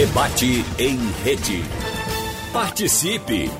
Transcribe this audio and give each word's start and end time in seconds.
Debate 0.00 0.64
em 0.78 0.96
rede. 1.22 1.62
Participe! 2.54 3.50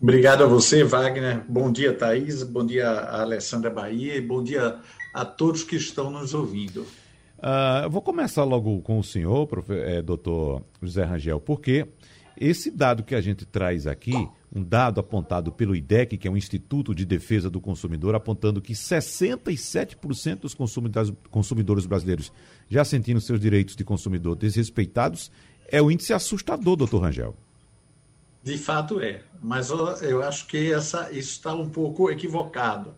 Obrigado 0.00 0.44
a 0.44 0.46
você, 0.46 0.84
Wagner. 0.84 1.42
Bom 1.48 1.72
dia, 1.72 1.92
Thaís. 1.92 2.44
Bom 2.44 2.64
dia, 2.64 2.88
Alessandra 2.88 3.68
Bahia. 3.68 4.14
E 4.14 4.20
bom 4.20 4.40
dia 4.40 4.76
a 5.12 5.24
todos 5.24 5.64
que 5.64 5.74
estão 5.74 6.12
nos 6.12 6.32
ouvindo. 6.32 6.82
Uh, 7.40 7.82
eu 7.82 7.90
vou 7.90 8.00
começar 8.00 8.44
logo 8.44 8.80
com 8.82 9.00
o 9.00 9.02
senhor, 9.02 9.48
profe, 9.48 9.72
é, 9.72 10.00
doutor 10.00 10.62
José 10.80 11.02
Rangel, 11.02 11.40
porque 11.40 11.88
esse 12.36 12.70
dado 12.70 13.02
que 13.02 13.16
a 13.16 13.20
gente 13.20 13.44
traz 13.44 13.84
aqui 13.84 14.28
um 14.54 14.62
dado 14.62 14.98
apontado 14.98 15.52
pelo 15.52 15.76
IDEC, 15.76 16.16
que 16.16 16.26
é 16.26 16.30
um 16.30 16.36
Instituto 16.36 16.94
de 16.94 17.04
Defesa 17.04 17.50
do 17.50 17.60
Consumidor, 17.60 18.14
apontando 18.14 18.60
que 18.60 18.72
67% 18.72 20.40
dos 20.40 20.56
consumidores 21.30 21.86
brasileiros 21.86 22.32
já 22.68 22.84
sentindo 22.84 23.20
seus 23.20 23.40
direitos 23.40 23.76
de 23.76 23.84
consumidor 23.84 24.36
desrespeitados, 24.36 25.30
é 25.70 25.82
um 25.82 25.90
índice 25.90 26.12
assustador, 26.12 26.76
doutor 26.76 27.02
Rangel. 27.02 27.36
De 28.42 28.56
fato 28.56 29.00
é, 29.00 29.20
mas 29.42 29.70
eu 29.70 30.22
acho 30.22 30.46
que 30.46 30.72
essa, 30.72 31.10
isso 31.10 31.32
está 31.32 31.52
um 31.54 31.68
pouco 31.68 32.10
equivocado. 32.10 32.94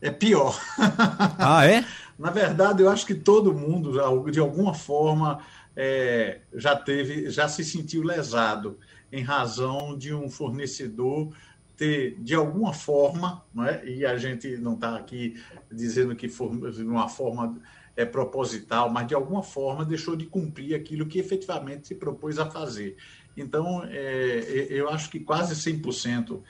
É 0.00 0.10
pior. 0.10 0.60
Ah, 1.38 1.66
é? 1.66 1.84
Na 2.18 2.30
verdade, 2.30 2.82
eu 2.82 2.88
acho 2.88 3.06
que 3.06 3.14
todo 3.14 3.52
mundo, 3.52 3.92
de 4.30 4.40
alguma 4.40 4.74
forma, 4.74 5.40
é, 5.74 6.40
já 6.54 6.74
teve, 6.74 7.30
já 7.30 7.48
se 7.48 7.64
sentiu 7.64 8.02
lesado 8.02 8.78
em 9.12 9.22
razão 9.22 9.96
de 9.96 10.14
um 10.14 10.28
fornecedor 10.28 11.32
ter, 11.76 12.16
de 12.20 12.34
alguma 12.34 12.72
forma, 12.72 13.44
é? 13.68 13.88
e 13.88 14.06
a 14.06 14.16
gente 14.16 14.56
não 14.56 14.74
está 14.74 14.96
aqui 14.96 15.40
dizendo 15.70 16.16
que 16.16 16.26
de 16.26 16.82
uma 16.82 17.08
forma 17.08 17.60
é, 17.96 18.04
proposital, 18.04 18.90
mas 18.90 19.06
de 19.06 19.14
alguma 19.14 19.42
forma 19.42 19.84
deixou 19.84 20.16
de 20.16 20.26
cumprir 20.26 20.74
aquilo 20.74 21.06
que 21.06 21.18
efetivamente 21.18 21.88
se 21.88 21.94
propôs 21.94 22.38
a 22.38 22.50
fazer. 22.50 22.96
Então, 23.36 23.84
é, 23.84 24.66
eu 24.70 24.88
acho 24.88 25.10
que 25.10 25.20
quase 25.20 25.54
100%. 25.54 26.40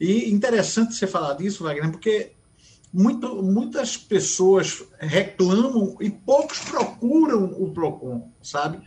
E 0.00 0.30
interessante 0.30 0.94
você 0.94 1.06
falar 1.06 1.34
disso, 1.34 1.64
Wagner, 1.64 1.90
porque 1.90 2.32
muito, 2.92 3.42
muitas 3.42 3.96
pessoas 3.96 4.82
reclamam 4.98 5.96
e 6.00 6.10
poucos 6.10 6.58
procuram 6.60 7.44
o 7.44 7.72
PROCON, 7.72 8.32
sabe? 8.42 8.80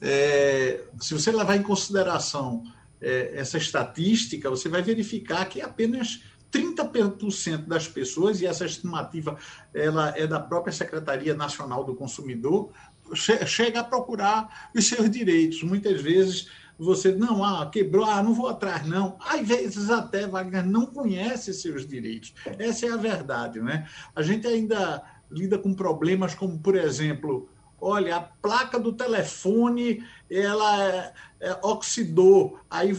É, 0.00 0.84
se 1.00 1.12
você 1.14 1.30
levar 1.30 1.56
em 1.56 1.62
consideração 1.62 2.64
é, 3.00 3.32
essa 3.34 3.58
estatística, 3.58 4.48
você 4.48 4.68
vai 4.68 4.82
verificar 4.82 5.44
que 5.46 5.60
apenas 5.60 6.22
30% 6.50 7.66
das 7.66 7.88
pessoas, 7.88 8.40
e 8.40 8.46
essa 8.46 8.66
estimativa 8.66 9.38
ela 9.74 10.12
é 10.16 10.26
da 10.26 10.38
própria 10.38 10.72
Secretaria 10.72 11.34
Nacional 11.34 11.82
do 11.84 11.94
Consumidor, 11.94 12.70
che 13.14 13.46
chega 13.46 13.80
a 13.80 13.84
procurar 13.84 14.70
os 14.74 14.86
seus 14.86 15.10
direitos. 15.10 15.62
Muitas 15.62 16.00
vezes 16.00 16.48
você, 16.78 17.12
não, 17.12 17.44
ah, 17.44 17.68
quebrou, 17.70 18.04
ah, 18.04 18.22
não 18.22 18.34
vou 18.34 18.48
atrás, 18.48 18.86
não. 18.86 19.16
Às 19.20 19.46
vezes 19.46 19.90
até 19.90 20.26
Wagner 20.26 20.66
não 20.66 20.86
conhece 20.86 21.54
seus 21.54 21.86
direitos. 21.86 22.34
Essa 22.58 22.86
é 22.86 22.90
a 22.90 22.96
verdade, 22.96 23.60
né? 23.60 23.86
A 24.14 24.22
gente 24.22 24.46
ainda 24.46 25.02
lida 25.30 25.58
com 25.58 25.74
problemas 25.74 26.34
como, 26.34 26.58
por 26.58 26.74
exemplo, 26.74 27.48
olha, 27.80 28.16
a 28.16 28.20
placa 28.20 28.78
do 28.78 28.92
telefone 28.92 30.04
ela 30.30 30.84
é, 30.84 31.12
é, 31.40 31.58
oxidou, 31.62 32.58
aí 32.70 32.92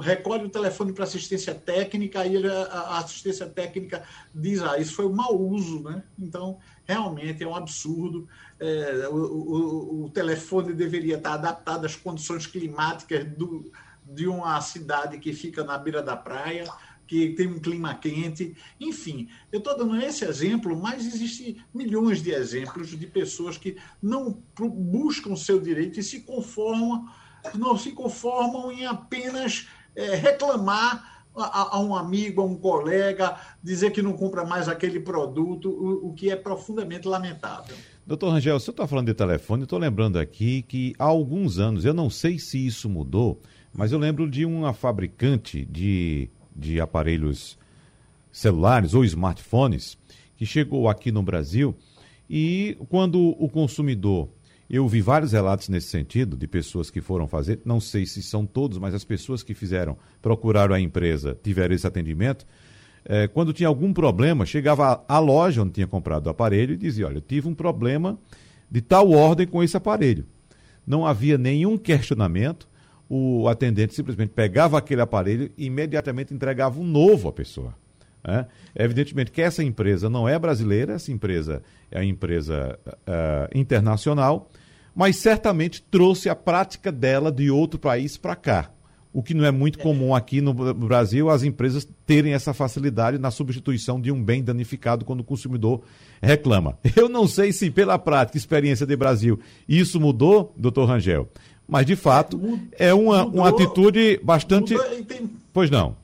recolhe 0.00 0.46
o 0.46 0.50
telefone 0.50 0.92
para 0.92 1.04
assistência 1.04 1.54
técnica, 1.54 2.20
aí 2.20 2.34
a 2.46 2.98
assistência 2.98 3.46
técnica 3.46 4.02
diz, 4.34 4.62
ah, 4.62 4.78
isso 4.78 4.94
foi 4.94 5.06
um 5.06 5.12
mau 5.12 5.38
uso, 5.38 5.82
né? 5.82 6.02
Então, 6.18 6.58
realmente 6.84 7.44
é 7.44 7.46
um 7.46 7.54
absurdo. 7.54 8.26
É, 8.60 9.08
o, 9.08 9.14
o, 9.14 10.04
o, 10.04 10.10
telefone 10.10 10.74
deveria 10.74 11.16
estar 11.16 11.32
adaptado 11.32 11.86
às 11.86 11.96
condições 11.96 12.46
climáticas 12.46 13.24
do, 13.24 13.72
de 14.04 14.28
uma 14.28 14.60
cidade 14.60 15.18
que 15.18 15.32
fica 15.32 15.64
na 15.64 15.78
beira 15.78 16.02
da 16.02 16.14
praia 16.14 16.70
que 17.10 17.30
tem 17.30 17.48
um 17.48 17.58
clima 17.58 17.92
quente. 17.92 18.56
Enfim, 18.78 19.28
eu 19.50 19.58
estou 19.58 19.76
dando 19.76 19.96
esse 19.96 20.24
exemplo, 20.24 20.80
mas 20.80 21.04
existem 21.04 21.56
milhões 21.74 22.22
de 22.22 22.30
exemplos 22.30 22.90
de 22.90 23.04
pessoas 23.04 23.58
que 23.58 23.76
não 24.00 24.40
buscam 24.56 25.34
seu 25.34 25.60
direito 25.60 25.98
e 25.98 26.04
se 26.04 26.20
conformam, 26.20 27.08
não 27.56 27.76
se 27.76 27.90
conformam 27.90 28.70
em 28.70 28.86
apenas 28.86 29.66
é, 29.96 30.14
reclamar 30.14 31.19
a, 31.36 31.76
a, 31.76 31.80
um 31.80 31.94
amigo, 31.94 32.40
a 32.40 32.44
um 32.44 32.54
colega, 32.54 33.36
dizer 33.62 33.90
que 33.90 34.02
não 34.02 34.12
compra 34.12 34.44
mais 34.44 34.68
aquele 34.68 35.00
produto, 35.00 35.68
o, 35.70 36.08
o 36.08 36.14
que 36.14 36.30
é 36.30 36.36
profundamente 36.36 37.06
lamentável. 37.06 37.76
Doutor 38.06 38.30
Rangel, 38.30 38.56
o 38.56 38.60
senhor 38.60 38.72
está 38.72 38.86
falando 38.86 39.06
de 39.06 39.14
telefone, 39.14 39.62
estou 39.62 39.78
lembrando 39.78 40.18
aqui 40.18 40.62
que 40.62 40.94
há 40.98 41.04
alguns 41.04 41.58
anos, 41.58 41.84
eu 41.84 41.94
não 41.94 42.10
sei 42.10 42.38
se 42.38 42.66
isso 42.66 42.88
mudou, 42.88 43.40
mas 43.72 43.92
eu 43.92 43.98
lembro 43.98 44.28
de 44.28 44.44
uma 44.44 44.72
fabricante 44.72 45.64
de 45.64 46.28
de 46.54 46.80
aparelhos 46.80 47.58
celulares 48.30 48.94
ou 48.94 49.04
smartphones 49.04 49.96
que 50.36 50.44
chegou 50.46 50.88
aqui 50.88 51.10
no 51.10 51.22
Brasil 51.22 51.74
e 52.28 52.76
quando 52.88 53.18
o 53.38 53.48
consumidor 53.48 54.28
eu 54.76 54.86
vi 54.86 55.00
vários 55.00 55.32
relatos 55.32 55.68
nesse 55.68 55.88
sentido 55.88 56.36
de 56.36 56.46
pessoas 56.46 56.90
que 56.90 57.00
foram 57.00 57.26
fazer, 57.26 57.60
não 57.64 57.80
sei 57.80 58.06
se 58.06 58.22
são 58.22 58.46
todos, 58.46 58.78
mas 58.78 58.94
as 58.94 59.04
pessoas 59.04 59.42
que 59.42 59.52
fizeram, 59.52 59.98
procuraram 60.22 60.74
a 60.74 60.80
empresa, 60.80 61.36
tiveram 61.42 61.74
esse 61.74 61.86
atendimento. 61.86 62.46
É, 63.04 63.26
quando 63.26 63.52
tinha 63.52 63.68
algum 63.68 63.92
problema, 63.92 64.46
chegava 64.46 65.04
à 65.08 65.18
loja 65.18 65.62
onde 65.62 65.72
tinha 65.72 65.86
comprado 65.86 66.28
o 66.28 66.30
aparelho 66.30 66.74
e 66.74 66.76
dizia: 66.76 67.06
Olha, 67.06 67.16
eu 67.16 67.20
tive 67.20 67.48
um 67.48 67.54
problema 67.54 68.18
de 68.70 68.80
tal 68.80 69.10
ordem 69.10 69.46
com 69.46 69.62
esse 69.62 69.76
aparelho. 69.76 70.24
Não 70.86 71.04
havia 71.04 71.36
nenhum 71.36 71.76
questionamento, 71.76 72.68
o 73.08 73.48
atendente 73.48 73.94
simplesmente 73.94 74.30
pegava 74.30 74.78
aquele 74.78 75.00
aparelho 75.00 75.50
e 75.58 75.66
imediatamente 75.66 76.32
entregava 76.32 76.78
um 76.78 76.84
novo 76.84 77.28
à 77.28 77.32
pessoa. 77.32 77.74
Né? 78.22 78.46
Evidentemente 78.74 79.32
que 79.32 79.42
essa 79.42 79.64
empresa 79.64 80.08
não 80.08 80.28
é 80.28 80.38
brasileira, 80.38 80.92
essa 80.94 81.10
empresa 81.10 81.62
é 81.90 82.04
empresa 82.04 82.78
uh, 82.86 83.58
internacional, 83.58 84.50
mas 85.00 85.16
certamente 85.16 85.80
trouxe 85.80 86.28
a 86.28 86.36
prática 86.36 86.92
dela 86.92 87.32
de 87.32 87.50
outro 87.50 87.80
país 87.80 88.18
para 88.18 88.36
cá. 88.36 88.70
o 89.14 89.22
que 89.22 89.32
não 89.32 89.46
é 89.46 89.50
muito 89.50 89.78
comum 89.78 90.14
aqui 90.14 90.42
no 90.42 90.52
Brasil, 90.52 91.30
as 91.30 91.42
empresas 91.42 91.88
terem 92.04 92.34
essa 92.34 92.52
facilidade 92.52 93.16
na 93.16 93.30
substituição 93.30 93.98
de 93.98 94.12
um 94.12 94.22
bem 94.22 94.44
danificado 94.44 95.06
quando 95.06 95.20
o 95.20 95.24
consumidor 95.24 95.80
reclama. 96.20 96.78
Eu 96.94 97.08
não 97.08 97.26
sei 97.26 97.50
se 97.50 97.70
pela 97.70 97.98
prática, 97.98 98.36
experiência 98.36 98.84
de 98.84 98.94
Brasil, 98.94 99.40
isso 99.66 99.98
mudou, 99.98 100.52
doutor 100.54 100.84
Rangel, 100.84 101.30
mas 101.66 101.86
de 101.86 101.96
fato 101.96 102.38
é 102.72 102.92
uma, 102.92 103.24
mudou, 103.24 103.40
uma 103.40 103.48
atitude 103.48 104.20
bastante. 104.22 104.76
Tem... 105.04 105.30
Pois 105.50 105.70
não. 105.70 105.96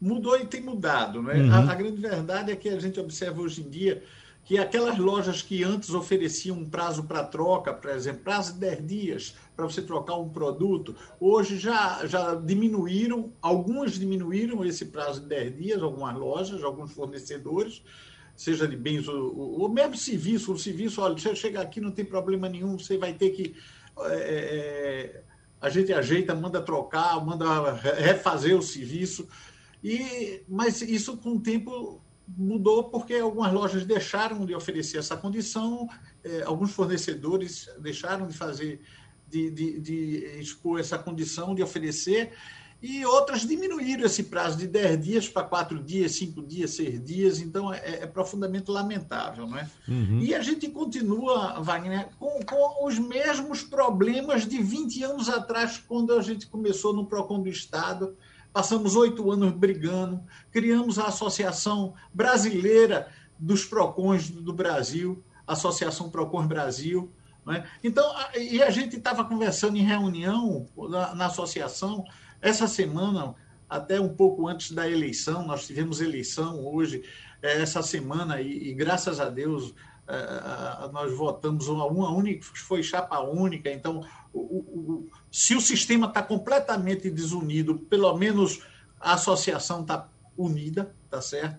Mudou 0.00 0.36
e 0.36 0.46
tem 0.46 0.60
mudado. 0.60 1.22
Né? 1.22 1.34
Uhum. 1.34 1.52
A, 1.52 1.58
a 1.70 1.74
grande 1.76 2.00
verdade 2.00 2.50
é 2.50 2.56
que 2.56 2.70
a 2.70 2.80
gente 2.80 2.98
observa 2.98 3.40
hoje 3.40 3.60
em 3.60 3.70
dia 3.70 4.02
que 4.50 4.58
aquelas 4.58 4.98
lojas 4.98 5.42
que 5.42 5.62
antes 5.62 5.90
ofereciam 5.90 6.58
um 6.58 6.68
prazo 6.68 7.04
para 7.04 7.22
troca, 7.22 7.72
por 7.72 7.88
exemplo, 7.88 8.24
prazo 8.24 8.54
de 8.54 8.58
10 8.58 8.84
dias 8.84 9.34
para 9.54 9.64
você 9.64 9.80
trocar 9.80 10.16
um 10.16 10.28
produto, 10.28 10.92
hoje 11.20 11.56
já, 11.56 12.04
já 12.04 12.34
diminuíram, 12.34 13.32
algumas 13.40 13.92
diminuíram 13.92 14.64
esse 14.64 14.86
prazo 14.86 15.20
de 15.20 15.28
10 15.28 15.56
dias, 15.56 15.82
algumas 15.84 16.16
lojas, 16.16 16.64
alguns 16.64 16.90
fornecedores, 16.90 17.80
seja 18.34 18.66
de 18.66 18.76
bens 18.76 19.06
ou, 19.06 19.60
ou 19.60 19.68
mesmo 19.68 19.96
serviço, 19.96 20.52
o 20.52 20.58
serviço, 20.58 21.00
olha, 21.00 21.16
se 21.16 21.28
eu 21.28 21.36
chegar 21.36 21.60
aqui 21.60 21.80
não 21.80 21.92
tem 21.92 22.04
problema 22.04 22.48
nenhum, 22.48 22.76
você 22.76 22.98
vai 22.98 23.12
ter 23.12 23.30
que. 23.30 23.54
É, 24.00 25.20
a 25.60 25.70
gente 25.70 25.92
ajeita, 25.92 26.34
manda 26.34 26.60
trocar, 26.60 27.24
manda 27.24 27.70
refazer 27.72 28.58
o 28.58 28.62
serviço. 28.62 29.28
E, 29.84 30.42
mas 30.48 30.82
isso 30.82 31.16
com 31.18 31.36
o 31.36 31.40
tempo 31.40 32.02
mudou 32.36 32.84
porque 32.84 33.14
algumas 33.14 33.52
lojas 33.52 33.84
deixaram 33.84 34.44
de 34.44 34.54
oferecer 34.54 34.98
essa 34.98 35.16
condição, 35.16 35.88
eh, 36.24 36.42
alguns 36.44 36.72
fornecedores 36.72 37.68
deixaram 37.78 38.26
de 38.26 38.36
fazer, 38.36 38.80
de, 39.28 39.50
de, 39.50 39.80
de, 39.80 40.40
expor 40.40 40.80
essa 40.80 40.98
condição, 40.98 41.54
de 41.54 41.62
oferecer, 41.62 42.32
e 42.82 43.04
outras 43.04 43.42
diminuíram 43.42 44.06
esse 44.06 44.22
prazo 44.24 44.56
de 44.56 44.66
10 44.66 45.04
dias 45.04 45.28
para 45.28 45.46
4 45.46 45.82
dias, 45.82 46.12
5 46.12 46.42
dias, 46.42 46.70
6 46.70 47.04
dias, 47.04 47.40
então 47.40 47.72
é, 47.72 48.00
é 48.02 48.06
profundamente 48.06 48.70
lamentável. 48.70 49.46
Não 49.46 49.58
é? 49.58 49.68
Uhum. 49.86 50.20
E 50.20 50.34
a 50.34 50.40
gente 50.40 50.66
continua, 50.68 51.60
Wagner, 51.60 52.08
com, 52.18 52.40
com 52.40 52.86
os 52.86 52.98
mesmos 52.98 53.62
problemas 53.62 54.46
de 54.46 54.62
20 54.62 55.02
anos 55.02 55.28
atrás, 55.28 55.82
quando 55.86 56.14
a 56.14 56.22
gente 56.22 56.46
começou 56.46 56.94
no 56.94 57.04
PROCON 57.04 57.42
do 57.42 57.50
Estado, 57.50 58.16
Passamos 58.52 58.96
oito 58.96 59.30
anos 59.30 59.52
brigando, 59.52 60.22
criamos 60.50 60.98
a 60.98 61.06
Associação 61.06 61.94
Brasileira 62.12 63.08
dos 63.38 63.64
Procons 63.64 64.28
do 64.28 64.52
Brasil, 64.52 65.22
Associação 65.46 66.10
Procons 66.10 66.46
Brasil. 66.46 67.12
Né? 67.46 67.64
Então, 67.82 68.04
e 68.36 68.62
a 68.62 68.70
gente 68.70 68.96
estava 68.96 69.24
conversando 69.24 69.76
em 69.76 69.82
reunião 69.82 70.66
na, 70.88 71.14
na 71.14 71.26
associação 71.26 72.04
essa 72.40 72.66
semana, 72.66 73.34
até 73.68 74.00
um 74.00 74.08
pouco 74.08 74.48
antes 74.48 74.72
da 74.72 74.88
eleição, 74.88 75.46
nós 75.46 75.66
tivemos 75.66 76.00
eleição 76.00 76.66
hoje, 76.66 77.04
é, 77.42 77.62
essa 77.62 77.82
semana, 77.82 78.40
e, 78.40 78.70
e 78.70 78.74
graças 78.74 79.20
a 79.20 79.28
Deus 79.28 79.74
nós 80.92 81.16
votamos 81.16 81.68
uma, 81.68 81.86
uma 81.86 82.10
única, 82.10 82.44
foi 82.54 82.82
chapa 82.82 83.20
única, 83.20 83.70
então 83.70 84.04
o, 84.32 84.40
o, 84.40 85.08
se 85.30 85.54
o 85.54 85.60
sistema 85.60 86.06
está 86.06 86.22
completamente 86.22 87.10
desunido, 87.10 87.78
pelo 87.78 88.16
menos 88.16 88.62
a 89.00 89.14
associação 89.14 89.82
está 89.82 90.08
unida, 90.36 90.94
tá 91.08 91.20
certo? 91.20 91.58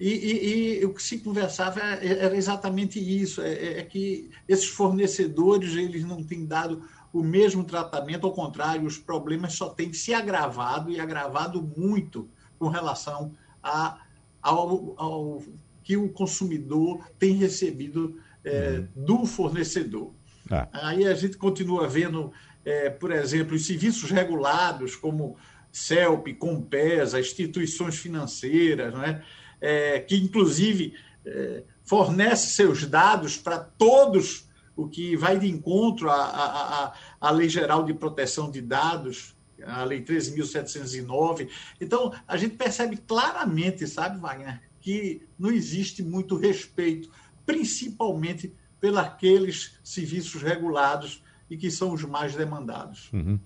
E, 0.00 0.08
e, 0.08 0.80
e, 0.80 0.84
o 0.84 0.92
que 0.92 1.02
se 1.02 1.18
conversava 1.18 1.80
era 1.80 2.36
exatamente 2.36 2.98
isso, 2.98 3.40
é, 3.40 3.52
é, 3.52 3.78
é, 3.78 3.82
que 3.84 4.30
esses 4.48 4.66
fornecedores 4.66 5.76
eles 5.76 6.02
não 6.02 6.24
têm 6.24 6.44
dado 6.44 6.82
o 7.12 7.22
mesmo 7.22 7.62
tratamento, 7.62 8.26
ao 8.26 8.32
contrário, 8.32 8.86
os 8.86 8.98
problemas 8.98 9.54
só 9.54 9.68
têm 9.68 9.92
se 9.92 10.12
agravado 10.14 10.90
e 10.90 10.98
agravado 10.98 11.62
muito 11.76 12.28
com 12.58 12.68
relação 12.68 13.32
a, 13.62 13.98
ao, 14.40 14.94
ao 14.96 15.42
que 15.82 15.96
o 15.96 16.08
consumidor 16.08 17.08
tem 17.18 17.34
recebido 17.34 18.20
é, 18.44 18.84
uhum. 18.96 19.04
do 19.04 19.26
fornecedor. 19.26 20.12
Ah. 20.50 20.68
Aí 20.72 21.06
a 21.06 21.14
gente 21.14 21.36
continua 21.36 21.88
vendo, 21.88 22.32
é, 22.64 22.90
por 22.90 23.10
exemplo, 23.10 23.54
os 23.54 23.66
serviços 23.66 24.10
regulados, 24.10 24.96
como 24.96 25.36
CELP, 25.70 26.34
Compesa, 26.34 27.20
instituições 27.20 27.96
financeiras, 27.96 28.92
né, 28.94 29.22
é, 29.60 30.00
que 30.00 30.16
inclusive 30.16 30.94
é, 31.24 31.62
fornece 31.84 32.48
seus 32.48 32.86
dados 32.86 33.36
para 33.36 33.58
todos, 33.58 34.48
o 34.76 34.88
que 34.88 35.16
vai 35.16 35.38
de 35.38 35.48
encontro 35.48 36.10
à, 36.10 36.14
à, 36.14 36.94
à 37.20 37.30
Lei 37.30 37.48
Geral 37.48 37.84
de 37.84 37.94
Proteção 37.94 38.50
de 38.50 38.60
Dados, 38.60 39.34
a 39.64 39.84
Lei 39.84 40.02
13.709. 40.02 41.48
Então, 41.80 42.12
a 42.26 42.36
gente 42.36 42.56
percebe 42.56 42.96
claramente, 42.96 43.86
sabe, 43.86 44.18
Wagner, 44.18 44.60
que 44.82 45.22
não 45.38 45.50
existe 45.50 46.02
muito 46.02 46.36
respeito, 46.36 47.08
principalmente 47.46 48.52
pelos 48.80 49.78
serviços 49.82 50.42
regulados 50.42 51.22
e 51.48 51.56
que 51.56 51.70
são 51.70 51.92
os 51.92 52.02
mais 52.04 52.34
demandados. 52.34 53.08
Uhum. 53.12 53.38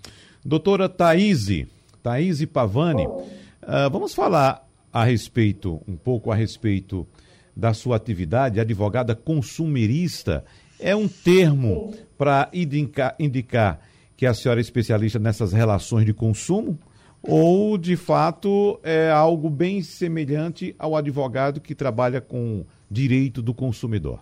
Doutora 0.44 0.88
Thaís, 0.88 1.46
Thaís 2.02 2.44
Pavani, 2.46 3.06
uh, 3.06 3.90
vamos 3.92 4.14
falar 4.14 4.66
a 4.92 5.04
respeito, 5.04 5.82
um 5.86 5.96
pouco 5.96 6.32
a 6.32 6.34
respeito 6.34 7.06
da 7.54 7.74
sua 7.74 7.96
atividade, 7.96 8.58
advogada 8.58 9.14
consumerista. 9.14 10.44
É 10.80 10.96
um 10.96 11.08
termo 11.08 11.94
para 12.16 12.48
indicar, 12.52 13.14
indicar 13.18 13.80
que 14.16 14.24
a 14.24 14.32
senhora 14.32 14.60
é 14.60 14.62
especialista 14.62 15.18
nessas 15.18 15.52
relações 15.52 16.06
de 16.06 16.14
consumo? 16.14 16.78
Ou 17.28 17.76
de 17.76 17.96
fato 17.96 18.78
é 18.82 19.11
algo 19.11 19.50
bem 19.50 19.82
semelhante 19.82 20.75
ao 20.78 20.96
advogado 20.96 21.61
que 21.61 21.75
trabalha 21.75 22.20
com 22.20 22.64
direito 22.90 23.43
do 23.43 23.52
consumidor? 23.52 24.20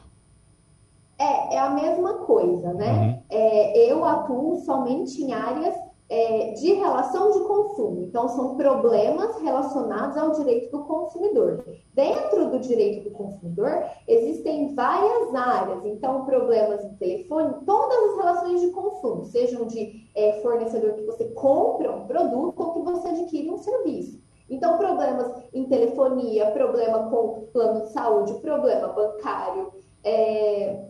É, 1.18 1.54
é 1.54 1.58
a 1.58 1.70
mesma 1.70 2.14
coisa, 2.14 2.72
né? 2.74 2.92
Uhum. 2.92 3.22
É, 3.30 3.92
eu 3.92 4.04
atuo 4.04 4.56
somente 4.64 5.22
em 5.22 5.32
áreas 5.32 5.76
é, 6.08 6.52
de 6.52 6.74
relação 6.74 7.32
de 7.32 7.40
consumo. 7.40 8.02
Então, 8.02 8.28
são 8.28 8.56
problemas 8.56 9.40
relacionados 9.40 10.16
ao 10.16 10.32
direito 10.32 10.70
do 10.70 10.84
consumidor. 10.84 11.64
Dentro 11.94 12.50
do 12.50 12.58
direito 12.58 13.08
do 13.08 13.10
consumidor, 13.10 13.84
existem 14.06 14.74
várias 14.74 15.34
áreas. 15.34 15.84
Então, 15.84 16.24
problemas 16.24 16.82
de 16.82 16.96
telefone, 16.96 17.54
todas 17.64 17.98
as 18.10 18.16
relações 18.16 18.60
de 18.60 18.70
consumo, 18.70 19.24
sejam 19.24 19.66
de 19.66 20.08
é, 20.14 20.40
fornecedor 20.42 20.92
que 20.92 21.04
você 21.04 21.24
compra 21.30 21.90
um 21.90 22.06
produto 22.06 22.60
ou 22.60 22.72
que 22.72 22.80
você 22.80 23.08
adquire 23.08 23.50
um 23.50 23.58
serviço. 23.58 24.22
Então, 24.48 24.76
problemas 24.76 25.32
em 25.54 25.64
telefonia, 25.64 26.50
problema 26.50 27.08
com 27.08 27.46
plano 27.52 27.82
de 27.82 27.92
saúde, 27.92 28.34
problema 28.34 28.88
bancário, 28.88 29.72
é, 30.04 30.84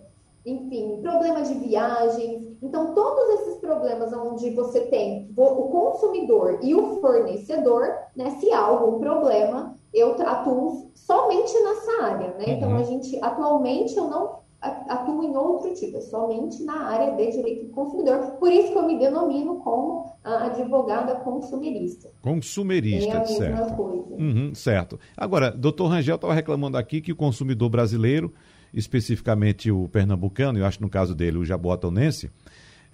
enfim, 0.45 0.99
problema 1.01 1.43
de 1.43 1.55
viagens. 1.55 2.54
Então, 2.65 2.95
todos 2.95 3.41
esses 3.41 3.59
problemas 3.59 4.11
onde 4.15 4.49
você 4.51 4.81
tem 4.87 5.31
o 5.37 5.69
consumidor 5.69 6.61
e 6.63 6.75
o 6.75 6.99
fornecedor, 6.99 7.93
né? 8.17 8.31
Se 8.41 8.51
há 8.51 8.61
algum 8.61 8.99
problema, 8.99 9.75
eu 9.93 10.17
atuo 10.27 10.91
somente 10.95 11.53
nessa 11.63 12.03
área, 12.03 12.29
né? 12.39 12.45
Então, 12.49 12.71
uhum. 12.71 12.75
Então, 12.75 12.77
a 12.77 12.83
gente, 12.83 13.19
atualmente, 13.23 13.95
eu 13.95 14.09
não 14.09 14.45
atuo 14.89 15.23
em 15.23 15.37
outro 15.37 15.75
tipo, 15.75 15.99
é 15.99 16.01
somente 16.01 16.63
na 16.63 16.87
área 16.87 17.15
de 17.15 17.33
direito 17.33 17.67
do 17.67 17.73
consumidor. 17.73 18.19
Por 18.39 18.51
isso 18.51 18.73
que 18.73 18.79
eu 18.79 18.87
me 18.87 18.99
denomino 18.99 19.57
como 19.57 20.11
a 20.25 20.47
advogada 20.47 21.17
consumerista. 21.17 22.11
Consumerista, 22.23 23.19
é 23.19 23.25
certo. 23.27 23.83
Uhum, 23.83 24.55
certo. 24.55 24.99
Agora, 25.15 25.51
doutor 25.51 25.89
Rangel 25.89 26.15
estava 26.15 26.33
reclamando 26.33 26.79
aqui 26.79 27.03
que 27.03 27.13
o 27.13 27.17
consumidor 27.17 27.69
brasileiro 27.69 28.33
especificamente 28.75 29.71
o 29.71 29.89
pernambucano, 29.89 30.59
eu 30.59 30.67
acho 30.67 30.83
no 30.83 30.89
caso 30.89 31.15
dele 31.15 31.39
o 31.39 31.45
jaboatonense, 31.45 32.31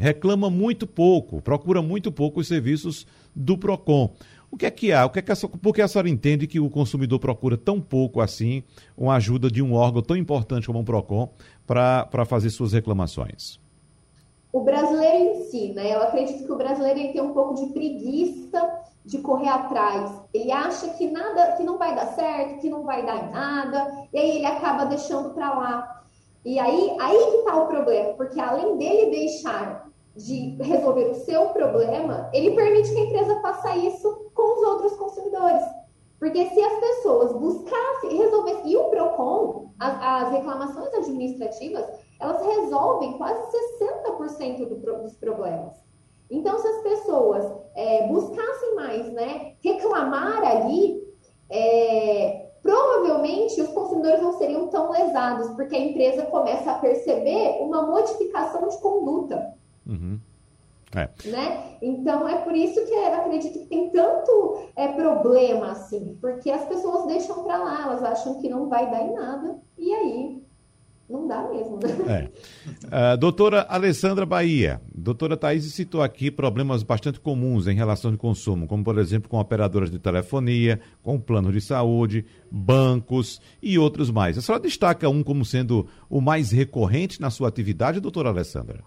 reclama 0.00 0.48
muito 0.48 0.86
pouco, 0.86 1.42
procura 1.42 1.82
muito 1.82 2.10
pouco 2.10 2.40
os 2.40 2.48
serviços 2.48 3.06
do 3.36 3.58
PROCON. 3.58 4.14
O 4.50 4.56
que 4.56 4.66
é 4.66 4.70
que 4.70 4.92
há? 4.92 5.04
O 5.04 5.10
que 5.10 5.18
é 5.18 5.22
que 5.22 5.30
a, 5.30 5.36
por 5.36 5.74
que 5.74 5.82
a 5.82 5.86
senhora 5.86 6.08
entende 6.08 6.46
que 6.46 6.58
o 6.58 6.70
consumidor 6.70 7.20
procura 7.20 7.56
tão 7.56 7.80
pouco 7.80 8.20
assim 8.20 8.64
uma 8.96 9.14
ajuda 9.14 9.50
de 9.50 9.62
um 9.62 9.74
órgão 9.74 10.02
tão 10.02 10.16
importante 10.16 10.66
como 10.66 10.80
o 10.80 10.84
PROCON 10.84 11.28
para 11.66 12.24
fazer 12.26 12.50
suas 12.50 12.72
reclamações? 12.72 13.60
O 14.52 14.64
brasileiro 14.64 15.16
em 15.16 15.44
si, 15.44 15.72
né? 15.72 15.94
Eu 15.94 16.02
acredito 16.02 16.44
que 16.44 16.50
o 16.50 16.56
brasileiro 16.56 16.98
ele 16.98 17.12
tem 17.12 17.22
um 17.22 17.32
pouco 17.32 17.54
de 17.54 17.72
preguiça 17.72 18.80
de 19.04 19.18
correr 19.18 19.48
atrás. 19.48 20.10
Ele 20.34 20.50
acha 20.50 20.88
que 20.94 21.08
nada, 21.08 21.52
que 21.52 21.62
não 21.62 21.78
vai 21.78 21.94
dar 21.94 22.06
certo, 22.06 22.60
que 22.60 22.68
não 22.68 22.82
vai 22.82 23.06
dar 23.06 23.28
em 23.28 23.30
nada, 23.30 24.08
e 24.12 24.18
aí 24.18 24.36
ele 24.38 24.46
acaba 24.46 24.86
deixando 24.86 25.30
para 25.30 25.54
lá. 25.54 26.02
E 26.44 26.58
aí, 26.58 26.96
aí 26.98 27.18
que 27.30 27.36
está 27.36 27.56
o 27.56 27.68
problema, 27.68 28.14
porque 28.14 28.40
além 28.40 28.78
dele 28.78 29.10
deixar 29.10 29.89
de 30.16 30.56
resolver 30.62 31.10
o 31.10 31.14
seu 31.14 31.46
problema, 31.50 32.28
ele 32.32 32.54
permite 32.54 32.90
que 32.90 32.98
a 32.98 33.04
empresa 33.04 33.40
faça 33.40 33.76
isso 33.76 34.30
com 34.34 34.58
os 34.58 34.66
outros 34.66 34.96
consumidores. 34.96 35.62
Porque 36.18 36.46
se 36.50 36.60
as 36.60 36.74
pessoas 36.78 37.32
buscassem 37.32 38.18
resolver, 38.18 38.60
e 38.66 38.76
o 38.76 38.90
PROCON, 38.90 39.70
as, 39.78 40.02
as 40.02 40.32
reclamações 40.32 40.92
administrativas, 40.94 41.86
elas 42.20 42.44
resolvem 42.44 43.16
quase 43.16 43.40
60% 43.78 44.68
do, 44.68 45.02
dos 45.02 45.16
problemas. 45.16 45.74
Então, 46.30 46.58
se 46.58 46.68
as 46.68 46.82
pessoas 46.82 47.50
é, 47.74 48.06
buscassem 48.06 48.74
mais, 48.74 49.10
né, 49.12 49.54
reclamar 49.64 50.44
ali, 50.44 51.02
é, 51.48 52.50
provavelmente 52.62 53.60
os 53.60 53.68
consumidores 53.68 54.22
não 54.22 54.34
seriam 54.34 54.68
tão 54.68 54.90
lesados, 54.90 55.48
porque 55.56 55.74
a 55.74 55.80
empresa 55.80 56.26
começa 56.26 56.70
a 56.70 56.78
perceber 56.78 57.62
uma 57.62 57.82
modificação 57.82 58.68
de 58.68 58.78
conduta. 58.78 59.58
Uhum. 59.90 60.18
É. 60.94 61.08
Né? 61.28 61.76
Então 61.80 62.28
é 62.28 62.38
por 62.38 62.54
isso 62.54 62.84
que 62.84 62.92
eu 62.92 63.14
acredito 63.14 63.52
que 63.52 63.66
tem 63.66 63.90
tanto 63.90 64.70
é, 64.74 64.88
problema 64.88 65.70
assim, 65.70 66.16
porque 66.20 66.50
as 66.50 66.64
pessoas 66.64 67.06
deixam 67.06 67.44
para 67.44 67.58
lá, 67.58 67.82
elas 67.84 68.02
acham 68.02 68.40
que 68.40 68.48
não 68.48 68.68
vai 68.68 68.90
dar 68.90 69.02
em 69.02 69.14
nada, 69.14 69.56
e 69.78 69.92
aí 69.92 70.42
não 71.08 71.28
dá 71.28 71.48
mesmo, 71.48 71.78
né? 71.78 72.28
É. 72.92 73.14
Uh, 73.14 73.16
doutora 73.16 73.66
Alessandra 73.68 74.26
Bahia, 74.26 74.80
doutora 74.92 75.36
Thaís 75.36 75.64
citou 75.72 76.02
aqui 76.02 76.30
problemas 76.30 76.82
bastante 76.82 77.20
comuns 77.20 77.68
em 77.68 77.74
relação 77.74 78.10
de 78.10 78.16
consumo, 78.16 78.66
como 78.66 78.82
por 78.82 78.98
exemplo 78.98 79.28
com 79.28 79.38
operadoras 79.38 79.90
de 79.90 79.98
telefonia, 79.98 80.80
com 81.02 81.20
planos 81.20 81.52
de 81.52 81.60
saúde, 81.60 82.24
bancos 82.50 83.40
e 83.62 83.78
outros 83.78 84.10
mais. 84.10 84.38
A 84.38 84.42
senhora 84.42 84.62
destaca 84.62 85.08
um 85.08 85.22
como 85.22 85.44
sendo 85.44 85.86
o 86.08 86.20
mais 86.20 86.50
recorrente 86.50 87.20
na 87.20 87.30
sua 87.30 87.48
atividade, 87.48 88.00
doutora 88.00 88.30
Alessandra? 88.30 88.82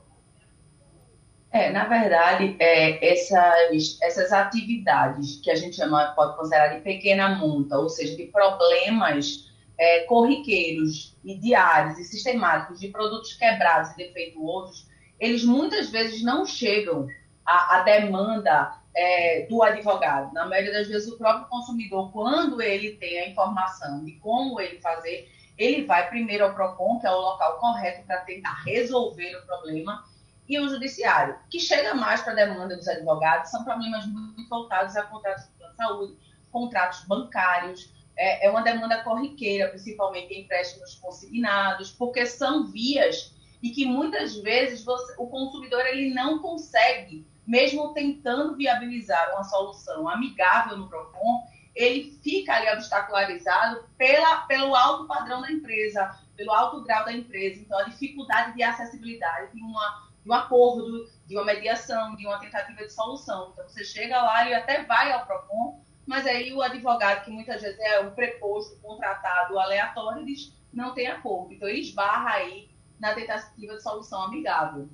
É, 1.53 1.69
na 1.69 1.85
verdade, 1.85 2.55
é, 2.57 3.13
essas, 3.13 3.99
essas 4.01 4.33
atividades 4.33 5.39
que 5.39 5.51
a 5.51 5.55
gente 5.55 5.75
chama, 5.75 6.11
pode 6.15 6.35
considerar 6.35 6.69
de 6.69 6.81
pequena 6.81 7.35
monta, 7.35 7.77
ou 7.77 7.87
seja, 7.89 8.17
de 8.17 8.23
problemas 8.25 9.53
é, 9.77 9.99
corriqueiros 10.05 11.15
e 11.23 11.37
diários 11.37 11.99
e 11.99 12.05
sistemáticos 12.05 12.79
de 12.79 12.87
produtos 12.87 13.35
quebrados 13.35 13.91
e 13.91 13.97
defeituosos, 13.97 14.87
eles 15.19 15.45
muitas 15.45 15.91
vezes 15.91 16.23
não 16.23 16.43
chegam 16.43 17.07
à, 17.45 17.77
à 17.77 17.83
demanda 17.83 18.75
é, 18.95 19.45
do 19.47 19.61
advogado. 19.61 20.33
Na 20.33 20.47
maioria 20.47 20.73
das 20.73 20.87
vezes, 20.87 21.07
o 21.07 21.19
próprio 21.19 21.47
consumidor, 21.49 22.11
quando 22.11 22.63
ele 22.63 22.93
tem 22.93 23.19
a 23.19 23.29
informação 23.29 24.03
de 24.03 24.13
como 24.13 24.59
ele 24.59 24.81
fazer, 24.81 25.31
ele 25.55 25.85
vai 25.85 26.09
primeiro 26.09 26.45
ao 26.45 26.55
PROCON, 26.55 26.99
que 26.99 27.05
é 27.05 27.11
o 27.11 27.21
local 27.21 27.59
correto 27.59 28.03
para 28.07 28.21
tentar 28.21 28.63
resolver 28.63 29.35
o 29.35 29.45
problema, 29.45 30.03
e 30.47 30.59
o 30.59 30.67
judiciário, 30.67 31.37
que 31.49 31.59
chega 31.59 31.93
mais 31.93 32.21
para 32.21 32.33
a 32.33 32.35
demanda 32.35 32.75
dos 32.75 32.87
advogados, 32.87 33.49
são 33.49 33.63
problemas 33.63 34.05
muito 34.05 34.47
voltados 34.49 34.95
a 34.95 35.03
contratos 35.03 35.45
de 35.45 35.75
saúde, 35.75 36.17
contratos 36.51 37.05
bancários, 37.05 37.91
é, 38.15 38.45
é 38.45 38.49
uma 38.49 38.61
demanda 38.61 39.03
corriqueira, 39.03 39.69
principalmente 39.69 40.33
em 40.33 40.41
empréstimos 40.41 40.95
consignados, 40.95 41.91
porque 41.91 42.25
são 42.25 42.67
vias 42.67 43.33
e 43.61 43.69
que 43.69 43.85
muitas 43.85 44.35
vezes 44.37 44.83
você, 44.83 45.15
o 45.17 45.27
consumidor 45.27 45.85
ele 45.85 46.13
não 46.13 46.39
consegue, 46.39 47.25
mesmo 47.47 47.93
tentando 47.93 48.55
viabilizar 48.55 49.33
uma 49.33 49.43
solução 49.43 50.07
amigável 50.07 50.77
no 50.77 50.89
PROCON, 50.89 51.47
ele 51.75 52.19
fica 52.21 52.53
ali 52.53 52.69
obstacularizado 52.71 53.85
pela, 53.97 54.41
pelo 54.41 54.75
alto 54.75 55.07
padrão 55.07 55.41
da 55.41 55.51
empresa, 55.51 56.19
pelo 56.35 56.51
alto 56.51 56.83
grau 56.83 57.05
da 57.05 57.13
empresa. 57.13 57.61
Então, 57.61 57.79
a 57.79 57.83
dificuldade 57.83 58.53
de 58.53 58.61
acessibilidade 58.61 59.53
de, 59.53 59.61
uma, 59.61 60.09
de 60.23 60.29
um 60.29 60.33
acordo, 60.33 61.09
de 61.27 61.35
uma 61.35 61.45
mediação, 61.45 62.15
de 62.15 62.25
uma 62.25 62.39
tentativa 62.39 62.83
de 62.83 62.93
solução. 62.93 63.51
Então, 63.53 63.67
você 63.67 63.83
chega 63.83 64.21
lá 64.21 64.49
e 64.49 64.53
até 64.53 64.83
vai 64.83 65.11
ao 65.11 65.25
PROCON, 65.25 65.81
mas 66.05 66.25
aí 66.25 66.53
o 66.53 66.61
advogado, 66.61 67.23
que 67.25 67.31
muitas 67.31 67.61
vezes 67.61 67.79
é 67.79 67.99
um 67.99 68.11
preposto, 68.11 68.77
contratado, 68.81 69.59
aleatório, 69.59 70.21
eles 70.21 70.53
não 70.71 70.93
tem 70.93 71.07
acordo. 71.07 71.53
Então, 71.53 71.67
ele 71.67 71.81
esbarra 71.81 72.31
aí 72.31 72.69
na 72.99 73.13
tentativa 73.13 73.75
de 73.75 73.83
solução 73.83 74.23
amigável. 74.23 74.87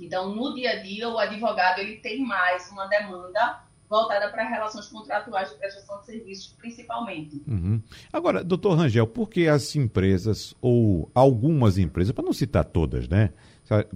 Então, 0.00 0.34
no 0.34 0.54
dia 0.54 0.72
a 0.72 0.82
dia, 0.82 1.08
o 1.08 1.18
advogado 1.18 1.78
ele 1.78 1.96
tem 1.96 2.24
mais 2.24 2.68
uma 2.70 2.86
demanda 2.86 3.62
voltada 3.88 4.30
para 4.30 4.48
relações 4.48 4.88
contratuais 4.88 5.50
de 5.50 5.58
prestação 5.58 6.00
de 6.00 6.06
serviços, 6.06 6.54
principalmente. 6.58 7.42
Uhum. 7.46 7.80
Agora, 8.10 8.42
doutor 8.42 8.74
Rangel, 8.74 9.06
por 9.06 9.28
que 9.28 9.46
as 9.46 9.76
empresas, 9.76 10.54
ou 10.62 11.10
algumas 11.14 11.76
empresas, 11.76 12.12
para 12.12 12.24
não 12.24 12.32
citar 12.32 12.64
todas, 12.64 13.06
né? 13.06 13.34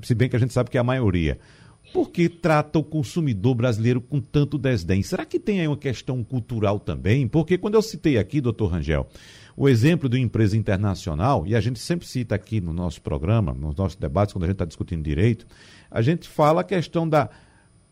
Se 0.02 0.14
bem 0.14 0.28
que 0.28 0.36
a 0.36 0.38
gente 0.38 0.52
sabe 0.52 0.70
que 0.70 0.76
é 0.76 0.80
a 0.80 0.84
maioria, 0.84 1.38
por 1.92 2.10
que 2.10 2.28
trata 2.28 2.78
o 2.78 2.84
consumidor 2.84 3.54
brasileiro 3.54 4.00
com 4.00 4.20
tanto 4.20 4.58
desdém? 4.58 5.02
Será 5.02 5.24
que 5.24 5.38
tem 5.38 5.60
aí 5.60 5.68
uma 5.68 5.76
questão 5.76 6.22
cultural 6.24 6.80
também? 6.80 7.28
Porque 7.28 7.56
quando 7.56 7.74
eu 7.74 7.82
citei 7.82 8.18
aqui, 8.18 8.40
doutor 8.40 8.66
Rangel, 8.72 9.06
o 9.56 9.68
exemplo 9.68 10.08
de 10.08 10.16
uma 10.16 10.24
empresa 10.24 10.56
internacional, 10.56 11.46
e 11.46 11.54
a 11.54 11.60
gente 11.60 11.78
sempre 11.78 12.06
cita 12.06 12.34
aqui 12.34 12.60
no 12.60 12.72
nosso 12.72 13.00
programa, 13.00 13.54
nos 13.54 13.76
nossos 13.76 13.96
debates, 13.96 14.32
quando 14.32 14.44
a 14.44 14.46
gente 14.48 14.56
está 14.56 14.64
discutindo 14.64 15.02
direito, 15.02 15.46
a 15.90 16.02
gente 16.02 16.28
fala 16.28 16.60
a 16.60 16.64
questão 16.64 17.08
da 17.08 17.30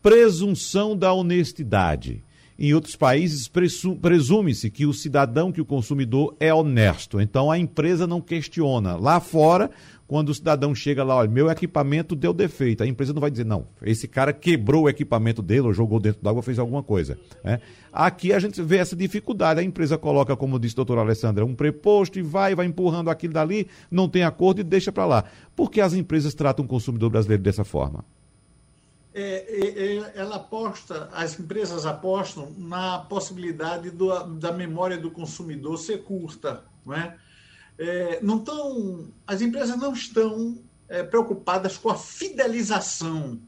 presunção 0.01 0.95
da 0.95 1.11
honestidade. 1.13 2.23
Em 2.57 2.73
outros 2.73 2.95
países, 2.95 3.49
presume-se 4.01 4.69
que 4.69 4.85
o 4.85 4.93
cidadão, 4.93 5.51
que 5.51 5.59
o 5.59 5.65
consumidor 5.65 6.35
é 6.39 6.53
honesto. 6.53 7.19
Então 7.19 7.51
a 7.51 7.57
empresa 7.57 8.07
não 8.07 8.21
questiona. 8.21 8.95
Lá 8.95 9.19
fora, 9.19 9.69
quando 10.07 10.29
o 10.29 10.33
cidadão 10.33 10.75
chega 10.75 11.03
lá, 11.03 11.15
olha, 11.15 11.29
meu 11.29 11.49
equipamento 11.49 12.15
deu 12.15 12.31
defeito, 12.31 12.83
a 12.83 12.87
empresa 12.87 13.11
não 13.11 13.21
vai 13.21 13.31
dizer, 13.31 13.45
não, 13.45 13.67
esse 13.81 14.07
cara 14.07 14.31
quebrou 14.31 14.83
o 14.83 14.89
equipamento 14.89 15.41
dele, 15.41 15.61
ou 15.61 15.73
jogou 15.73 15.99
dentro 15.99 16.21
d'água, 16.21 16.43
fez 16.43 16.59
alguma 16.59 16.83
coisa. 16.83 17.17
Né? 17.43 17.59
Aqui 17.91 18.31
a 18.31 18.39
gente 18.39 18.61
vê 18.61 18.77
essa 18.77 18.95
dificuldade, 18.95 19.59
a 19.59 19.63
empresa 19.63 19.97
coloca, 19.97 20.35
como 20.35 20.59
disse 20.59 20.75
a 20.75 20.77
doutora 20.77 21.01
Alessandra, 21.01 21.45
um 21.45 21.55
preposto 21.55 22.19
e 22.19 22.21
vai, 22.21 22.53
vai 22.53 22.67
empurrando 22.67 23.09
aquilo 23.09 23.33
dali, 23.33 23.67
não 23.89 24.07
tem 24.07 24.23
acordo 24.23 24.61
e 24.61 24.63
deixa 24.63 24.91
para 24.91 25.05
lá. 25.05 25.23
Por 25.55 25.71
que 25.71 25.81
as 25.81 25.93
empresas 25.93 26.33
tratam 26.33 26.65
o 26.65 26.67
consumidor 26.67 27.09
brasileiro 27.09 27.41
dessa 27.41 27.63
forma? 27.63 28.05
É, 29.17 29.21
é, 29.21 29.97
é, 29.97 30.11
ela 30.15 30.35
aposta, 30.35 31.09
as 31.13 31.39
empresas 31.39 31.85
apostam 31.85 32.51
na 32.57 32.99
possibilidade 32.99 33.89
do, 33.89 34.23
da 34.25 34.51
memória 34.51 34.97
do 34.97 35.09
consumidor 35.09 35.77
ser 35.77 36.03
curta, 36.03 36.63
não 36.85 36.93
é? 36.93 37.15
É, 37.77 38.19
não 38.21 38.39
tão, 38.39 39.11
as 39.27 39.41
empresas 39.41 39.77
não 39.77 39.93
estão 39.93 40.57
é, 40.87 41.03
preocupadas 41.03 41.77
com 41.77 41.89
a 41.89 41.95
fidelização 41.95 43.39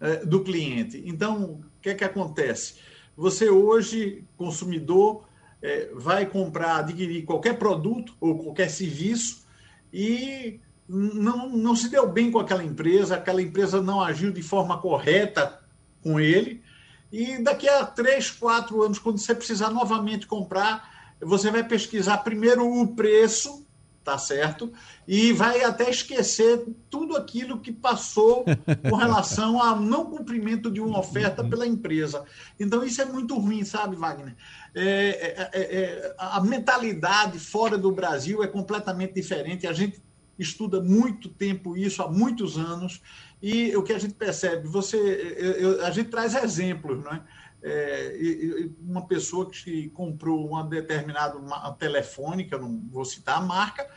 é, 0.00 0.24
do 0.24 0.42
cliente. 0.42 1.02
Então, 1.04 1.42
o 1.42 1.64
que 1.80 1.90
é 1.90 1.94
que 1.94 2.04
acontece? 2.04 2.76
Você 3.16 3.50
hoje, 3.50 4.24
consumidor, 4.36 5.28
é, 5.60 5.90
vai 5.94 6.24
comprar, 6.26 6.78
adquirir 6.78 7.24
qualquer 7.24 7.58
produto 7.58 8.14
ou 8.20 8.38
qualquer 8.38 8.70
serviço 8.70 9.46
e 9.92 10.60
não, 10.88 11.50
não 11.50 11.76
se 11.76 11.88
deu 11.88 12.08
bem 12.08 12.30
com 12.30 12.38
aquela 12.38 12.64
empresa, 12.64 13.16
aquela 13.16 13.42
empresa 13.42 13.82
não 13.82 14.00
agiu 14.00 14.32
de 14.32 14.42
forma 14.42 14.78
correta 14.78 15.60
com 16.02 16.18
ele, 16.18 16.62
e 17.10 17.42
daqui 17.42 17.68
a 17.68 17.84
três, 17.84 18.30
quatro 18.30 18.82
anos, 18.82 18.98
quando 18.98 19.18
você 19.18 19.34
precisar 19.34 19.70
novamente 19.70 20.26
comprar, 20.26 20.97
você 21.20 21.50
vai 21.50 21.64
pesquisar 21.64 22.18
primeiro 22.18 22.66
o 22.66 22.94
preço, 22.94 23.66
tá 24.04 24.16
certo? 24.16 24.72
E 25.06 25.32
vai 25.32 25.62
até 25.62 25.90
esquecer 25.90 26.64
tudo 26.88 27.14
aquilo 27.14 27.60
que 27.60 27.70
passou 27.70 28.44
com 28.88 28.96
relação 28.96 29.62
ao 29.62 29.78
não 29.78 30.06
cumprimento 30.06 30.70
de 30.70 30.80
uma 30.80 30.98
oferta 30.98 31.44
pela 31.44 31.66
empresa. 31.66 32.24
Então, 32.58 32.82
isso 32.82 33.02
é 33.02 33.04
muito 33.04 33.36
ruim, 33.36 33.64
sabe, 33.64 33.96
Wagner? 33.96 34.34
É, 34.74 34.84
é, 34.84 35.50
é, 35.52 35.60
é 35.60 36.14
a 36.16 36.40
mentalidade 36.40 37.38
fora 37.38 37.76
do 37.76 37.92
Brasil 37.92 38.42
é 38.42 38.46
completamente 38.46 39.12
diferente. 39.12 39.66
A 39.66 39.74
gente 39.74 40.00
estuda 40.38 40.80
muito 40.80 41.28
tempo 41.28 41.76
isso, 41.76 42.02
há 42.02 42.08
muitos 42.08 42.56
anos, 42.56 43.02
e 43.42 43.76
o 43.76 43.82
que 43.82 43.92
a 43.92 43.98
gente 43.98 44.14
percebe, 44.14 44.68
você, 44.68 44.96
eu, 44.96 45.52
eu, 45.52 45.84
a 45.84 45.90
gente 45.90 46.10
traz 46.10 46.34
exemplos, 46.34 47.02
não 47.04 47.12
é? 47.12 47.22
É, 47.62 48.68
uma 48.80 49.06
pessoa 49.06 49.50
que 49.50 49.88
comprou 49.90 50.46
uma 50.46 50.64
determinada 50.64 51.36
uma 51.36 51.72
telefone, 51.72 52.44
que 52.44 52.54
eu 52.54 52.60
não 52.60 52.80
vou 52.90 53.04
citar 53.04 53.38
a 53.38 53.40
marca, 53.40 53.88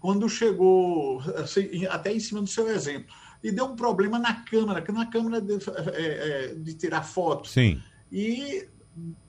quando 0.00 0.28
chegou, 0.28 1.20
assim, 1.36 1.86
até 1.86 2.12
em 2.12 2.20
cima 2.20 2.40
do 2.40 2.46
seu 2.46 2.68
exemplo, 2.68 3.14
e 3.42 3.50
deu 3.50 3.66
um 3.66 3.76
problema 3.76 4.18
na 4.18 4.34
câmera, 4.42 4.82
que 4.82 4.92
na 4.92 5.06
câmera 5.06 5.40
de, 5.40 5.54
é, 5.54 6.50
é, 6.50 6.54
de 6.54 6.74
tirar 6.74 7.02
foto. 7.02 7.48
Sim. 7.48 7.82
E, 8.10 8.68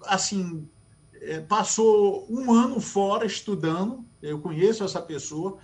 assim, 0.06 0.68
é, 1.22 1.40
passou 1.40 2.26
um 2.30 2.52
ano 2.52 2.80
fora 2.80 3.26
estudando, 3.26 4.06
eu 4.22 4.40
conheço 4.40 4.84
essa 4.84 5.02
pessoa, 5.02 5.58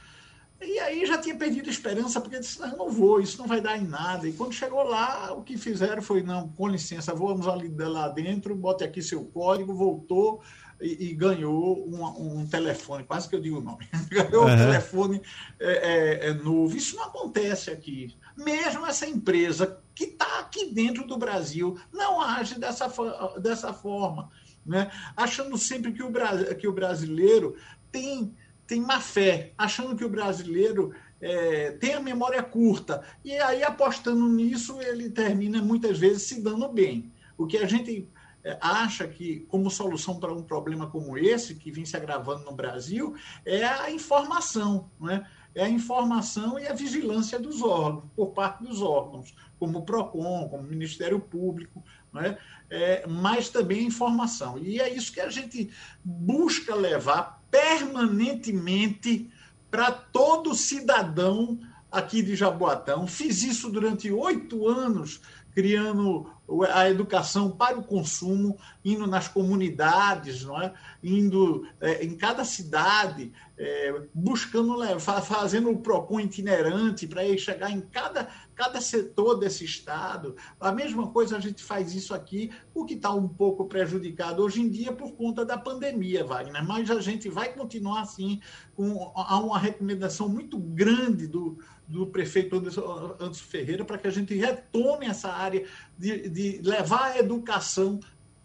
e 0.61 0.79
aí 0.79 1.05
já 1.05 1.17
tinha 1.17 1.35
perdido 1.35 1.69
esperança, 1.69 2.21
porque 2.21 2.39
disse, 2.39 2.59
não 2.59 2.89
vou, 2.89 3.19
isso 3.19 3.37
não 3.37 3.47
vai 3.47 3.59
dar 3.59 3.77
em 3.77 3.85
nada. 3.85 4.27
E 4.27 4.33
quando 4.33 4.53
chegou 4.53 4.83
lá, 4.83 5.33
o 5.33 5.43
que 5.43 5.57
fizeram 5.57 6.01
foi, 6.01 6.23
não, 6.23 6.47
com 6.49 6.67
licença, 6.67 7.13
vamos 7.13 7.47
ali 7.47 7.73
lá 7.77 8.07
dentro, 8.07 8.55
bote 8.55 8.83
aqui 8.83 9.01
seu 9.01 9.25
código, 9.25 9.73
voltou 9.73 10.41
e, 10.79 11.09
e 11.09 11.13
ganhou 11.13 11.87
um, 11.87 12.39
um, 12.39 12.47
telefone, 12.47 13.03
quase 13.03 13.27
que 13.27 13.35
eu 13.35 13.41
digo 13.41 13.59
o 13.59 13.61
nome, 13.61 13.87
ganhou 14.09 14.45
uhum. 14.45 14.53
um 14.53 14.57
telefone 14.57 15.21
é, 15.59 15.71
é, 15.71 16.29
é, 16.29 16.33
novo. 16.33 16.75
Isso 16.75 16.95
não 16.95 17.03
acontece 17.03 17.69
aqui. 17.69 18.15
Mesmo 18.37 18.85
essa 18.85 19.05
empresa 19.05 19.79
que 19.93 20.05
está 20.05 20.39
aqui 20.39 20.73
dentro 20.73 21.05
do 21.05 21.17
Brasil 21.17 21.77
não 21.91 22.21
age 22.21 22.59
dessa, 22.59 22.91
dessa 23.39 23.73
forma, 23.73 24.29
né? 24.65 24.89
achando 25.15 25.57
sempre 25.57 25.91
que 25.91 26.03
o, 26.03 26.11
que 26.57 26.67
o 26.67 26.73
brasileiro 26.73 27.55
tem 27.91 28.35
tem 28.67 28.81
má 28.81 28.99
fé, 28.99 29.53
achando 29.57 29.95
que 29.95 30.05
o 30.05 30.09
brasileiro 30.09 30.93
é, 31.21 31.71
tem 31.71 31.93
a 31.93 31.99
memória 31.99 32.41
curta. 32.43 33.03
E 33.23 33.33
aí, 33.33 33.63
apostando 33.63 34.27
nisso, 34.27 34.79
ele 34.81 35.09
termina 35.09 35.61
muitas 35.61 35.97
vezes 35.97 36.23
se 36.23 36.41
dando 36.41 36.67
bem. 36.69 37.11
O 37.37 37.45
que 37.45 37.57
a 37.57 37.67
gente 37.67 38.09
é, 38.43 38.57
acha 38.61 39.07
que, 39.07 39.41
como 39.49 39.71
solução 39.71 40.19
para 40.19 40.31
um 40.31 40.43
problema 40.43 40.87
como 40.87 41.17
esse, 41.17 41.55
que 41.55 41.71
vem 41.71 41.85
se 41.85 41.97
agravando 41.97 42.45
no 42.45 42.53
Brasil, 42.53 43.15
é 43.43 43.65
a 43.65 43.89
informação, 43.89 44.89
né? 44.99 45.25
é 45.55 45.63
a 45.63 45.69
informação 45.69 46.59
e 46.59 46.67
a 46.67 46.73
vigilância 46.73 47.39
dos 47.39 47.61
órgãos, 47.61 48.11
por 48.15 48.33
parte 48.33 48.63
dos 48.63 48.81
órgãos, 48.81 49.33
como 49.57 49.79
o 49.79 49.81
PROCON, 49.83 50.49
como 50.49 50.63
o 50.63 50.67
Ministério 50.67 51.19
Público, 51.19 51.83
né? 52.13 52.37
é, 52.69 53.07
mas 53.07 53.49
também 53.49 53.79
a 53.79 53.87
informação. 53.87 54.57
E 54.57 54.79
é 54.79 54.93
isso 54.93 55.11
que 55.11 55.21
a 55.21 55.29
gente 55.29 55.71
busca 56.03 56.75
levar 56.75 57.43
permanentemente 57.55 59.31
para 59.71 59.89
todo 59.89 60.53
cidadão 60.53 61.57
aqui 61.89 62.21
de 62.21 62.35
Jaboatão. 62.35 63.07
Fiz 63.07 63.43
isso 63.43 63.69
durante 63.69 64.11
oito 64.11 64.67
anos, 64.67 65.21
criando 65.55 66.29
a 66.71 66.89
educação 66.89 67.49
para 67.49 67.79
o 67.79 67.83
consumo, 67.83 68.57
indo 68.83 69.07
nas 69.07 69.27
comunidades, 69.27 70.43
não 70.43 70.61
é? 70.61 70.73
indo 71.01 71.67
é, 71.81 72.05
em 72.05 72.15
cada 72.15 72.43
cidade, 72.43 73.31
é, 73.57 74.01
buscando, 74.13 74.77
fazendo 74.99 75.71
o 75.71 75.79
PROCON 75.79 76.19
itinerante 76.19 77.07
para 77.07 77.23
chegar 77.37 77.71
em 77.71 77.81
cada, 77.81 78.27
cada 78.53 78.79
setor 78.79 79.35
desse 79.39 79.63
Estado. 79.65 80.35
A 80.59 80.71
mesma 80.71 81.07
coisa 81.07 81.37
a 81.37 81.39
gente 81.39 81.63
faz 81.63 81.95
isso 81.95 82.13
aqui, 82.13 82.51
o 82.73 82.85
que 82.85 82.93
está 82.93 83.11
um 83.11 83.27
pouco 83.27 83.65
prejudicado 83.65 84.43
hoje 84.43 84.61
em 84.61 84.69
dia 84.69 84.91
por 84.91 85.13
conta 85.13 85.43
da 85.43 85.57
pandemia, 85.57 86.23
Wagner, 86.25 86.63
mas 86.63 86.91
a 86.91 86.99
gente 86.99 87.27
vai 87.29 87.53
continuar 87.53 88.01
assim, 88.01 88.39
com 88.75 89.11
há 89.15 89.39
uma 89.39 89.57
recomendação 89.57 90.29
muito 90.29 90.59
grande 90.59 91.27
do, 91.27 91.57
do 91.87 92.07
prefeito 92.07 92.55
Anderson, 92.55 93.15
Anderson 93.19 93.43
Ferreira 93.43 93.85
para 93.85 93.97
que 93.97 94.07
a 94.07 94.11
gente 94.11 94.33
retome 94.35 95.05
essa 95.05 95.29
área 95.29 95.65
de, 95.97 96.29
de 96.29 96.61
levar 96.63 97.11
a 97.11 97.19
educação 97.19 97.99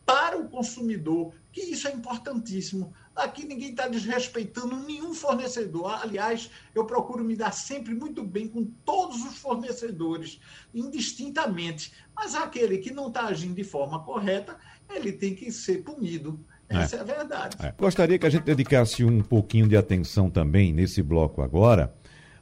para 0.04 0.36
o 0.36 0.48
consumidor, 0.48 1.32
que 1.52 1.60
isso 1.60 1.86
é 1.86 1.92
importantíssimo. 1.92 2.92
Aqui 3.14 3.44
ninguém 3.44 3.70
está 3.70 3.86
desrespeitando 3.86 4.76
nenhum 4.76 5.14
fornecedor. 5.14 6.00
Aliás, 6.02 6.50
eu 6.74 6.84
procuro 6.84 7.22
me 7.22 7.36
dar 7.36 7.52
sempre 7.52 7.94
muito 7.94 8.24
bem 8.24 8.48
com 8.48 8.64
todos 8.84 9.22
os 9.24 9.38
fornecedores, 9.38 10.40
indistintamente. 10.74 11.92
Mas 12.14 12.34
aquele 12.34 12.78
que 12.78 12.92
não 12.92 13.06
está 13.06 13.26
agindo 13.26 13.54
de 13.54 13.62
forma 13.62 14.02
correta, 14.02 14.56
ele 14.88 15.12
tem 15.12 15.34
que 15.34 15.52
ser 15.52 15.84
punido. 15.84 16.44
Essa 16.68 16.96
é, 16.96 16.98
é 16.98 17.02
a 17.02 17.04
verdade. 17.04 17.56
É. 17.60 17.72
Gostaria 17.78 18.18
que 18.18 18.26
a 18.26 18.30
gente 18.30 18.44
dedicasse 18.44 19.04
um 19.04 19.22
pouquinho 19.22 19.68
de 19.68 19.76
atenção 19.76 20.28
também 20.28 20.72
nesse 20.72 21.02
bloco 21.02 21.42
agora 21.42 21.94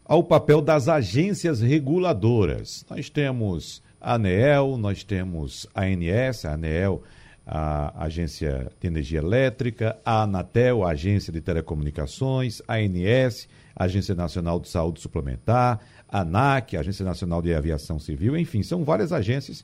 ao 0.09 0.25
papel 0.25 0.63
das 0.63 0.89
agências 0.89 1.61
reguladoras. 1.61 2.83
Nós 2.89 3.11
temos 3.11 3.83
a 4.01 4.15
ANEEL, 4.15 4.79
nós 4.79 5.05
temos 5.05 5.67
a 5.75 5.83
ANS, 5.83 6.47
a 6.47 6.55
ANEEL, 6.55 7.03
a 7.47 8.05
Agência 8.05 8.71
de 8.81 8.87
Energia 8.87 9.19
Elétrica, 9.19 9.99
a 10.05 10.23
Anatel, 10.23 10.83
a 10.83 10.93
Agência 10.93 11.31
de 11.31 11.43
Telecomunicações, 11.43 12.63
a 12.67 12.77
ANS, 12.77 13.49
a 13.77 13.85
Agência 13.85 14.15
Nacional 14.15 14.59
de 14.59 14.69
Saúde 14.69 15.01
Suplementar, 15.01 15.79
a 16.09 16.21
ANAC, 16.21 16.75
a 16.75 16.81
Agência 16.81 17.05
Nacional 17.05 17.43
de 17.43 17.53
Aviação 17.55 17.99
Civil, 17.99 18.37
enfim, 18.37 18.63
são 18.63 18.85
várias 18.85 19.13
agências 19.13 19.63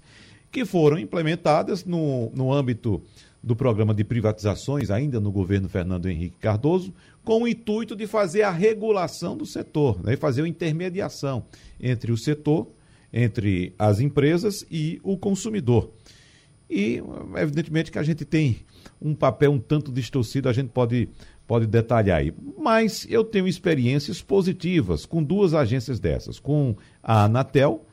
que 0.52 0.64
foram 0.66 0.98
implementadas 0.98 1.84
no, 1.84 2.30
no 2.34 2.52
âmbito 2.52 3.02
do 3.44 3.54
programa 3.54 3.92
de 3.94 4.02
privatizações, 4.02 4.90
ainda 4.90 5.20
no 5.20 5.30
governo 5.30 5.68
Fernando 5.68 6.08
Henrique 6.08 6.36
Cardoso, 6.38 6.94
com 7.22 7.42
o 7.42 7.48
intuito 7.48 7.94
de 7.94 8.06
fazer 8.06 8.42
a 8.42 8.50
regulação 8.50 9.36
do 9.36 9.44
setor, 9.44 10.02
né, 10.02 10.16
fazer 10.16 10.42
a 10.42 10.48
intermediação 10.48 11.44
entre 11.78 12.10
o 12.10 12.16
setor, 12.16 12.66
entre 13.12 13.74
as 13.78 14.00
empresas 14.00 14.66
e 14.70 14.98
o 15.02 15.16
consumidor. 15.18 15.90
E, 16.68 17.02
evidentemente, 17.36 17.92
que 17.92 17.98
a 17.98 18.02
gente 18.02 18.24
tem 18.24 18.60
um 19.00 19.14
papel 19.14 19.52
um 19.52 19.58
tanto 19.58 19.92
distorcido, 19.92 20.48
a 20.48 20.52
gente 20.52 20.70
pode, 20.70 21.10
pode 21.46 21.66
detalhar 21.66 22.20
aí. 22.20 22.32
Mas 22.58 23.06
eu 23.10 23.22
tenho 23.22 23.46
experiências 23.46 24.22
positivas 24.22 25.04
com 25.04 25.22
duas 25.22 25.52
agências 25.52 26.00
dessas, 26.00 26.38
com 26.38 26.74
a 27.02 27.24
Anatel, 27.24 27.84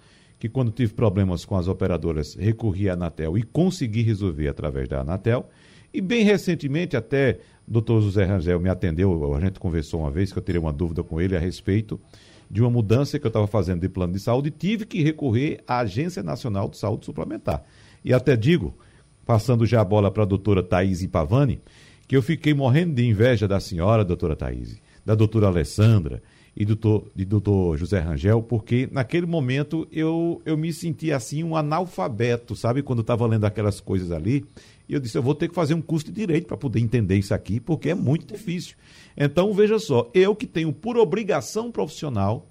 que 0.41 0.49
quando 0.49 0.71
tive 0.71 0.91
problemas 0.93 1.45
com 1.45 1.55
as 1.55 1.67
operadoras, 1.67 2.33
recorri 2.33 2.89
à 2.89 2.93
Anatel 2.93 3.37
e 3.37 3.43
consegui 3.43 4.01
resolver 4.01 4.47
através 4.47 4.89
da 4.89 5.01
Anatel. 5.01 5.47
E 5.93 6.01
bem 6.01 6.23
recentemente, 6.23 6.97
até 6.97 7.37
o 7.67 7.71
doutor 7.71 8.01
José 8.01 8.23
Rangel 8.23 8.59
me 8.59 8.67
atendeu, 8.67 9.35
a 9.35 9.39
gente 9.39 9.59
conversou 9.59 9.99
uma 9.99 10.09
vez 10.09 10.33
que 10.33 10.39
eu 10.39 10.41
teria 10.41 10.59
uma 10.59 10.73
dúvida 10.73 11.03
com 11.03 11.21
ele 11.21 11.37
a 11.37 11.39
respeito 11.39 12.01
de 12.49 12.59
uma 12.59 12.71
mudança 12.71 13.19
que 13.19 13.25
eu 13.27 13.29
estava 13.29 13.45
fazendo 13.45 13.81
de 13.81 13.87
plano 13.87 14.13
de 14.13 14.19
saúde 14.19 14.47
e 14.47 14.51
tive 14.51 14.83
que 14.83 15.03
recorrer 15.03 15.61
à 15.67 15.81
Agência 15.81 16.23
Nacional 16.23 16.67
de 16.67 16.77
Saúde 16.77 17.05
Suplementar. 17.05 17.63
E 18.03 18.11
até 18.11 18.35
digo, 18.35 18.75
passando 19.23 19.63
já 19.63 19.81
a 19.81 19.85
bola 19.85 20.09
para 20.09 20.23
a 20.23 20.25
doutora 20.25 20.63
Thaís 20.63 21.05
Pavani, 21.05 21.61
que 22.07 22.17
eu 22.17 22.23
fiquei 22.23 22.55
morrendo 22.55 22.95
de 22.95 23.07
inveja 23.07 23.47
da 23.47 23.59
senhora, 23.59 24.03
doutora 24.03 24.35
Thaís, 24.35 24.81
da 25.05 25.13
doutora 25.13 25.49
Alessandra 25.49 26.19
e 26.55 26.65
do 26.65 26.75
doutor, 26.75 27.11
de 27.15 27.23
doutor 27.23 27.77
José 27.77 27.99
Rangel, 27.99 28.43
porque 28.43 28.87
naquele 28.91 29.25
momento 29.25 29.87
eu, 29.91 30.41
eu 30.45 30.57
me 30.57 30.73
senti 30.73 31.11
assim 31.11 31.43
um 31.43 31.55
analfabeto, 31.55 32.55
sabe? 32.55 32.83
Quando 32.83 33.01
estava 33.01 33.25
lendo 33.25 33.45
aquelas 33.45 33.79
coisas 33.79 34.11
ali. 34.11 34.45
E 34.87 34.93
eu 34.93 34.99
disse, 34.99 35.17
eu 35.17 35.23
vou 35.23 35.33
ter 35.33 35.47
que 35.47 35.55
fazer 35.55 35.73
um 35.73 35.81
curso 35.81 36.07
de 36.07 36.11
direito 36.11 36.47
para 36.47 36.57
poder 36.57 36.81
entender 36.81 37.17
isso 37.17 37.33
aqui, 37.33 37.59
porque 37.59 37.89
é 37.89 37.95
muito 37.95 38.25
difícil. 38.25 38.75
Então, 39.15 39.53
veja 39.53 39.79
só, 39.79 40.09
eu 40.13 40.35
que 40.35 40.45
tenho 40.45 40.73
por 40.73 40.97
obrigação 40.97 41.71
profissional 41.71 42.45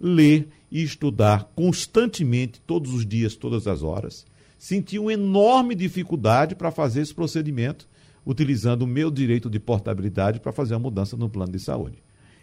ler 0.00 0.48
e 0.70 0.82
estudar 0.82 1.50
constantemente, 1.54 2.60
todos 2.66 2.94
os 2.94 3.06
dias, 3.06 3.36
todas 3.36 3.66
as 3.66 3.82
horas, 3.82 4.24
senti 4.58 4.98
uma 4.98 5.12
enorme 5.12 5.74
dificuldade 5.74 6.54
para 6.54 6.70
fazer 6.70 7.02
esse 7.02 7.14
procedimento, 7.14 7.86
utilizando 8.24 8.82
o 8.82 8.86
meu 8.86 9.10
direito 9.10 9.50
de 9.50 9.60
portabilidade 9.60 10.40
para 10.40 10.52
fazer 10.52 10.74
a 10.74 10.78
mudança 10.78 11.16
no 11.16 11.28
plano 11.28 11.52
de 11.52 11.58
saúde. 11.58 12.02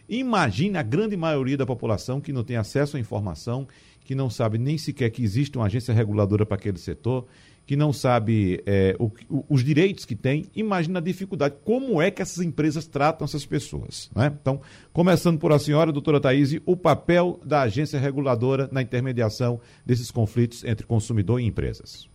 Imagine 0.10 0.78
a 0.78 0.82
grande 0.82 1.16
maioria 1.16 1.56
da 1.56 1.66
população 1.66 2.20
que 2.20 2.34
não 2.34 2.44
tem 2.44 2.58
acesso 2.58 2.98
à 2.98 3.00
informação, 3.00 3.68
que 4.04 4.16
não 4.16 4.30
sabe 4.30 4.58
nem 4.58 4.78
sequer 4.78 5.12
que 5.12 5.24
existe 5.24 5.56
uma 5.58 5.68
agência 5.68 5.94
reguladora 5.94 6.46
para 6.46 6.56
aquele 6.56 6.80
setor, 6.80 7.28
que 7.70 7.76
não 7.76 7.94
sabe 7.94 8.64
é, 8.66 8.96
o, 8.98 9.12
os 9.48 9.64
direitos 9.64 10.04
que 10.04 10.16
tem, 10.16 10.48
imagina 10.56 10.98
a 10.98 11.02
dificuldade. 11.02 11.54
Como 11.64 12.02
é 12.02 12.10
que 12.10 12.20
essas 12.20 12.44
empresas 12.44 12.88
tratam 12.88 13.26
essas 13.26 13.46
pessoas? 13.46 14.10
Né? 14.16 14.36
Então, 14.42 14.60
começando 14.92 15.38
por 15.38 15.52
a 15.52 15.60
senhora, 15.60 15.92
doutora 15.92 16.20
Thaís, 16.20 16.60
o 16.66 16.76
papel 16.76 17.40
da 17.46 17.62
agência 17.62 18.00
reguladora 18.00 18.68
na 18.72 18.82
intermediação 18.82 19.62
desses 19.86 20.10
conflitos 20.10 20.64
entre 20.64 20.88
consumidor 20.88 21.40
e 21.40 21.46
empresas. 21.46 22.10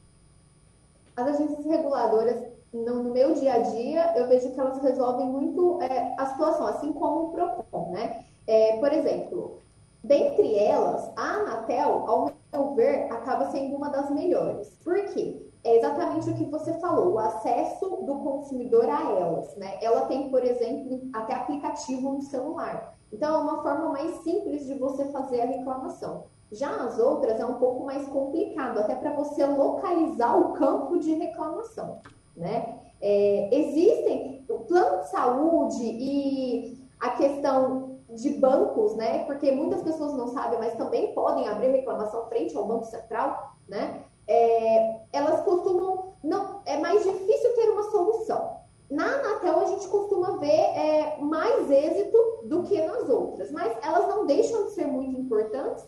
As 1.16 1.28
agências 1.28 1.64
reguladoras, 1.64 2.42
no, 2.74 3.04
meu 3.04 3.34
dia 3.34 3.54
a 3.54 3.58
dia, 3.58 4.12
eu 4.16 4.26
vejo 4.26 4.50
que 4.50 4.58
elas 4.58 4.82
resolvem 4.82 5.26
muito 5.26 5.80
é, 5.80 6.14
a 6.18 6.26
situação, 6.26 6.66
assim 6.66 6.92
como 6.92 7.26
o 7.26 7.30
PROCON. 7.30 7.90
Né? 7.92 8.24
É, 8.48 8.76
por 8.78 8.92
exemplo, 8.92 9.58
dentre 10.02 10.58
elas, 10.58 11.08
a 11.16 11.34
Anatel, 11.34 12.04
ao 12.08 12.32
meu 12.52 12.74
ver, 12.74 13.12
acaba 13.12 13.50
sendo 13.50 13.76
uma 13.76 13.90
das 13.90 14.10
melhores. 14.10 14.76
Por 14.82 14.96
quê? 15.12 15.40
É 15.62 15.78
exatamente 15.78 16.28
o 16.28 16.34
que 16.34 16.44
você 16.44 16.74
falou, 16.74 17.14
o 17.14 17.18
acesso 17.18 17.88
do 18.04 18.16
consumidor 18.16 18.86
a 18.88 19.00
elas. 19.12 19.56
Né? 19.56 19.78
Ela 19.80 20.06
tem, 20.06 20.28
por 20.28 20.44
exemplo, 20.44 21.00
até 21.14 21.34
aplicativo 21.34 22.12
no 22.12 22.22
celular. 22.22 22.98
Então, 23.12 23.34
é 23.34 23.38
uma 23.38 23.62
forma 23.62 23.90
mais 23.90 24.16
simples 24.24 24.66
de 24.66 24.74
você 24.74 25.04
fazer 25.06 25.40
a 25.40 25.46
reclamação. 25.46 26.24
Já 26.50 26.70
as 26.84 26.98
outras 26.98 27.38
é 27.38 27.46
um 27.46 27.54
pouco 27.54 27.84
mais 27.84 28.06
complicado, 28.08 28.78
até 28.78 28.96
para 28.96 29.12
você 29.12 29.46
localizar 29.46 30.36
o 30.36 30.52
campo 30.52 30.98
de 30.98 31.14
reclamação. 31.14 32.00
Né? 32.36 32.80
É, 33.00 33.48
existem 33.52 34.44
o 34.48 34.60
plano 34.60 35.02
de 35.02 35.10
saúde 35.10 35.84
e 35.84 36.88
a 37.00 37.10
questão 37.10 37.98
de 38.08 38.30
bancos, 38.30 38.94
né? 38.96 39.24
Porque 39.24 39.50
muitas 39.50 39.82
pessoas 39.82 40.14
não 40.14 40.28
sabem, 40.28 40.58
mas 40.58 40.74
também 40.74 41.12
podem 41.12 41.48
abrir 41.48 41.68
reclamação 41.68 42.26
frente 42.26 42.56
ao 42.56 42.66
Banco 42.66 42.84
Central, 42.84 43.54
né? 43.68 44.02
É, 44.26 45.00
elas 45.12 45.42
costumam 45.42 46.14
não 46.22 46.62
é 46.64 46.78
mais 46.78 47.02
difícil 47.04 47.54
ter 47.54 47.70
uma 47.70 47.82
solução. 47.90 48.56
Na 48.90 49.04
Anatel 49.04 49.60
a 49.60 49.64
gente 49.66 49.88
costuma 49.88 50.38
ver 50.38 50.48
é, 50.48 51.18
mais 51.20 51.70
êxito 51.70 52.18
do 52.44 52.62
que 52.62 52.80
nas 52.80 53.08
outras, 53.08 53.50
mas 53.50 53.76
elas 53.82 54.08
não 54.08 54.24
deixam 54.24 54.64
de 54.64 54.70
ser 54.70 54.86
muito 54.86 55.20
importantes 55.20 55.84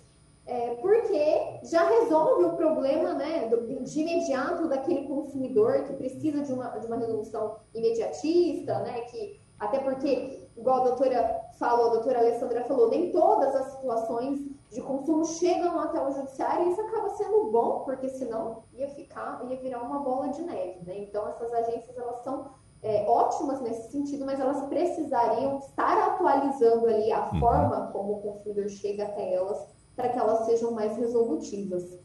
é, 0.46 0.76
porque 0.76 1.60
já 1.64 1.88
resolve 1.88 2.44
o 2.44 2.56
problema 2.56 3.14
né, 3.14 3.48
de 3.82 4.00
imediato 4.00 4.68
daquele 4.68 5.08
consumidor 5.08 5.82
que 5.84 5.94
precisa 5.94 6.42
de 6.42 6.52
uma, 6.52 6.68
de 6.78 6.86
uma 6.86 6.96
resolução 6.96 7.56
imediatista, 7.74 8.78
né, 8.80 9.00
que 9.02 9.40
até 9.58 9.78
porque, 9.78 10.48
igual 10.56 10.80
a 10.82 10.84
doutora 10.84 11.40
falou, 11.58 11.86
a 11.86 11.94
doutora 11.94 12.18
Alessandra 12.18 12.64
falou, 12.64 12.90
nem 12.90 13.10
todas 13.10 13.54
as 13.56 13.72
situações 13.72 14.38
de 14.70 14.80
consumo 14.82 15.24
chegam 15.24 15.80
até 15.80 16.00
o 16.00 16.12
judiciário 16.12 16.66
e 16.66 16.72
isso 16.72 16.80
acaba 16.80 17.08
sendo 17.10 17.50
bom, 17.50 17.80
porque 17.80 18.08
senão 18.08 18.62
ia 18.74 18.88
ficar, 18.88 19.44
ia 19.48 19.56
virar 19.56 19.82
uma 19.82 20.00
bola 20.00 20.28
de 20.28 20.42
neve, 20.42 20.84
né? 20.84 20.98
Então 20.98 21.26
essas 21.28 21.52
agências 21.52 21.96
elas 21.96 22.22
são 22.22 22.50
é, 22.82 23.04
ótimas 23.08 23.60
nesse 23.62 23.90
sentido, 23.90 24.26
mas 24.26 24.38
elas 24.38 24.66
precisariam 24.66 25.58
estar 25.58 26.10
atualizando 26.10 26.86
ali 26.86 27.10
a 27.10 27.30
uhum. 27.30 27.40
forma 27.40 27.90
como 27.92 28.12
o 28.14 28.20
consumidor 28.20 28.68
chega 28.68 29.04
até 29.04 29.32
elas 29.32 29.75
para 29.96 30.10
que 30.10 30.18
elas 30.18 30.46
sejam 30.46 30.72
mais 30.72 30.96
resolutivas. 30.96 31.98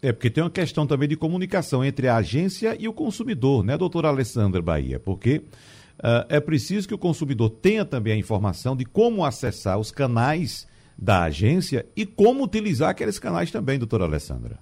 É, 0.00 0.12
porque 0.12 0.30
tem 0.30 0.44
uma 0.44 0.50
questão 0.50 0.86
também 0.86 1.08
de 1.08 1.16
comunicação 1.16 1.84
entre 1.84 2.06
a 2.06 2.16
agência 2.16 2.76
e 2.78 2.86
o 2.86 2.92
consumidor, 2.92 3.64
né, 3.64 3.76
doutora 3.76 4.08
Alessandra 4.08 4.62
Bahia? 4.62 5.00
Porque 5.00 5.38
uh, 5.38 6.24
é 6.28 6.38
preciso 6.38 6.86
que 6.86 6.94
o 6.94 6.98
consumidor 6.98 7.50
tenha 7.50 7.84
também 7.84 8.12
a 8.12 8.16
informação 8.16 8.76
de 8.76 8.84
como 8.84 9.24
acessar 9.24 9.78
os 9.78 9.90
canais 9.90 10.68
da 10.96 11.24
agência 11.24 11.86
e 11.96 12.06
como 12.06 12.44
utilizar 12.44 12.90
aqueles 12.90 13.18
canais 13.18 13.50
também, 13.50 13.78
doutora 13.78 14.04
Alessandra. 14.04 14.58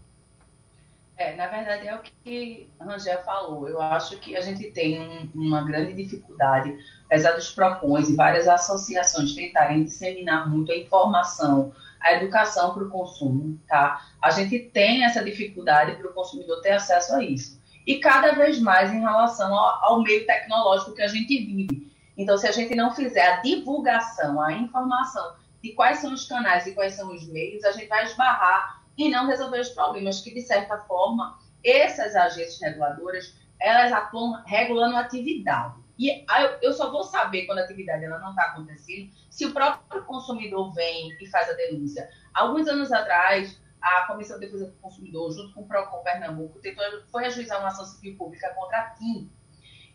É, 1.19 1.35
na 1.35 1.47
verdade 1.47 1.89
é 1.89 1.95
o 1.95 2.01
que 2.01 2.69
Rangel 2.79 3.23
falou. 3.23 3.67
Eu 3.69 3.81
acho 3.81 4.19
que 4.19 4.37
a 4.37 4.41
gente 4.43 4.71
tem 4.71 5.01
um, 5.01 5.31
uma 5.35 5.65
grande 5.65 5.95
dificuldade, 5.95 6.77
apesar 7.07 7.33
dos 7.33 7.51
PROCONs 7.51 8.11
e 8.11 8.15
várias 8.15 8.47
associações 8.47 9.35
tentarem 9.35 9.85
disseminar 9.85 10.49
muito 10.49 10.71
a 10.71 10.77
informação, 10.77 11.73
a 12.01 12.15
educação 12.15 12.75
para 12.75 12.85
o 12.85 12.91
consumo, 12.91 13.61
tá? 13.69 14.05
A 14.23 14.31
gente 14.31 14.59
tem 14.59 15.05
essa 15.05 15.25
dificuldade 15.25 15.97
para 15.97 16.11
o 16.11 16.15
consumidor 16.15 16.61
ter 16.61 16.73
acesso 16.73 17.15
a 17.15 17.25
isso. 17.25 17.61
E 17.87 17.97
cada 17.97 18.33
vez 18.33 18.59
mais 18.61 18.93
em 18.93 19.01
relação 19.01 19.55
ao, 19.55 19.85
ao 19.85 20.03
meio 20.03 20.27
tecnológico 20.27 20.95
que 20.95 21.03
a 21.03 21.09
gente 21.09 21.37
vive. 21.45 21.93
Então, 22.17 22.37
se 22.37 22.47
a 22.47 22.53
gente 22.53 22.75
não 22.75 22.95
fizer 22.95 23.27
a 23.27 23.41
divulgação, 23.41 24.41
a 24.41 24.53
informação 24.53 25.35
de 25.63 25.73
quais 25.73 25.99
são 25.99 26.13
os 26.13 26.27
canais 26.27 26.67
e 26.67 26.73
quais 26.73 26.95
são 26.95 27.15
os 27.15 27.27
meios, 27.29 27.65
a 27.65 27.73
gente 27.73 27.89
vai 27.89 28.05
esbarrar 28.05 28.83
e 28.97 29.09
não 29.09 29.27
resolver 29.27 29.61
os 29.61 29.69
problemas 29.69 30.21
que, 30.21 30.33
de 30.33 30.43
certa 30.43 30.79
forma, 30.79 31.39
essas 31.65 32.15
agências 32.17 32.61
reguladoras, 32.61 33.35
elas 33.61 33.93
atuam 33.93 34.43
regulando 34.47 34.97
a 34.97 35.01
atividade. 35.01 35.86
E 35.99 36.25
eu 36.61 36.73
só 36.73 36.91
vou 36.91 37.03
saber 37.05 37.47
quando 37.47 37.59
a 37.59 37.63
atividade 37.63 38.05
ela 38.05 38.19
não 38.19 38.31
está 38.31 38.43
acontecendo 38.43 39.11
se 39.31 39.47
o 39.47 39.53
próprio 39.53 40.05
consumidor 40.05 40.73
vem 40.75 41.17
e 41.21 41.27
faz 41.27 41.49
a 41.49 41.55
denúncia. 41.55 42.09
Alguns 42.35 42.69
anos 42.69 42.93
atrás, 42.93 43.59
a 43.81 44.03
Comissão 44.07 44.39
de 44.39 44.47
Defesa 44.47 44.67
do 44.67 44.77
Consumidor, 44.77 45.33
junto 45.33 45.55
com 45.55 45.63
o 45.63 45.67
PROCON 45.67 46.03
Pernambuco, 46.03 46.59
tentou, 46.61 46.85
foi 47.11 47.25
ajuizar 47.25 47.61
uma 47.61 47.69
ação 47.69 47.85
civil 47.87 48.17
pública 48.17 48.53
contra 48.55 48.79
a 48.79 48.91
TIM, 48.91 49.31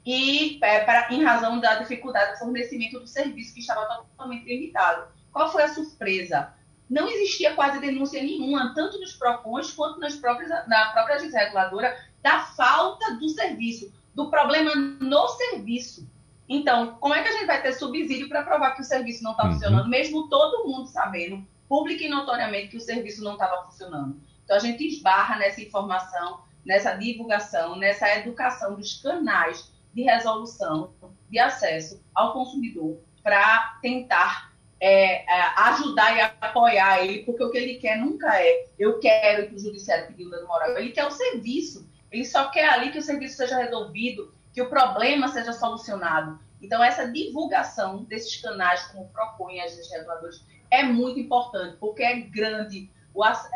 e 0.03 0.57
é, 0.63 0.83
para, 0.83 1.13
em 1.13 1.23
razão 1.23 1.59
da 1.59 1.75
dificuldade 1.75 2.31
do 2.31 2.39
fornecimento 2.39 2.99
do 2.99 3.05
serviço 3.05 3.53
que 3.53 3.59
estava 3.59 3.85
totalmente 3.85 4.45
limitado. 4.45 5.07
Qual 5.31 5.51
foi 5.51 5.61
a 5.61 5.67
surpresa? 5.67 6.51
não 6.91 7.07
existia 7.07 7.55
quase 7.55 7.79
denúncia 7.79 8.21
nenhuma, 8.21 8.73
tanto 8.75 8.99
nos 8.99 9.13
PROCONs 9.13 9.71
quanto 9.71 9.97
nas 9.97 10.17
próprias, 10.17 10.49
na 10.67 10.91
própria 10.91 11.15
agência 11.15 11.39
reguladora, 11.39 11.97
da 12.21 12.41
falta 12.41 13.15
do 13.15 13.29
serviço, 13.29 13.93
do 14.13 14.29
problema 14.29 14.75
no 14.75 15.27
serviço. 15.29 16.09
Então, 16.47 16.95
como 16.99 17.13
é 17.13 17.23
que 17.23 17.29
a 17.29 17.31
gente 17.31 17.45
vai 17.45 17.61
ter 17.61 17.73
subsídio 17.73 18.27
para 18.27 18.43
provar 18.43 18.75
que 18.75 18.81
o 18.81 18.85
serviço 18.85 19.23
não 19.23 19.31
está 19.31 19.45
uhum. 19.45 19.53
funcionando, 19.53 19.89
mesmo 19.89 20.27
todo 20.27 20.67
mundo 20.67 20.87
sabendo, 20.87 21.45
público 21.69 22.03
e 22.03 22.09
notoriamente, 22.09 22.69
que 22.69 22.77
o 22.77 22.81
serviço 22.81 23.23
não 23.23 23.33
estava 23.33 23.63
funcionando? 23.63 24.19
Então, 24.43 24.57
a 24.57 24.59
gente 24.59 24.85
esbarra 24.85 25.37
nessa 25.37 25.61
informação, 25.61 26.41
nessa 26.65 26.93
divulgação, 26.93 27.77
nessa 27.77 28.17
educação 28.17 28.75
dos 28.75 29.01
canais 29.01 29.71
de 29.93 30.03
resolução, 30.03 30.93
de 31.29 31.39
acesso 31.39 32.03
ao 32.13 32.33
consumidor, 32.33 32.99
para 33.23 33.77
tentar 33.81 34.51
é, 34.79 35.23
é, 35.23 35.41
ajudar 35.57 36.17
e 36.17 36.21
apoiar 36.41 37.05
ele, 37.05 37.23
porque 37.23 37.43
o 37.43 37.51
que 37.51 37.57
ele 37.57 37.75
quer 37.75 37.97
nunca 37.97 38.27
é 38.41 38.67
eu 38.79 38.99
quero 38.99 39.47
que 39.47 39.55
o 39.55 39.59
judiciário 39.59 40.07
pediu 40.07 40.29
dano 40.29 40.47
moral, 40.47 40.75
ele 40.77 40.89
quer 40.89 41.05
o 41.05 41.11
serviço, 41.11 41.87
ele 42.11 42.25
só 42.25 42.49
quer 42.49 42.69
ali 42.69 42.91
que 42.91 42.99
o 42.99 43.01
serviço 43.01 43.37
seja 43.37 43.57
resolvido, 43.57 44.33
que 44.53 44.61
o 44.61 44.69
problema 44.69 45.27
seja 45.29 45.53
solucionado. 45.53 46.39
Então, 46.61 46.83
essa 46.83 47.07
divulgação 47.07 48.03
desses 48.03 48.39
canais, 48.39 48.83
como 48.87 49.07
propõem 49.09 49.61
as 49.61 49.75
reguladores, 49.91 50.43
é 50.69 50.83
muito 50.83 51.19
importante, 51.19 51.77
porque 51.79 52.03
é 52.03 52.19
grande 52.19 52.89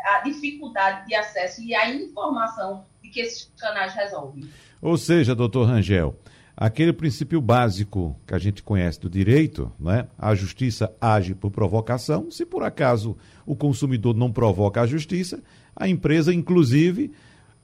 a 0.04 0.20
dificuldade 0.20 1.06
de 1.06 1.14
acesso 1.14 1.62
e 1.62 1.74
a 1.74 1.88
informação 1.88 2.84
de 3.02 3.08
que 3.08 3.20
esses 3.20 3.50
canais 3.58 3.94
resolvem. 3.94 4.48
Ou 4.82 4.98
seja, 4.98 5.34
doutor 5.34 5.66
Rangel, 5.66 6.14
aquele 6.56 6.92
princípio 6.92 7.40
básico 7.40 8.18
que 8.26 8.34
a 8.34 8.38
gente 8.38 8.62
conhece 8.62 9.00
do 9.00 9.08
direito, 9.08 9.72
né? 9.78 10.08
a 10.18 10.34
justiça 10.34 10.94
age 11.00 11.34
por 11.34 11.50
provocação. 11.50 12.30
Se 12.30 12.44
por 12.44 12.62
acaso 12.62 13.16
o 13.46 13.56
consumidor 13.56 14.14
não 14.14 14.30
provoca 14.30 14.82
a 14.82 14.86
justiça, 14.86 15.42
a 15.74 15.88
empresa, 15.88 16.34
inclusive, 16.34 17.12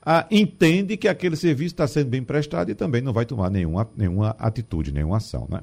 a, 0.05 0.27
entende 0.29 0.97
que 0.97 1.07
aquele 1.07 1.35
serviço 1.35 1.73
está 1.73 1.87
sendo 1.87 2.09
bem 2.09 2.23
prestado 2.23 2.69
e 2.69 2.75
também 2.75 3.01
não 3.01 3.13
vai 3.13 3.25
tomar 3.25 3.49
nenhuma, 3.49 3.89
nenhuma 3.95 4.35
atitude, 4.37 4.91
nenhuma 4.91 5.17
ação. 5.17 5.47
Né? 5.49 5.61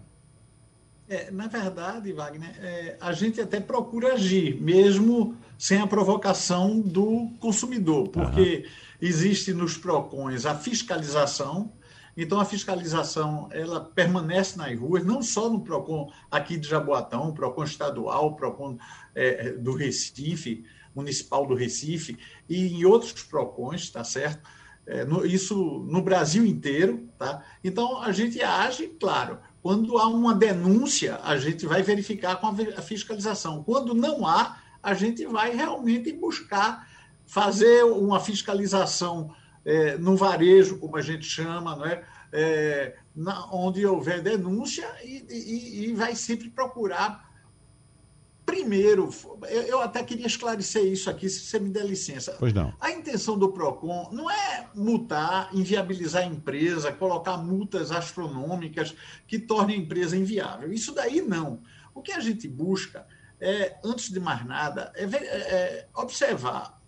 É, 1.08 1.30
na 1.30 1.46
verdade, 1.46 2.12
Wagner, 2.12 2.54
é, 2.62 2.96
a 3.00 3.12
gente 3.12 3.40
até 3.40 3.60
procura 3.60 4.14
agir, 4.14 4.60
mesmo 4.60 5.36
sem 5.58 5.78
a 5.78 5.86
provocação 5.86 6.80
do 6.80 7.28
consumidor, 7.38 8.08
porque 8.08 8.64
uhum. 8.64 9.06
existe 9.08 9.52
nos 9.52 9.76
PROCONs 9.76 10.46
a 10.46 10.54
fiscalização, 10.54 11.72
então 12.16 12.40
a 12.40 12.44
fiscalização 12.44 13.48
ela 13.50 13.80
permanece 13.80 14.56
nas 14.56 14.78
ruas, 14.78 15.04
não 15.04 15.22
só 15.22 15.50
no 15.50 15.60
Procon 15.60 16.10
aqui 16.30 16.56
de 16.56 16.68
Jaboatão, 16.68 17.32
Procon 17.32 17.64
estadual, 17.64 18.36
Procon 18.36 18.78
é, 19.14 19.52
do 19.52 19.74
Recife, 19.74 20.64
municipal 20.94 21.46
do 21.46 21.54
Recife 21.54 22.18
e 22.48 22.80
em 22.80 22.84
outros 22.84 23.12
Procons, 23.22 23.90
tá 23.90 24.04
certo? 24.04 24.48
É, 24.86 25.04
no, 25.04 25.24
isso 25.24 25.86
no 25.88 26.02
Brasil 26.02 26.44
inteiro, 26.44 27.08
tá? 27.18 27.44
Então 27.62 28.02
a 28.02 28.12
gente 28.12 28.42
age, 28.42 28.88
claro. 28.98 29.38
Quando 29.62 29.98
há 29.98 30.08
uma 30.08 30.34
denúncia, 30.34 31.20
a 31.22 31.36
gente 31.36 31.66
vai 31.66 31.82
verificar 31.82 32.36
com 32.36 32.46
a 32.48 32.82
fiscalização. 32.82 33.62
Quando 33.62 33.94
não 33.94 34.26
há, 34.26 34.58
a 34.82 34.94
gente 34.94 35.26
vai 35.26 35.54
realmente 35.54 36.12
buscar 36.12 36.88
fazer 37.26 37.84
uma 37.84 38.18
fiscalização 38.18 39.34
é, 39.64 39.96
no 39.98 40.16
varejo, 40.16 40.78
como 40.78 40.96
a 40.96 41.02
gente 41.02 41.24
chama, 41.24 41.76
não 41.76 41.86
é? 41.86 42.02
é 42.32 42.96
na, 43.14 43.46
onde 43.52 43.84
houver 43.86 44.22
denúncia 44.22 44.88
e, 45.04 45.24
e, 45.28 45.90
e, 45.90 45.94
vai 45.94 46.14
sempre 46.14 46.48
procurar. 46.48 47.29
Primeiro, 48.50 49.08
eu, 49.48 49.80
até 49.80 50.02
queria 50.02 50.26
esclarecer 50.26 50.84
isso 50.84 51.08
aqui, 51.08 51.28
se 51.28 51.38
você 51.46 51.60
me 51.60 51.70
der 51.70 51.86
licença. 51.86 52.34
Pois 52.36 52.52
não. 52.52 52.74
A 52.80 52.90
intenção 52.90 53.38
do 53.38 53.52
PROCON 53.52 54.08
não 54.10 54.28
é 54.28 54.66
multar, 54.74 55.48
inviabilizar 55.54 56.24
a 56.24 56.26
empresa, 56.26 56.90
colocar 56.90 57.36
multas 57.36 57.92
astronômicas 57.92 58.92
que 59.28 59.38
tornem 59.38 59.76
a 59.76 59.78
empresa 59.78 60.16
inviável. 60.16 60.72
Isso 60.72 60.92
daí 60.92 61.20
não. 61.22 61.62
O 61.94 62.02
que 62.02 62.10
a 62.10 62.18
gente 62.18 62.48
busca 62.48 63.06
é, 63.40 63.76
antes 63.84 64.10
de 64.10 64.18
mais 64.18 64.44
nada, 64.44 64.92
é, 64.96 65.06
ver, 65.06 65.22
é, 65.22 65.26
é 65.26 65.88
observar 65.94 66.82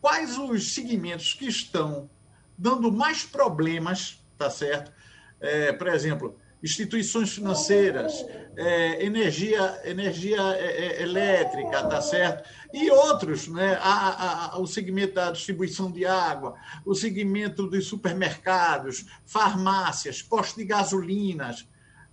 quais 0.00 0.38
os 0.38 0.72
segmentos 0.72 1.34
que 1.34 1.48
estão 1.48 2.08
dando 2.56 2.92
mais 2.92 3.24
problemas, 3.24 4.24
tá 4.38 4.48
certo? 4.48 4.92
É, 5.40 5.72
por 5.72 5.88
exemplo, 5.88 6.38
instituições 6.62 7.30
financeiras, 7.30 8.24
é, 8.56 9.04
energia, 9.04 9.80
energia 9.84 10.40
é, 10.56 10.86
é, 10.86 11.02
elétrica, 11.02 11.86
tá 11.86 12.00
certo? 12.00 12.48
E 12.72 12.90
outros, 12.90 13.46
né? 13.48 13.78
A, 13.80 14.54
a, 14.54 14.58
o 14.58 14.66
segmento 14.66 15.14
da 15.14 15.30
distribuição 15.30 15.90
de 15.90 16.04
água, 16.04 16.54
o 16.84 16.94
segmento 16.94 17.66
dos 17.68 17.86
supermercados, 17.86 19.06
farmácias, 19.24 20.20
postos 20.20 20.56
de 20.56 20.64
gasolinas. 20.64 21.66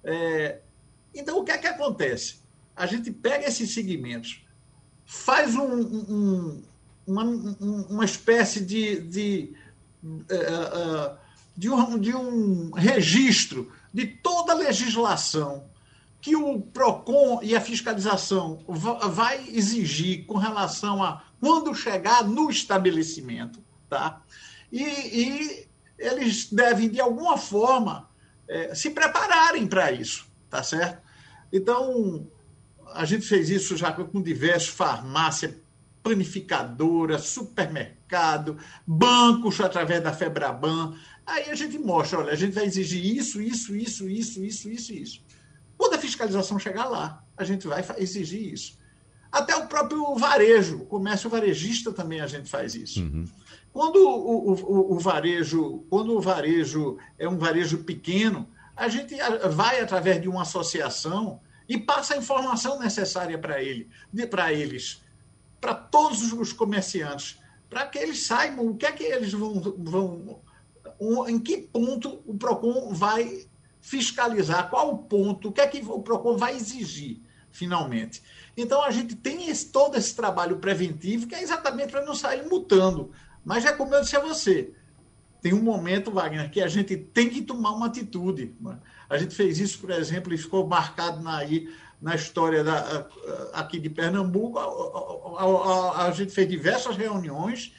É. 0.03 0.59
Então, 1.13 1.39
o 1.39 1.43
que 1.43 1.51
é 1.51 1.57
que 1.57 1.67
acontece? 1.67 2.43
A 2.75 2.85
gente 2.85 3.09
pega 3.09 3.47
esses 3.47 3.73
segmentos, 3.73 4.45
faz 5.05 5.55
um, 5.55 5.81
um, 5.81 6.63
uma, 7.07 7.23
uma 7.23 8.05
espécie 8.05 8.63
de, 8.63 9.01
de 9.01 9.53
é, 10.29 10.35
é, 10.35 11.25
de 11.57 11.69
um, 11.69 11.97
de 11.97 12.13
um 12.13 12.71
registro 12.71 13.71
de 13.95 14.05
toda 14.05 14.51
a 14.51 14.55
legislação 14.57 15.69
que 16.19 16.35
o 16.35 16.59
PROCON 16.59 17.39
e 17.41 17.55
a 17.55 17.61
fiscalização 17.61 18.59
vai 18.67 19.47
exigir 19.47 20.25
com 20.25 20.37
relação 20.37 21.01
a 21.01 21.23
quando 21.39 21.73
chegar 21.73 22.25
no 22.25 22.49
estabelecimento. 22.49 23.63
Tá? 23.89 24.21
E, 24.69 24.83
e 24.83 25.67
eles 25.97 26.51
devem, 26.51 26.89
de 26.89 26.99
alguma 26.99 27.37
forma, 27.37 28.09
é, 28.49 28.75
se 28.75 28.89
prepararem 28.89 29.65
para 29.65 29.93
isso, 29.93 30.27
tá 30.49 30.61
certo? 30.61 31.01
Então, 31.53 32.27
a 32.93 33.05
gente 33.05 33.25
fez 33.25 33.49
isso 33.49 33.77
já 33.77 33.93
com 33.93 34.21
diversos 34.21 34.71
farmácias 34.71 35.55
panificadora, 36.03 37.17
supermercado, 37.17 38.59
bancos 38.85 39.59
através 39.59 40.03
da 40.03 40.13
Febraban. 40.13 40.93
Aí 41.25 41.49
a 41.49 41.55
gente 41.55 41.77
mostra, 41.79 42.19
olha, 42.19 42.31
a 42.31 42.35
gente 42.35 42.53
vai 42.53 42.65
exigir 42.65 43.03
isso, 43.03 43.41
isso, 43.41 43.75
isso, 43.75 44.07
isso, 44.07 44.43
isso, 44.43 44.69
isso, 44.69 44.93
isso. 44.93 45.21
Quando 45.77 45.95
a 45.95 45.99
fiscalização 45.99 46.59
chegar 46.59 46.85
lá, 46.85 47.23
a 47.35 47.43
gente 47.43 47.67
vai 47.67 47.83
exigir 47.97 48.53
isso. 48.53 48.77
Até 49.31 49.55
o 49.55 49.67
próprio 49.67 50.15
varejo, 50.15 50.77
o 50.77 50.85
comércio 50.85 51.29
varejista 51.29 51.91
também 51.91 52.21
a 52.21 52.27
gente 52.27 52.49
faz 52.49 52.75
isso. 52.75 53.01
Uhum. 53.01 53.25
Quando 53.73 53.97
o, 53.97 54.53
o, 54.53 54.93
o, 54.93 54.99
varejo, 54.99 55.83
quando 55.89 56.15
o 56.15 56.21
varejo 56.21 56.97
é 57.19 57.27
um 57.27 57.37
varejo 57.37 57.79
pequeno, 57.79 58.47
a 58.75 58.87
gente 58.87 59.13
vai 59.51 59.81
através 59.81 60.21
de 60.21 60.29
uma 60.29 60.43
associação 60.43 61.41
e 61.67 61.77
passa 61.77 62.13
a 62.13 62.17
informação 62.17 62.79
necessária 62.79 63.37
para 63.37 63.61
ele, 63.61 63.89
para 64.29 64.53
eles, 64.53 65.01
para 65.59 65.73
todos 65.73 66.31
os 66.31 66.53
comerciantes, 66.53 67.37
para 67.69 67.85
que 67.87 67.97
eles 67.97 68.25
saibam 68.25 68.67
o 68.67 68.77
que 68.77 68.85
é 68.85 68.91
que 68.91 69.03
eles 69.03 69.33
vão, 69.33 69.59
vão 69.59 70.39
em 71.27 71.39
que 71.39 71.57
ponto 71.57 72.21
o 72.25 72.35
Procon 72.37 72.93
vai 72.93 73.45
fiscalizar, 73.81 74.69
qual 74.69 74.91
o 74.93 74.97
ponto, 74.97 75.49
o 75.49 75.51
que 75.51 75.61
é 75.61 75.67
que 75.67 75.83
o 75.85 75.99
Procon 75.99 76.37
vai 76.37 76.55
exigir 76.55 77.19
finalmente. 77.51 78.21
Então 78.57 78.83
a 78.83 78.91
gente 78.91 79.15
tem 79.15 79.49
esse, 79.49 79.67
todo 79.71 79.95
esse 79.95 80.15
trabalho 80.15 80.57
preventivo 80.57 81.27
que 81.27 81.35
é 81.35 81.41
exatamente 81.41 81.91
para 81.91 82.05
não 82.05 82.13
sair 82.13 82.45
mutando. 82.47 83.11
Mas 83.43 83.65
é 83.65 83.71
como 83.71 83.93
eu 83.93 84.01
disse 84.01 84.17
a 84.17 84.19
você, 84.19 84.73
tem 85.41 85.53
um 85.53 85.61
momento, 85.61 86.11
Wagner, 86.11 86.49
que 86.49 86.59
a 86.59 86.67
gente 86.67 86.97
tem 86.97 87.29
que 87.29 87.41
tomar 87.41 87.71
uma 87.71 87.85
atitude. 87.85 88.53
A 89.07 89.17
gente 89.17 89.35
fez 89.35 89.59
isso, 89.59 89.79
por 89.79 89.91
exemplo, 89.91 90.33
e 90.33 90.37
ficou 90.37 90.67
marcado 90.67 91.21
na, 91.21 91.37
aí, 91.37 91.69
na 92.01 92.15
história 92.15 92.63
da, 92.63 93.07
aqui 93.53 93.79
de 93.79 93.89
Pernambuco. 93.89 94.57
A, 94.57 94.63
a, 94.63 96.03
a, 96.03 96.07
a 96.07 96.11
gente 96.11 96.31
fez 96.31 96.49
diversas 96.49 96.97
reuniões 96.97 97.73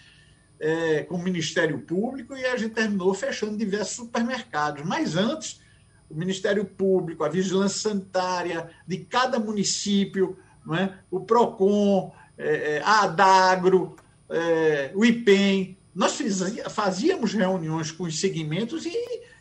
é, 0.59 1.03
com 1.03 1.16
o 1.16 1.23
Ministério 1.23 1.79
Público 1.81 2.37
e 2.37 2.45
a 2.45 2.57
gente 2.57 2.75
terminou 2.75 3.12
fechando 3.14 3.57
diversos 3.57 3.97
supermercados. 3.97 4.85
Mas 4.85 5.16
antes, 5.16 5.61
o 6.09 6.14
Ministério 6.14 6.64
Público, 6.64 7.25
a 7.25 7.29
Vigilância 7.29 7.90
Sanitária 7.90 8.71
de 8.87 8.99
cada 8.99 9.38
município, 9.38 10.37
é? 10.75 10.95
o 11.11 11.21
PROCON, 11.21 12.12
é, 12.37 12.77
é 12.77 12.83
a 12.83 13.03
Adagro, 13.03 13.97
é, 14.29 14.90
o 14.95 15.05
IPEM, 15.05 15.77
nós 15.95 16.19
fazíamos 16.71 17.33
reuniões 17.33 17.90
com 17.90 18.05
os 18.05 18.21
segmentos 18.21 18.85
e, 18.85 18.92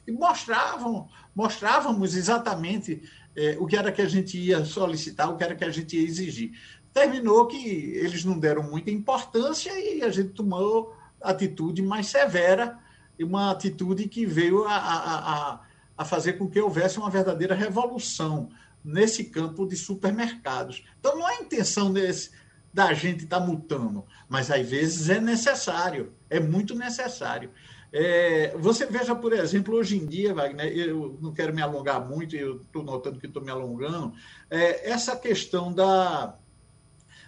e 0.07 0.11
mostravam, 0.11 1.09
mostrávamos 1.35 2.15
exatamente 2.15 3.01
é, 3.35 3.57
o 3.59 3.65
que 3.65 3.75
era 3.75 3.91
que 3.91 4.01
a 4.01 4.07
gente 4.07 4.37
ia 4.37 4.63
solicitar, 4.63 5.29
o 5.29 5.37
que 5.37 5.43
era 5.43 5.55
que 5.55 5.65
a 5.65 5.69
gente 5.69 5.97
ia 5.97 6.07
exigir. 6.07 6.51
Terminou 6.93 7.47
que 7.47 7.57
eles 7.57 8.23
não 8.23 8.39
deram 8.39 8.63
muita 8.63 8.89
importância 8.89 9.71
e 9.77 10.01
a 10.01 10.09
gente 10.09 10.29
tomou 10.29 10.95
atitude 11.29 11.81
mais 11.81 12.07
severa 12.07 12.77
e 13.17 13.23
uma 13.23 13.51
atitude 13.51 14.07
que 14.07 14.25
veio 14.25 14.65
a, 14.65 14.75
a, 14.75 15.59
a, 15.97 16.05
fazer 16.05 16.33
com 16.33 16.49
que 16.49 16.59
houvesse 16.59 16.97
uma 16.97 17.09
verdadeira 17.09 17.55
revolução 17.55 18.49
nesse 18.83 19.25
campo 19.25 19.65
de 19.65 19.75
supermercados. 19.75 20.83
Então, 20.99 21.17
não 21.17 21.27
é 21.27 21.37
a 21.37 21.41
intenção 21.41 21.91
desse, 21.91 22.31
da 22.73 22.93
gente 22.93 23.23
estar 23.23 23.39
tá 23.39 23.45
multando, 23.45 24.05
mas 24.27 24.51
às 24.51 24.67
vezes 24.67 25.09
é 25.09 25.19
necessário, 25.19 26.13
é 26.29 26.39
muito 26.39 26.75
necessário. 26.75 27.49
É, 27.91 28.53
você 28.57 28.85
veja, 28.85 29.15
por 29.15 29.31
exemplo, 29.31 29.75
hoje 29.75 29.97
em 29.97 30.05
dia, 30.05 30.33
Wagner, 30.33 30.67
eu 30.77 31.17
não 31.21 31.33
quero 31.33 31.53
me 31.53 31.61
alongar 31.61 32.05
muito, 32.05 32.35
eu 32.35 32.57
estou 32.57 32.83
notando 32.83 33.19
que 33.19 33.27
estou 33.27 33.41
me 33.41 33.49
alongando, 33.49 34.13
é, 34.49 34.89
essa 34.91 35.15
questão 35.15 35.71
da, 35.71 36.37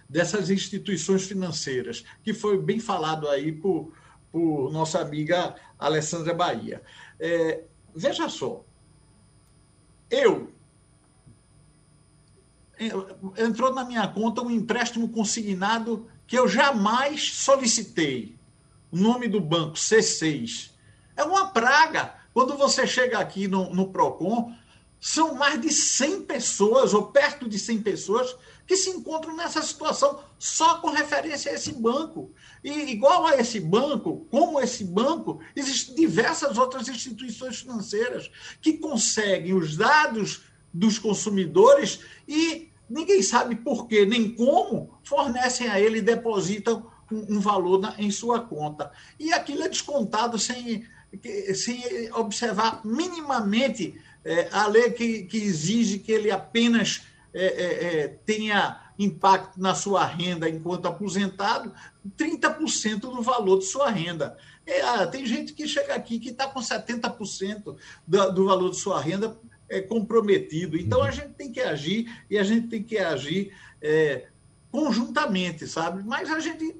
dessas 0.08 0.50
instituições 0.50 1.24
financeiras, 1.24 2.04
que 2.22 2.32
foi 2.32 2.60
bem 2.60 2.80
falado 2.80 3.28
aí 3.28 3.52
por, 3.52 3.92
por 4.32 4.72
nossa 4.72 5.00
amiga 5.00 5.54
Alessandra 5.78 6.32
Bahia. 6.32 6.82
É, 7.20 7.64
veja 7.94 8.28
só, 8.28 8.64
eu 10.10 10.52
entrou 13.36 13.74
na 13.74 13.84
minha 13.84 14.06
conta 14.06 14.40
um 14.40 14.50
empréstimo 14.50 15.08
consignado 15.08 16.08
que 16.26 16.38
eu 16.38 16.46
jamais 16.46 17.32
solicitei. 17.32 18.36
O 18.90 18.96
nome 18.96 19.28
do 19.28 19.40
banco, 19.40 19.74
C6. 19.74 20.70
É 21.16 21.24
uma 21.24 21.48
praga. 21.48 22.14
Quando 22.32 22.56
você 22.56 22.86
chega 22.86 23.18
aqui 23.18 23.48
no, 23.48 23.74
no 23.74 23.88
PROCON, 23.88 24.54
são 25.00 25.34
mais 25.34 25.60
de 25.60 25.70
100 25.70 26.22
pessoas, 26.22 26.92
ou 26.92 27.06
perto 27.06 27.48
de 27.48 27.58
100 27.58 27.82
pessoas, 27.82 28.36
que 28.66 28.76
se 28.76 28.90
encontram 28.90 29.34
nessa 29.34 29.62
situação 29.62 30.20
só 30.38 30.78
com 30.78 30.90
referência 30.90 31.50
a 31.50 31.54
esse 31.54 31.72
banco. 31.72 32.30
E 32.62 32.70
igual 32.90 33.26
a 33.26 33.36
esse 33.36 33.58
banco, 33.60 34.26
como 34.30 34.60
esse 34.60 34.84
banco, 34.84 35.40
existem 35.56 35.94
diversas 35.94 36.58
outras 36.58 36.88
instituições 36.88 37.60
financeiras 37.60 38.30
que 38.60 38.74
conseguem 38.74 39.54
os 39.54 39.76
dados 39.76 40.42
dos 40.72 40.98
consumidores 40.98 42.00
e 42.26 42.68
ninguém 42.88 43.22
sabe 43.22 43.56
por 43.56 43.86
que 43.86 44.04
nem 44.04 44.34
como 44.34 44.98
fornecem 45.02 45.68
a 45.68 45.80
ele 45.80 45.98
e 45.98 46.02
depositam 46.02 46.90
um, 47.10 47.36
um 47.36 47.40
valor 47.40 47.80
na, 47.80 47.94
em 47.98 48.10
sua 48.10 48.40
conta. 48.40 48.92
E 49.18 49.32
aquilo 49.32 49.62
é 49.62 49.68
descontado 49.68 50.38
sem, 50.38 50.84
sem 51.54 52.12
observar 52.12 52.82
minimamente 52.84 53.98
é, 54.24 54.48
a 54.50 54.66
lei 54.66 54.90
que, 54.90 55.24
que, 55.24 55.38
exige 55.38 55.98
que 55.98 56.12
ele 56.12 56.30
apenas 56.30 57.02
é, 57.32 57.46
é, 57.46 58.02
é 58.02 58.08
tenha 58.08 58.80
impacto 58.98 59.60
na 59.60 59.74
sua 59.74 60.04
renda 60.04 60.48
enquanto 60.48 60.86
aposentado, 60.86 61.72
30% 62.16 63.00
do 63.00 63.22
valor 63.22 63.58
de 63.58 63.66
sua 63.66 63.90
renda. 63.90 64.36
É, 64.66 64.82
ah, 64.82 65.06
tem 65.06 65.24
gente 65.24 65.52
que 65.52 65.68
chega 65.68 65.94
aqui 65.94 66.18
que 66.18 66.30
está 66.30 66.48
com 66.48 66.60
70% 66.60 67.76
do, 68.06 68.32
do 68.32 68.44
valor 68.44 68.70
de 68.70 68.76
sua 68.76 69.00
renda 69.00 69.38
é, 69.68 69.80
comprometido. 69.80 70.76
Então, 70.76 71.00
a 71.00 71.06
uhum. 71.06 71.12
gente 71.12 71.34
tem 71.34 71.52
que 71.52 71.60
agir 71.60 72.24
e 72.28 72.36
a 72.36 72.42
gente 72.42 72.68
tem 72.68 72.82
que 72.82 72.98
agir 72.98 73.52
é, 73.80 74.26
conjuntamente, 74.70 75.66
sabe? 75.66 76.02
Mas 76.04 76.30
a 76.30 76.40
gente 76.40 76.76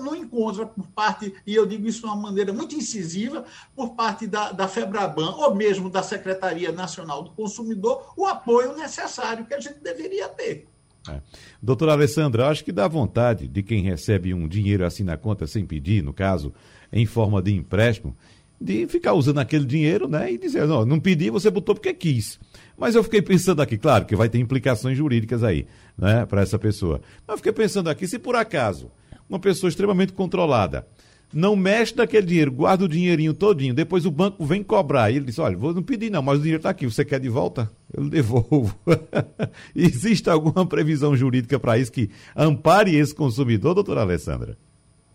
não, 0.00 0.14
encontra 0.14 0.66
por 0.66 0.86
parte, 0.88 1.34
e 1.46 1.54
eu 1.54 1.66
digo 1.66 1.86
isso 1.86 2.00
de 2.00 2.06
uma 2.06 2.16
maneira 2.16 2.52
muito 2.52 2.74
incisiva, 2.74 3.44
por 3.74 3.94
parte 3.94 4.26
da, 4.26 4.52
da 4.52 4.68
FEBRABAN 4.68 5.34
ou 5.36 5.54
mesmo 5.54 5.90
da 5.90 6.02
Secretaria 6.02 6.72
Nacional 6.72 7.22
do 7.22 7.30
Consumidor, 7.30 8.12
o 8.16 8.26
apoio 8.26 8.76
necessário 8.76 9.44
que 9.44 9.54
a 9.54 9.60
gente 9.60 9.80
deveria 9.80 10.28
ter. 10.28 10.68
É. 11.08 11.20
Doutora 11.60 11.92
Alessandra, 11.92 12.48
acho 12.48 12.64
que 12.64 12.70
dá 12.70 12.86
vontade 12.86 13.48
de 13.48 13.62
quem 13.62 13.82
recebe 13.82 14.32
um 14.32 14.46
dinheiro 14.46 14.86
assim 14.86 15.02
na 15.02 15.16
conta 15.16 15.46
sem 15.46 15.66
pedir, 15.66 16.02
no 16.02 16.12
caso, 16.12 16.54
em 16.92 17.04
forma 17.06 17.42
de 17.42 17.52
empréstimo, 17.52 18.16
de 18.62 18.86
ficar 18.86 19.12
usando 19.14 19.38
aquele 19.38 19.64
dinheiro, 19.64 20.08
né? 20.08 20.32
E 20.32 20.38
dizer, 20.38 20.66
não, 20.66 20.84
não 20.84 21.00
pedi, 21.00 21.30
você 21.30 21.50
botou 21.50 21.74
porque 21.74 21.92
quis. 21.92 22.38
Mas 22.78 22.94
eu 22.94 23.02
fiquei 23.02 23.20
pensando 23.20 23.60
aqui, 23.60 23.76
claro 23.76 24.06
que 24.06 24.16
vai 24.16 24.28
ter 24.28 24.38
implicações 24.38 24.96
jurídicas 24.96 25.42
aí, 25.42 25.66
né, 25.96 26.24
para 26.26 26.42
essa 26.42 26.58
pessoa. 26.58 27.00
Mas 27.26 27.34
eu 27.34 27.36
fiquei 27.38 27.52
pensando 27.52 27.90
aqui, 27.90 28.06
se 28.06 28.18
por 28.18 28.34
acaso 28.34 28.90
uma 29.28 29.38
pessoa 29.38 29.68
extremamente 29.68 30.12
controlada 30.12 30.86
não 31.32 31.56
mexe 31.56 31.96
naquele 31.96 32.26
dinheiro, 32.26 32.52
guarda 32.52 32.84
o 32.84 32.88
dinheirinho 32.88 33.32
todinho, 33.32 33.74
depois 33.74 34.04
o 34.04 34.10
banco 34.10 34.44
vem 34.44 34.62
cobrar. 34.62 35.10
E 35.10 35.16
ele 35.16 35.24
diz: 35.24 35.38
Olha, 35.38 35.56
vou 35.56 35.72
não 35.72 35.82
pedir 35.82 36.10
não, 36.10 36.22
mas 36.22 36.38
o 36.38 36.42
dinheiro 36.42 36.58
está 36.58 36.70
aqui, 36.70 36.84
você 36.84 37.04
quer 37.04 37.18
de 37.18 37.28
volta? 37.28 37.70
Eu 37.92 38.08
devolvo. 38.08 38.76
Existe 39.74 40.28
alguma 40.28 40.66
previsão 40.66 41.16
jurídica 41.16 41.58
para 41.58 41.78
isso 41.78 41.90
que 41.90 42.10
ampare 42.36 42.94
esse 42.94 43.14
consumidor, 43.14 43.74
doutora 43.74 44.02
Alessandra? 44.02 44.56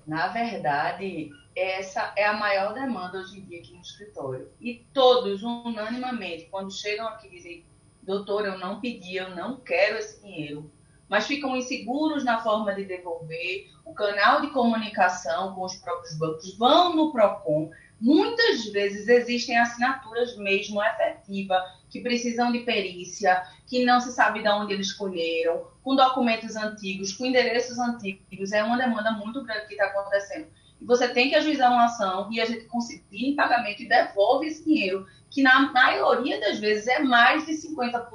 Na 0.08 0.30
verdade, 0.30 1.30
essa 1.58 2.14
é 2.16 2.24
a 2.24 2.34
maior 2.34 2.74
demanda 2.74 3.18
hoje 3.18 3.40
em 3.40 3.46
dia 3.46 3.60
aqui 3.60 3.74
no 3.74 3.82
escritório. 3.82 4.52
E 4.62 4.86
todos, 4.94 5.42
unanimamente, 5.42 6.46
quando 6.52 6.72
chegam 6.72 7.08
aqui 7.08 7.30
dizem, 7.30 7.66
doutor, 8.04 8.46
eu 8.46 8.60
não 8.60 8.80
pedi, 8.80 9.16
eu 9.16 9.36
não 9.36 9.60
quero 9.60 9.98
esse 9.98 10.22
dinheiro, 10.22 10.72
mas 11.10 11.26
ficam 11.26 11.58
inseguros 11.58 12.24
na 12.24 12.44
forma 12.44 12.76
de 12.76 12.86
devolver, 12.86 13.72
o 13.84 13.94
canal 13.94 14.42
de 14.42 14.52
comunicação 14.52 15.56
com 15.56 15.64
os 15.64 15.76
próprios 15.78 16.16
bancos 16.16 16.56
vão 16.58 16.96
no 16.96 17.12
PROCON. 17.12 17.72
Muitas 18.00 18.66
vezes 18.66 19.08
existem 19.08 19.58
assinaturas 19.58 20.38
mesmo 20.38 20.80
efetivas 20.84 21.60
que 21.90 22.02
precisam 22.02 22.52
de 22.52 22.60
perícia, 22.60 23.42
que 23.66 23.84
não 23.84 24.00
se 24.00 24.12
sabe 24.12 24.44
de 24.44 24.50
onde 24.50 24.74
eles 24.74 24.88
escolheram, 24.88 25.66
com 25.84 25.96
documentos 25.96 26.56
antigos, 26.56 27.14
com 27.14 27.26
endereços 27.26 27.80
antigos. 27.80 28.52
É 28.52 28.64
uma 28.64 28.78
demanda 28.78 29.12
muito 29.14 29.44
grande 29.44 29.66
que 29.66 29.74
está 29.74 29.88
acontecendo 29.88 30.48
você 30.82 31.08
tem 31.08 31.30
que 31.30 31.36
ajuizar 31.36 31.72
uma 31.72 31.86
ação 31.86 32.30
e 32.32 32.40
a 32.40 32.46
gente 32.46 32.66
conseguir 32.66 33.30
em 33.30 33.36
pagamento 33.36 33.82
e 33.82 33.88
devolve 33.88 34.48
esse 34.48 34.64
dinheiro, 34.64 35.06
que 35.30 35.42
na 35.42 35.72
maioria 35.72 36.40
das 36.40 36.60
vezes 36.60 36.88
é 36.88 37.00
mais 37.00 37.46
de 37.46 37.54
50%, 37.54 38.08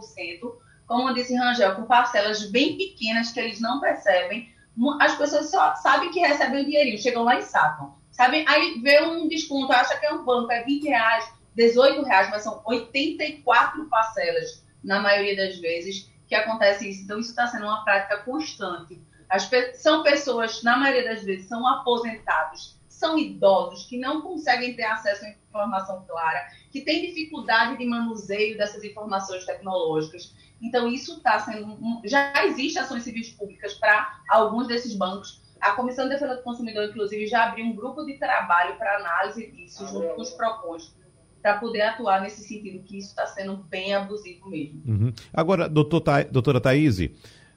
como 0.87 1.14
disse 1.14 1.35
Rangel, 1.35 1.75
com 1.75 1.85
parcelas 1.85 2.51
bem 2.51 2.77
pequenas 2.77 3.31
que 3.31 3.40
eles 3.40 3.61
não 3.61 3.81
percebem. 3.81 4.53
As 5.01 5.14
pessoas 5.16 5.51
só 5.51 5.75
sabem 5.77 6.11
que 6.11 6.20
recebem 6.20 6.62
o 6.62 6.64
dinheirinho, 6.64 6.98
chegam 6.98 7.25
lá 7.25 7.38
e 7.38 7.42
sacam. 7.42 7.94
Sabe? 8.11 8.44
Aí 8.46 8.79
vê 8.81 9.03
um 9.03 9.27
desconto, 9.27 9.72
acha 9.72 9.98
que 9.98 10.07
é 10.07 10.12
um 10.12 10.25
banco, 10.25 10.53
é 10.53 10.62
20 10.62 10.85
reais, 10.85 11.33
18 11.55 12.03
reais, 12.03 12.31
mas 12.31 12.42
são 12.42 12.62
84 12.64 13.87
parcelas, 13.87 14.62
na 14.83 15.01
maioria 15.01 15.37
das 15.37 15.59
vezes, 15.59 16.11
que 16.27 16.35
acontece 16.35 16.90
isso. 16.90 17.05
Então, 17.05 17.18
isso 17.18 17.31
está 17.31 17.46
sendo 17.46 17.64
uma 17.64 17.85
prática 17.85 18.18
constante. 18.18 19.01
As 19.33 19.49
são 19.77 20.03
pessoas, 20.03 20.62
na 20.62 20.77
maioria 20.77 21.14
das 21.14 21.25
vezes, 21.25 21.49
são 21.49 21.66
aposentados, 21.66 22.79
são 22.87 23.16
idosos 23.16 23.87
que 23.87 23.97
não 23.99 24.21
conseguem 24.21 24.77
ter 24.77 24.85
acesso 24.85 25.25
à 25.25 25.31
informação 25.31 26.05
clara, 26.07 26.49
que 26.71 26.83
têm 26.83 27.07
dificuldade 27.07 27.79
de 27.79 27.87
manuseio 27.87 28.59
dessas 28.59 28.85
informações 28.85 29.47
tecnológicas. 29.47 30.35
Então, 30.61 30.87
isso 30.87 31.16
está 31.16 31.40
sendo. 31.40 31.66
Um, 31.66 32.03
já 32.05 32.45
existe 32.45 32.79
ações 32.79 33.05
civis 33.05 33.31
públicas 33.31 33.73
para 33.73 34.21
alguns 34.29 34.66
desses 34.66 34.95
bancos. 34.95 35.40
A 35.62 35.73
Comissão 35.73 36.05
de 36.05 36.11
Defesa 36.11 36.37
do 36.37 36.42
Consumidor, 36.42 36.90
inclusive, 36.90 37.27
já 37.27 37.45
abriu 37.45 37.64
um 37.64 37.75
grupo 37.75 38.05
de 38.05 38.18
trabalho 38.18 38.77
para 38.77 38.99
análise 38.99 39.51
disso, 39.51 39.87
junto 39.87 40.14
com 40.14 40.21
os 40.21 40.31
PROCONs. 40.31 40.95
para 41.40 41.59
poder 41.59 41.81
atuar 41.81 42.21
nesse 42.21 42.47
sentido, 42.47 42.85
que 42.85 42.99
isso 42.99 43.09
está 43.09 43.27
sendo 43.27 43.57
bem 43.57 43.95
abusivo 43.95 44.49
mesmo. 44.49 44.83
Uhum. 44.87 45.12
Agora, 45.33 45.68
doutor 45.68 46.01
Tha... 46.01 46.23
doutora 46.23 46.61
Thaís, 46.61 46.99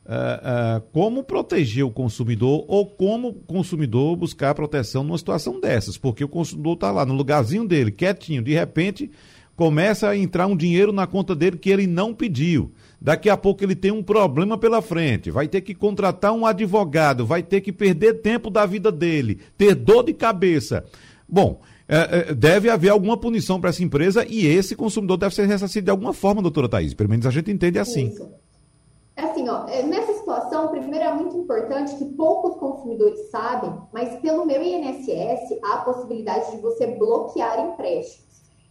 uh, 0.05 0.81
como 0.91 1.23
proteger 1.23 1.85
o 1.85 1.91
consumidor 1.91 2.63
ou 2.67 2.85
como 2.85 3.29
o 3.29 3.33
consumidor 3.33 4.15
buscar 4.15 4.53
proteção 4.53 5.03
numa 5.03 5.17
situação 5.17 5.59
dessas? 5.59 5.97
Porque 5.97 6.23
o 6.23 6.29
consumidor 6.29 6.73
está 6.73 6.91
lá 6.91 7.05
no 7.05 7.13
lugarzinho 7.13 7.67
dele, 7.67 7.91
quietinho, 7.91 8.41
de 8.41 8.53
repente 8.53 9.11
começa 9.55 10.09
a 10.09 10.17
entrar 10.17 10.47
um 10.47 10.55
dinheiro 10.55 10.91
na 10.91 11.07
conta 11.07 11.33
dele 11.33 11.57
que 11.57 11.69
ele 11.69 11.87
não 11.87 12.13
pediu. 12.13 12.73
Daqui 12.99 13.29
a 13.29 13.37
pouco 13.37 13.63
ele 13.63 13.75
tem 13.75 13.91
um 13.91 14.03
problema 14.03 14.57
pela 14.57 14.81
frente, 14.81 15.31
vai 15.31 15.47
ter 15.47 15.61
que 15.61 15.73
contratar 15.73 16.33
um 16.33 16.45
advogado, 16.45 17.25
vai 17.25 17.41
ter 17.41 17.61
que 17.61 17.71
perder 17.71 18.21
tempo 18.21 18.49
da 18.49 18.65
vida 18.65 18.91
dele, 18.91 19.39
ter 19.57 19.75
dor 19.75 20.03
de 20.03 20.13
cabeça. 20.13 20.83
Bom, 21.27 21.61
é, 21.87 22.29
é, 22.29 22.33
deve 22.33 22.69
haver 22.69 22.89
alguma 22.89 23.15
punição 23.15 23.59
para 23.61 23.69
essa 23.69 23.83
empresa 23.83 24.25
e 24.27 24.45
esse 24.45 24.75
consumidor 24.75 25.17
deve 25.17 25.35
ser 25.35 25.47
ressarcido 25.47 25.85
de 25.85 25.91
alguma 25.91 26.13
forma, 26.13 26.41
doutora 26.41 26.67
Thaís. 26.67 26.93
Pelo 26.93 27.09
menos 27.09 27.25
a 27.25 27.31
gente 27.31 27.51
entende 27.51 27.79
assim. 27.79 28.07
Isso. 28.07 28.44
É 29.17 29.23
assim, 29.23 29.47
ó, 29.47 29.65
é, 29.67 29.81
nessa 29.81 30.13
situação, 30.13 30.67
primeiro 30.67 31.05
é 31.05 31.13
muito 31.13 31.37
importante 31.37 31.95
que 31.95 32.05
poucos 32.15 32.57
consumidores 32.57 33.29
sabem, 33.29 33.73
mas 33.93 34.19
pelo 34.19 34.45
meu 34.45 34.61
INSS 34.61 35.57
há 35.63 35.75
a 35.75 35.81
possibilidade 35.85 36.51
de 36.51 36.57
você 36.57 36.87
bloquear 36.87 37.59
empréstimos. 37.61 38.24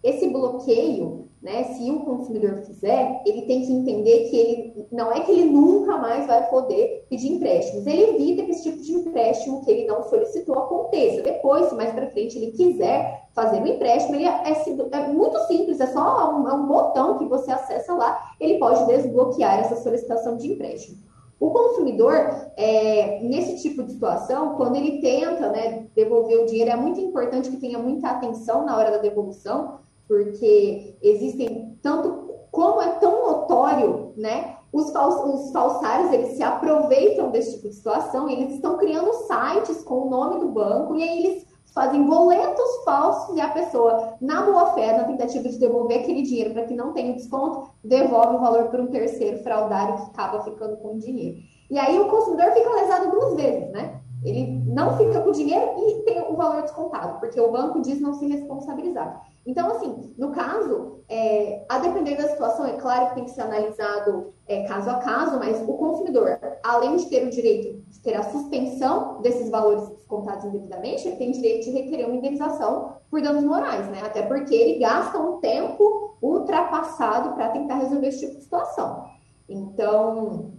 Esse 0.05 0.29
bloqueio, 0.29 1.31
né, 1.43 1.64
se 1.64 1.90
o 1.90 2.01
consumidor 2.01 2.59
fizer, 2.59 3.23
ele 3.25 3.43
tem 3.43 3.62
que 3.64 3.73
entender 3.73 4.29
que 4.29 4.37
ele 4.37 4.87
não 4.93 5.11
é 5.11 5.21
que 5.21 5.33
ele 5.33 5.47
nunca 5.47 5.97
mais 5.97 6.27
vai 6.27 6.47
poder 6.51 7.07
pedir 7.09 7.33
empréstimos. 7.33 7.87
Ele 7.87 8.11
evita 8.11 8.43
que 8.43 8.51
esse 8.51 8.64
tipo 8.64 8.83
de 8.83 8.93
empréstimo 8.93 9.64
que 9.64 9.71
ele 9.71 9.87
não 9.87 10.03
solicitou 10.03 10.59
aconteça. 10.59 11.23
Depois, 11.23 11.71
se 11.71 11.75
mais 11.75 11.93
para 11.93 12.11
frente 12.11 12.37
ele 12.37 12.53
quiser 12.53 13.29
fazer 13.33 13.62
um 13.62 13.67
empréstimo, 13.67 14.14
ele 14.14 14.27
é, 14.27 14.43
é, 14.45 14.99
é 14.99 15.09
muito 15.09 15.38
simples, 15.47 15.81
é 15.81 15.87
só 15.87 16.35
um, 16.35 16.49
é 16.49 16.53
um 16.53 16.67
botão 16.67 17.17
que 17.17 17.25
você 17.25 17.51
acessa 17.51 17.95
lá, 17.95 18.19
ele 18.38 18.59
pode 18.59 18.87
desbloquear 18.87 19.59
essa 19.59 19.77
solicitação 19.77 20.37
de 20.37 20.53
empréstimo. 20.53 20.99
O 21.40 21.51
consumidor, 21.51 22.12
é, 22.57 23.21
nesse 23.23 23.61
tipo 23.61 23.83
de 23.83 23.93
situação, 23.93 24.55
quando 24.55 24.77
ele 24.77 25.01
tenta 25.01 25.51
né, 25.51 25.87
devolver 25.95 26.40
o 26.40 26.47
dinheiro, 26.47 26.71
é 26.71 26.77
muito 26.77 27.01
importante 27.01 27.51
que 27.51 27.57
tenha 27.57 27.79
muita 27.79 28.09
atenção 28.09 28.64
na 28.64 28.77
hora 28.77 28.93
da 28.93 28.99
devolução, 28.99 29.84
porque 30.07 30.97
existem 31.03 31.79
tanto 31.83 32.25
como 32.51 32.81
é 32.81 32.88
tão 32.99 33.27
notório, 33.27 34.12
né? 34.17 34.57
Os, 34.73 34.93
os 34.93 35.53
falsários 35.53 36.12
eles 36.12 36.37
se 36.37 36.43
aproveitam 36.43 37.31
desse 37.31 37.57
tipo 37.57 37.69
de 37.69 37.75
situação, 37.75 38.29
eles 38.29 38.55
estão 38.55 38.77
criando 38.77 39.12
sites 39.12 39.83
com 39.85 40.07
o 40.07 40.11
nome 40.11 40.40
do 40.40 40.49
banco 40.49 40.97
e 40.97 41.03
aí 41.03 41.25
eles 41.25 41.47
fazem 41.75 42.05
boletos 42.07 42.85
falsos 42.85 43.37
e 43.37 43.40
a 43.40 43.49
pessoa, 43.49 44.14
na 44.21 44.43
boa 44.43 44.73
fé, 44.75 44.97
na 44.97 45.05
tentativa 45.05 45.49
de 45.49 45.59
devolver 45.59 46.01
aquele 46.01 46.23
dinheiro 46.23 46.55
para 46.55 46.64
que 46.64 46.75
não 46.75 46.93
tenha 46.93 47.14
desconto, 47.14 47.71
devolve 47.83 48.37
o 48.37 48.40
valor 48.40 48.69
para 48.69 48.81
um 48.81 48.87
terceiro 48.87 49.43
fraudário 49.43 49.97
que 49.97 50.11
acaba 50.11 50.45
ficando 50.45 50.77
com 50.77 50.95
o 50.95 50.99
dinheiro. 50.99 51.38
E 51.69 51.79
aí 51.79 51.99
o 51.99 52.09
consumidor 52.09 52.53
fica 52.53 52.71
lesado 52.71 53.11
duas 53.11 53.35
vezes, 53.35 53.73
né? 53.73 54.01
Ele 54.25 54.62
não 54.67 54.97
fica 54.97 55.21
com 55.21 55.31
o 55.31 55.33
dinheiro 55.33 55.73
e 55.77 56.03
tem 56.05 56.23
o 56.23 56.37
valor 56.37 56.62
descontado, 56.62 57.19
porque 57.19 57.40
o 57.40 57.51
banco 57.51 57.83
diz 57.83 58.01
não 58.01 58.14
se 58.14 58.27
responsabilizar. 58.27 59.23
Então, 59.46 59.70
assim, 59.72 60.14
no 60.16 60.33
caso, 60.33 61.00
é, 61.09 61.64
a 61.68 61.78
depender 61.78 62.16
da 62.16 62.28
situação, 62.28 62.66
é 62.66 62.72
claro 62.74 63.09
que 63.09 63.14
tem 63.16 63.24
que 63.24 63.30
ser 63.30 63.42
analisado 63.42 64.33
é, 64.46 64.64
caso 64.64 64.88
a 64.88 64.94
caso, 64.94 65.38
mas 65.38 65.61
o 65.61 65.74
consumidor, 65.74 66.38
além 66.62 66.96
de 66.96 67.07
ter 67.07 67.26
o 67.26 67.30
direito 67.30 67.85
de 67.88 68.00
ter 68.00 68.14
a 68.14 68.22
suspensão 68.22 69.20
desses 69.20 69.50
valores 69.50 69.87
descontados 69.88 70.44
indevidamente, 70.46 71.07
ele 71.07 71.16
tem 71.16 71.30
direito 71.30 71.64
de 71.64 71.70
requerer 71.70 72.07
uma 72.07 72.16
indenização 72.16 72.96
por 73.11 73.20
danos 73.20 73.44
morais, 73.44 73.87
né? 73.88 74.00
Até 74.02 74.22
porque 74.22 74.54
ele 74.54 74.78
gasta 74.78 75.18
um 75.18 75.38
tempo 75.40 76.16
ultrapassado 76.22 77.35
para 77.35 77.50
tentar 77.50 77.76
resolver 77.76 78.09
esse 78.09 78.20
tipo 78.20 78.37
de 78.37 78.42
situação. 78.42 79.04
Então, 79.46 80.52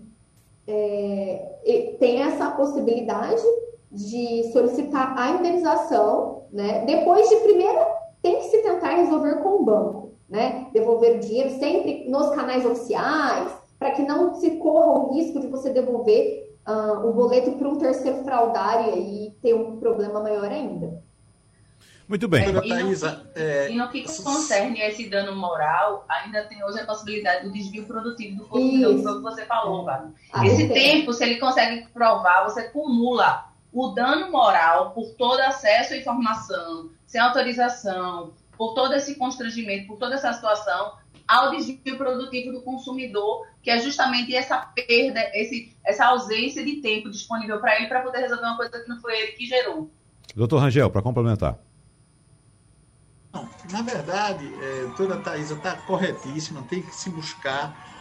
é, 0.67 1.95
tem 1.99 2.21
essa 2.21 2.51
possibilidade 2.51 3.43
de 3.91 4.51
solicitar 4.51 5.17
a 5.17 5.31
indenização, 5.31 6.43
né? 6.51 6.85
Depois 6.85 7.27
de 7.29 7.35
primeira 7.37 8.04
tem 8.25 8.37
que 8.37 8.45
se 8.45 8.57
tentar 8.63 8.95
resolver 8.95 9.35
com 9.35 9.61
o 9.61 9.63
banco, 9.63 10.17
né? 10.27 10.65
Devolver 10.73 11.17
o 11.17 11.19
dinheiro 11.19 11.51
sempre 11.59 12.09
nos 12.09 12.31
canais 12.31 12.65
oficiais, 12.65 13.51
para 13.77 13.91
que 13.91 14.01
não 14.01 14.33
se 14.33 14.57
corra 14.57 14.99
o 14.99 15.13
risco 15.13 15.39
de 15.39 15.45
você 15.45 15.69
devolver 15.69 16.57
uh, 16.67 17.07
o 17.07 17.13
boleto 17.13 17.51
para 17.51 17.69
um 17.69 17.77
terceiro 17.77 18.23
fraudário 18.23 18.97
e 18.97 19.29
ter 19.43 19.53
um 19.53 19.77
problema 19.77 20.23
maior 20.23 20.51
ainda. 20.51 21.03
Muito 22.07 22.27
bem. 22.27 22.45
É, 22.45 22.49
e, 22.49 22.53
no 22.53 22.61
que, 22.61 23.05
é... 23.35 23.71
e, 23.71 23.75
no 23.75 23.89
que, 23.89 24.23
concerne 24.23 24.79
esse 24.79 25.07
dano 25.07 25.35
moral, 25.35 26.03
ainda 26.09 26.43
tem 26.45 26.63
hoje 26.63 26.79
a 26.79 26.85
possibilidade 26.85 27.45
do 27.45 27.53
desvio 27.53 27.85
produtivo 27.85 28.37
do 28.37 28.45
consumidor, 28.47 28.95
que 28.95 29.03
foi 29.03 29.11
o 29.11 29.15
que 29.17 29.21
você 29.21 29.45
falou. 29.45 29.87
Ah, 29.87 30.47
esse 30.47 30.67
tempo, 30.67 31.13
se 31.13 31.23
ele 31.23 31.37
consegue 31.37 31.87
provar, 31.89 32.43
você 32.43 32.61
acumula 32.61 33.45
o 33.71 33.89
dano 33.89 34.31
moral 34.31 34.91
por 34.91 35.13
todo 35.15 35.39
acesso 35.41 35.93
à 35.93 35.97
informação, 35.97 36.89
sem 37.05 37.19
autorização, 37.21 38.33
por 38.57 38.73
todo 38.73 38.93
esse 38.93 39.15
constrangimento, 39.15 39.87
por 39.87 39.97
toda 39.97 40.15
essa 40.15 40.31
situação, 40.33 40.93
ao 41.27 41.51
desvio 41.51 41.97
produtivo 41.97 42.51
do 42.51 42.61
consumidor, 42.61 43.47
que 43.61 43.69
é 43.69 43.79
justamente 43.79 44.35
essa 44.35 44.57
perda, 44.57 45.19
esse, 45.33 45.75
essa 45.83 46.05
ausência 46.05 46.63
de 46.63 46.77
tempo 46.77 47.09
disponível 47.09 47.59
para 47.59 47.77
ele 47.77 47.87
para 47.87 48.01
poder 48.01 48.19
resolver 48.19 48.45
uma 48.45 48.57
coisa 48.57 48.79
que 48.79 48.87
não 48.87 48.99
foi 49.01 49.19
ele 49.19 49.31
que 49.33 49.45
gerou. 49.45 49.89
Doutor 50.35 50.59
Rangel, 50.59 50.89
para 50.91 51.01
complementar. 51.01 51.57
Não, 53.33 53.49
na 53.71 53.81
verdade, 53.81 54.45
é, 54.45 54.91
toda 54.95 55.15
a 55.15 55.17
Thaisa 55.17 55.55
está 55.55 55.75
corretíssima, 55.75 56.63
tem 56.69 56.81
que 56.81 56.95
se 56.95 57.09
buscar 57.09 57.94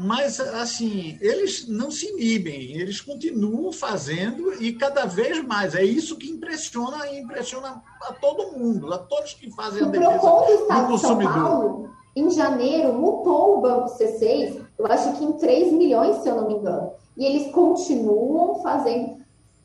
mas, 0.00 0.38
assim, 0.38 1.18
eles 1.20 1.66
não 1.66 1.90
se 1.90 2.06
inibem, 2.12 2.78
eles 2.78 3.00
continuam 3.00 3.72
fazendo 3.72 4.54
e 4.62 4.72
cada 4.72 5.04
vez 5.06 5.44
mais. 5.44 5.74
É 5.74 5.82
isso 5.82 6.16
que 6.16 6.30
impressiona 6.30 7.08
e 7.08 7.18
impressiona 7.18 7.82
a 8.02 8.12
todo 8.12 8.56
mundo, 8.56 8.92
a 8.94 8.98
todos 8.98 9.34
que 9.34 9.50
fazem 9.50 9.82
a 9.82 9.86
defesa 9.86 10.18
do, 10.18 10.22
do 10.22 10.86
consumidor. 10.86 11.32
São 11.32 11.42
Paulo, 11.42 11.90
em 12.14 12.30
janeiro, 12.30 12.92
multou 12.92 13.58
o 13.58 13.60
Banco 13.60 13.98
C6, 13.98 14.60
eu 14.78 14.86
acho 14.86 15.14
que 15.14 15.24
em 15.24 15.32
3 15.32 15.72
milhões, 15.72 16.22
se 16.22 16.28
eu 16.28 16.36
não 16.36 16.46
me 16.46 16.54
engano. 16.54 16.92
E 17.16 17.24
eles 17.24 17.52
continuam 17.52 18.62
fazendo. 18.62 19.18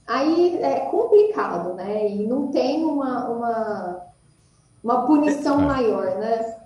Aí 0.08 0.58
é 0.64 0.80
complicado, 0.90 1.76
né? 1.76 2.10
E 2.10 2.26
não 2.26 2.48
tem 2.48 2.84
uma, 2.84 3.30
uma, 3.30 4.02
uma 4.84 5.06
punição 5.06 5.62
é. 5.62 5.66
maior, 5.66 6.18
né? 6.18 6.58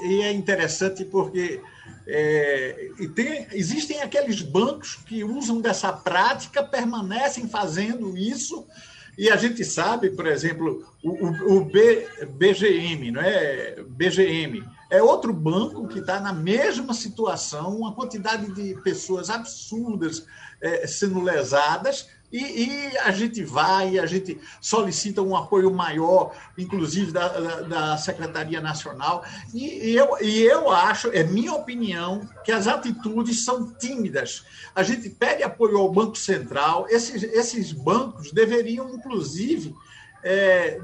E 0.00 0.22
é 0.22 0.32
interessante 0.32 1.04
porque 1.04 1.60
é, 2.12 2.90
e 2.98 3.08
tem, 3.08 3.46
existem 3.52 4.02
aqueles 4.02 4.42
bancos 4.42 4.96
que 5.06 5.22
usam 5.22 5.60
dessa 5.60 5.92
prática, 5.92 6.62
permanecem 6.62 7.48
fazendo 7.48 8.16
isso, 8.16 8.66
e 9.16 9.30
a 9.30 9.36
gente 9.36 9.64
sabe, 9.64 10.10
por 10.10 10.26
exemplo, 10.26 10.84
o, 11.04 11.56
o, 11.56 11.64
B, 11.64 12.08
BGM, 12.30 13.12
não 13.12 13.20
é? 13.20 13.76
BGM 13.86 14.64
é 14.90 15.00
outro 15.00 15.32
banco 15.32 15.86
que 15.86 16.00
está 16.00 16.18
na 16.18 16.32
mesma 16.32 16.94
situação, 16.94 17.76
uma 17.76 17.94
quantidade 17.94 18.52
de 18.52 18.74
pessoas 18.82 19.30
absurdas 19.30 20.26
é, 20.60 20.86
sendo 20.86 21.20
lesadas, 21.20 22.08
e, 22.32 22.38
e, 22.38 22.98
a 22.98 23.10
gente 23.10 23.42
vai, 23.42 23.98
a 23.98 24.06
gente 24.06 24.40
solicita 24.60 25.20
um 25.20 25.34
apoio 25.36 25.72
maior, 25.72 26.32
inclusive 26.56 27.10
da, 27.10 27.28
da, 27.28 27.60
da 27.62 27.96
Secretaria 27.96 28.60
Nacional, 28.60 29.24
e, 29.52 29.90
e, 29.90 29.96
eu, 29.96 30.16
e 30.20 30.42
eu 30.42 30.70
acho, 30.70 31.08
é 31.08 31.24
minha 31.24 31.52
opinião, 31.52 32.28
que 32.44 32.52
as 32.52 32.66
atitudes 32.66 33.44
são 33.44 33.72
tímidas. 33.74 34.44
A 34.74 34.82
gente 34.82 35.10
pede 35.10 35.42
apoio 35.42 35.78
ao 35.78 35.90
Banco 35.90 36.16
Central, 36.16 36.86
esses, 36.88 37.22
esses 37.22 37.72
bancos 37.72 38.30
deveriam, 38.30 38.88
inclusive, 38.90 39.74
é, 40.22 40.80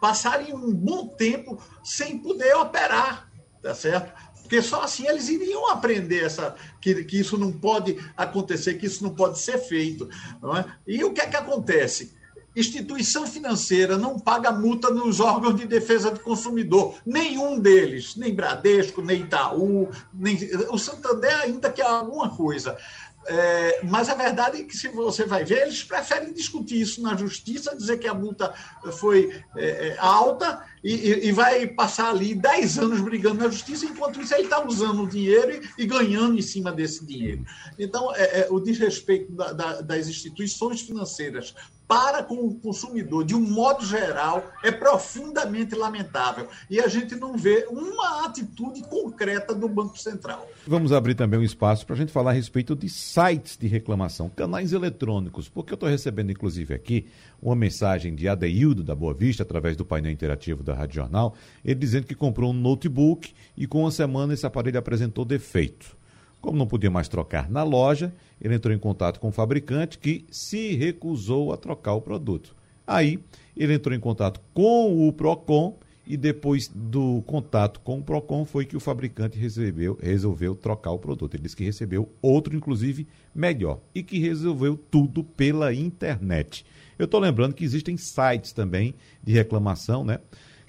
passarem 0.00 0.54
um 0.54 0.72
bom 0.72 1.08
tempo 1.08 1.60
sem 1.82 2.18
poder 2.18 2.54
operar, 2.56 3.28
tá 3.62 3.74
certo? 3.74 4.12
Porque 4.44 4.60
só 4.60 4.82
assim 4.82 5.06
eles 5.08 5.28
iriam 5.28 5.70
aprender 5.70 6.22
essa, 6.22 6.54
que, 6.80 7.02
que 7.04 7.18
isso 7.18 7.38
não 7.38 7.50
pode 7.50 7.98
acontecer, 8.14 8.74
que 8.74 8.86
isso 8.86 9.02
não 9.02 9.14
pode 9.14 9.38
ser 9.38 9.58
feito. 9.58 10.06
É? 10.06 10.64
E 10.86 11.02
o 11.02 11.12
que 11.12 11.22
é 11.22 11.26
que 11.26 11.36
acontece? 11.36 12.14
Instituição 12.54 13.26
financeira 13.26 13.96
não 13.96 14.20
paga 14.20 14.52
multa 14.52 14.88
nos 14.90 15.18
órgãos 15.18 15.56
de 15.56 15.66
defesa 15.66 16.10
do 16.10 16.20
consumidor, 16.20 16.94
nenhum 17.04 17.58
deles, 17.58 18.14
nem 18.14 18.32
Bradesco, 18.32 19.02
nem 19.02 19.22
Itaú, 19.22 19.88
nem 20.12 20.38
o 20.70 20.78
Santander 20.78 21.34
ainda 21.40 21.68
quer 21.68 21.86
alguma 21.86 22.30
coisa. 22.30 22.78
É, 23.26 23.80
mas 23.84 24.08
a 24.08 24.14
verdade 24.14 24.60
é 24.60 24.64
que, 24.64 24.76
se 24.76 24.88
você 24.88 25.24
vai 25.24 25.44
ver, 25.44 25.62
eles 25.62 25.82
preferem 25.82 26.32
discutir 26.32 26.80
isso 26.80 27.00
na 27.00 27.16
justiça, 27.16 27.76
dizer 27.76 27.98
que 27.98 28.06
a 28.06 28.14
multa 28.14 28.52
foi 28.92 29.42
é, 29.56 29.88
é 29.88 29.96
alta 29.98 30.62
e, 30.82 31.28
e, 31.28 31.32
vai 31.32 31.66
passar 31.66 32.10
ali 32.10 32.34
10 32.34 32.78
anos 32.78 33.00
brigando 33.00 33.42
na 33.42 33.48
justiça, 33.48 33.86
enquanto 33.86 34.20
isso 34.20 34.34
ele 34.34 34.44
está 34.44 34.62
usando 34.62 35.02
o 35.02 35.08
dinheiro 35.08 35.52
e, 35.78 35.82
e, 35.82 35.86
ganhando 35.86 36.38
em 36.38 36.42
cima 36.42 36.70
desse 36.70 37.06
dinheiro. 37.06 37.44
Então, 37.78 38.14
é, 38.14 38.40
é 38.40 38.48
o 38.50 38.60
desrespeito 38.60 39.32
da, 39.32 39.52
da, 39.52 39.80
das 39.80 40.06
instituições 40.08 40.82
financeiras 40.82 41.54
para 41.86 42.22
com 42.22 42.36
o 42.36 42.54
consumidor, 42.54 43.24
de 43.24 43.34
um 43.34 43.40
modo 43.40 43.84
geral, 43.84 44.50
é 44.62 44.70
profundamente 44.70 45.74
lamentável. 45.74 46.48
E 46.70 46.80
a 46.80 46.88
gente 46.88 47.14
não 47.14 47.36
vê 47.36 47.66
uma 47.70 48.24
atitude 48.24 48.82
concreta 48.82 49.54
do 49.54 49.68
Banco 49.68 49.98
Central. 49.98 50.48
Vamos 50.66 50.92
abrir 50.92 51.14
também 51.14 51.38
um 51.38 51.42
espaço 51.42 51.84
para 51.84 51.94
a 51.94 51.98
gente 51.98 52.12
falar 52.12 52.30
a 52.30 52.34
respeito 52.34 52.74
de 52.74 52.88
sites 52.88 53.56
de 53.56 53.66
reclamação, 53.66 54.30
canais 54.30 54.72
eletrônicos, 54.72 55.48
porque 55.48 55.72
eu 55.72 55.76
estou 55.76 55.88
recebendo, 55.88 56.32
inclusive, 56.32 56.74
aqui 56.74 57.06
uma 57.40 57.54
mensagem 57.54 58.14
de 58.14 58.26
Adeildo 58.26 58.82
da 58.82 58.94
Boa 58.94 59.12
Vista, 59.12 59.42
através 59.42 59.76
do 59.76 59.84
painel 59.84 60.10
interativo 60.10 60.62
da 60.62 60.74
Rádio 60.74 60.96
Jornal, 60.96 61.34
ele 61.62 61.74
dizendo 61.74 62.06
que 62.06 62.14
comprou 62.14 62.50
um 62.50 62.54
notebook 62.54 63.34
e 63.56 63.66
com 63.66 63.80
uma 63.80 63.90
semana 63.90 64.32
esse 64.32 64.46
aparelho 64.46 64.78
apresentou 64.78 65.24
defeito. 65.24 65.96
Como 66.44 66.58
não 66.58 66.66
podia 66.66 66.90
mais 66.90 67.08
trocar 67.08 67.50
na 67.50 67.62
loja, 67.62 68.12
ele 68.38 68.54
entrou 68.54 68.74
em 68.74 68.78
contato 68.78 69.18
com 69.18 69.28
o 69.28 69.32
fabricante 69.32 69.96
que 69.96 70.26
se 70.30 70.74
recusou 70.74 71.54
a 71.54 71.56
trocar 71.56 71.94
o 71.94 72.02
produto. 72.02 72.54
Aí, 72.86 73.18
ele 73.56 73.72
entrou 73.72 73.96
em 73.96 73.98
contato 73.98 74.42
com 74.52 75.08
o 75.08 75.10
Procon 75.10 75.78
e 76.06 76.18
depois 76.18 76.68
do 76.68 77.22
contato 77.22 77.80
com 77.80 77.98
o 77.98 78.02
Procon 78.02 78.44
foi 78.44 78.66
que 78.66 78.76
o 78.76 78.80
fabricante 78.80 79.38
recebeu, 79.38 79.98
resolveu 80.02 80.54
trocar 80.54 80.90
o 80.90 80.98
produto. 80.98 81.34
Ele 81.34 81.44
disse 81.44 81.56
que 81.56 81.64
recebeu 81.64 82.12
outro, 82.20 82.54
inclusive, 82.54 83.06
melhor 83.34 83.80
e 83.94 84.02
que 84.02 84.18
resolveu 84.18 84.76
tudo 84.76 85.24
pela 85.24 85.72
internet. 85.72 86.66
Eu 86.98 87.06
estou 87.06 87.20
lembrando 87.20 87.54
que 87.54 87.64
existem 87.64 87.96
sites 87.96 88.52
também 88.52 88.94
de 89.22 89.32
reclamação, 89.32 90.04
né? 90.04 90.18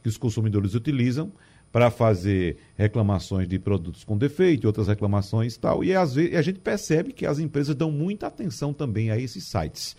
Que 0.02 0.08
os 0.08 0.16
consumidores 0.16 0.74
utilizam 0.74 1.34
para 1.76 1.92
fazer 1.92 2.56
reclamações 2.78 3.50
de 3.50 3.60
produtos 3.60 4.06
com 4.06 4.18
defeito, 4.18 4.66
outras 4.66 4.88
reclamações 4.88 5.56
e 5.56 5.60
tal. 5.60 5.84
E 5.84 5.94
às 5.94 6.14
vezes 6.14 6.34
a 6.34 6.42
gente 6.42 6.58
percebe 6.58 7.12
que 7.12 7.26
as 7.26 7.38
empresas 7.38 7.76
dão 7.76 7.92
muita 7.92 8.28
atenção 8.28 8.74
também 8.74 9.12
a 9.12 9.20
esses 9.20 9.44
sites. 9.44 9.94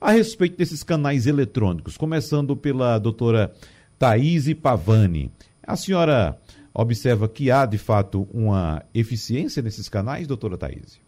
A 0.00 0.10
respeito 0.10 0.56
desses 0.56 0.82
canais 0.82 1.28
eletrônicos, 1.28 1.96
começando 1.96 2.56
pela 2.56 2.98
doutora 2.98 3.54
Thaís 3.96 4.52
Pavani, 4.54 5.30
a 5.62 5.76
senhora 5.76 6.36
observa 6.74 7.28
que 7.28 7.48
há 7.48 7.64
de 7.64 7.78
fato 7.78 8.26
uma 8.34 8.84
eficiência 8.92 9.62
nesses 9.62 9.88
canais, 9.88 10.26
doutora 10.26 10.58
Thaís? 10.58 10.98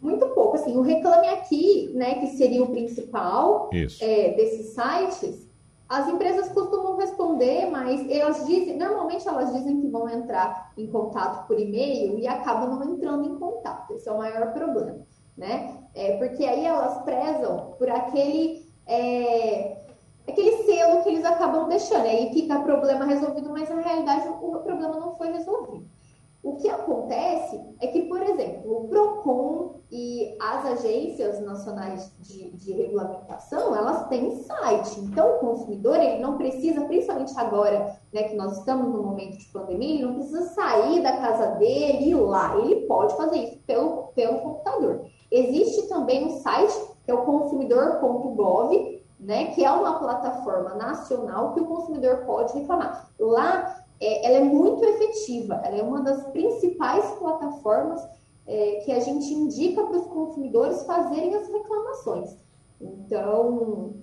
Muito 0.00 0.28
pouco, 0.28 0.58
assim, 0.58 0.76
o 0.76 0.82
Reclame 0.82 1.26
Aqui, 1.26 1.90
né, 1.92 2.20
que 2.20 2.36
seria 2.36 2.62
o 2.62 2.70
principal 2.70 3.68
é, 4.00 4.36
desses 4.36 4.66
sites, 4.74 5.50
as 5.92 6.08
empresas 6.08 6.48
costumam 6.48 6.96
responder, 6.96 7.70
mas 7.70 8.10
elas 8.10 8.46
dizem, 8.46 8.78
normalmente 8.78 9.28
elas 9.28 9.52
dizem 9.52 9.78
que 9.78 9.88
vão 9.88 10.08
entrar 10.08 10.72
em 10.74 10.86
contato 10.86 11.46
por 11.46 11.60
e-mail 11.60 12.18
e 12.18 12.26
acabam 12.26 12.70
não 12.70 12.94
entrando 12.94 13.28
em 13.28 13.38
contato. 13.38 13.92
Esse 13.92 14.08
é 14.08 14.12
o 14.12 14.16
maior 14.16 14.54
problema, 14.54 15.06
né? 15.36 15.76
É, 15.94 16.16
porque 16.16 16.46
aí 16.46 16.64
elas 16.64 17.02
prezam 17.02 17.74
por 17.76 17.90
aquele 17.90 18.66
é, 18.86 19.82
aquele 20.26 20.62
selo 20.64 21.02
que 21.02 21.10
eles 21.10 21.26
acabam 21.26 21.68
deixando. 21.68 22.06
Aí 22.06 22.32
fica 22.32 22.60
problema 22.60 23.04
resolvido, 23.04 23.50
mas 23.50 23.68
na 23.68 23.82
realidade 23.82 24.28
o 24.28 24.60
problema 24.60 24.96
não 24.96 25.14
foi 25.16 25.30
resolvido. 25.30 25.91
O 26.42 26.56
que 26.56 26.68
acontece 26.68 27.60
é 27.80 27.86
que, 27.86 28.02
por 28.02 28.20
exemplo, 28.20 28.84
o 28.84 28.88
PROCON 28.88 29.76
e 29.92 30.36
as 30.40 30.66
agências 30.66 31.40
nacionais 31.40 32.10
de, 32.18 32.50
de, 32.50 32.72
regulamentação, 32.72 33.76
elas 33.76 34.08
têm 34.08 34.42
site. 34.42 35.00
Então, 35.00 35.36
o 35.36 35.38
consumidor, 35.38 35.96
ele 35.96 36.20
não 36.20 36.36
precisa, 36.36 36.80
principalmente 36.86 37.32
agora, 37.38 37.96
né, 38.12 38.24
que 38.24 38.34
nós 38.34 38.58
estamos 38.58 38.92
no 38.92 39.04
momento 39.04 39.38
de 39.38 39.44
pandemia, 39.46 39.94
ele 39.94 40.04
não 40.04 40.14
precisa 40.14 40.42
sair 40.48 41.00
da 41.00 41.16
casa 41.18 41.46
dele 41.52 42.06
e 42.06 42.10
ir 42.10 42.14
lá. 42.16 42.58
Ele 42.58 42.86
pode 42.86 43.16
fazer 43.16 43.36
isso 43.36 43.58
pelo, 43.64 44.08
pelo 44.08 44.40
computador. 44.40 45.04
Existe 45.30 45.88
também 45.88 46.26
um 46.26 46.40
site, 46.40 46.74
que 47.04 47.10
é 47.10 47.14
o 47.14 47.24
consumidor.gov, 47.24 49.02
né, 49.20 49.52
que 49.52 49.64
é 49.64 49.70
uma 49.70 50.00
plataforma 50.00 50.74
nacional 50.74 51.54
que 51.54 51.60
o 51.60 51.66
consumidor 51.66 52.24
pode 52.26 52.58
reclamar. 52.58 53.08
Lá 53.20 53.81
é, 54.02 54.26
ela 54.26 54.38
é 54.38 54.44
muito 54.44 54.84
efetiva, 54.84 55.54
ela 55.64 55.76
é 55.76 55.82
uma 55.82 56.02
das 56.02 56.24
principais 56.32 57.04
plataformas 57.18 58.02
é, 58.44 58.82
que 58.84 58.90
a 58.90 58.98
gente 58.98 59.32
indica 59.32 59.84
para 59.84 59.96
os 59.96 60.06
consumidores 60.08 60.82
fazerem 60.82 61.32
as 61.36 61.46
reclamações. 61.46 62.36
Então, 62.80 63.94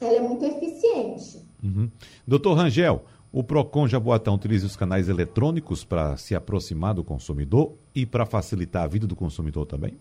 ela 0.00 0.16
é 0.16 0.20
muito 0.20 0.44
eficiente. 0.44 1.42
Uhum. 1.64 1.90
Doutor 2.26 2.54
Rangel, 2.54 3.02
o 3.32 3.42
PROCON 3.42 3.88
Jaboatão 3.88 4.34
utiliza 4.34 4.66
os 4.66 4.76
canais 4.76 5.08
eletrônicos 5.08 5.82
para 5.82 6.18
se 6.18 6.34
aproximar 6.34 6.94
do 6.94 7.02
consumidor 7.02 7.74
e 7.94 8.04
para 8.04 8.26
facilitar 8.26 8.84
a 8.84 8.86
vida 8.86 9.06
do 9.06 9.16
consumidor 9.16 9.64
também? 9.64 9.98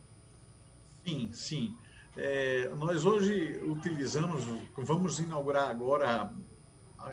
Sim, 1.05 1.29
sim. 1.31 1.75
É, 2.17 2.69
nós 2.77 3.05
hoje 3.05 3.61
utilizamos, 3.65 4.43
vamos 4.75 5.19
inaugurar 5.19 5.69
agora, 5.69 6.33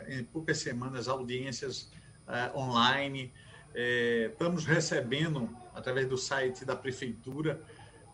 em 0.09 0.23
poucas 0.25 0.57
semanas, 0.57 1.07
audiências 1.07 1.89
uh, 2.27 2.57
online. 2.57 3.33
É, 3.73 4.29
estamos 4.31 4.65
recebendo, 4.65 5.49
através 5.73 6.07
do 6.07 6.17
site 6.17 6.63
da 6.63 6.75
Prefeitura, 6.75 7.61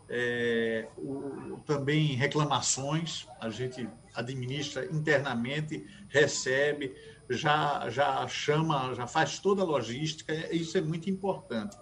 é, 0.08 0.88
o, 0.98 1.58
também 1.64 2.14
reclamações, 2.14 3.26
a 3.40 3.48
gente 3.48 3.88
administra 4.14 4.84
internamente, 4.86 5.86
recebe, 6.08 6.94
já, 7.32 7.88
já 7.88 8.26
chama, 8.28 8.94
já 8.94 9.06
faz 9.06 9.38
toda 9.38 9.62
a 9.62 9.64
logística, 9.64 10.32
isso 10.54 10.76
é 10.76 10.80
muito 10.80 11.10
importante. 11.10 11.76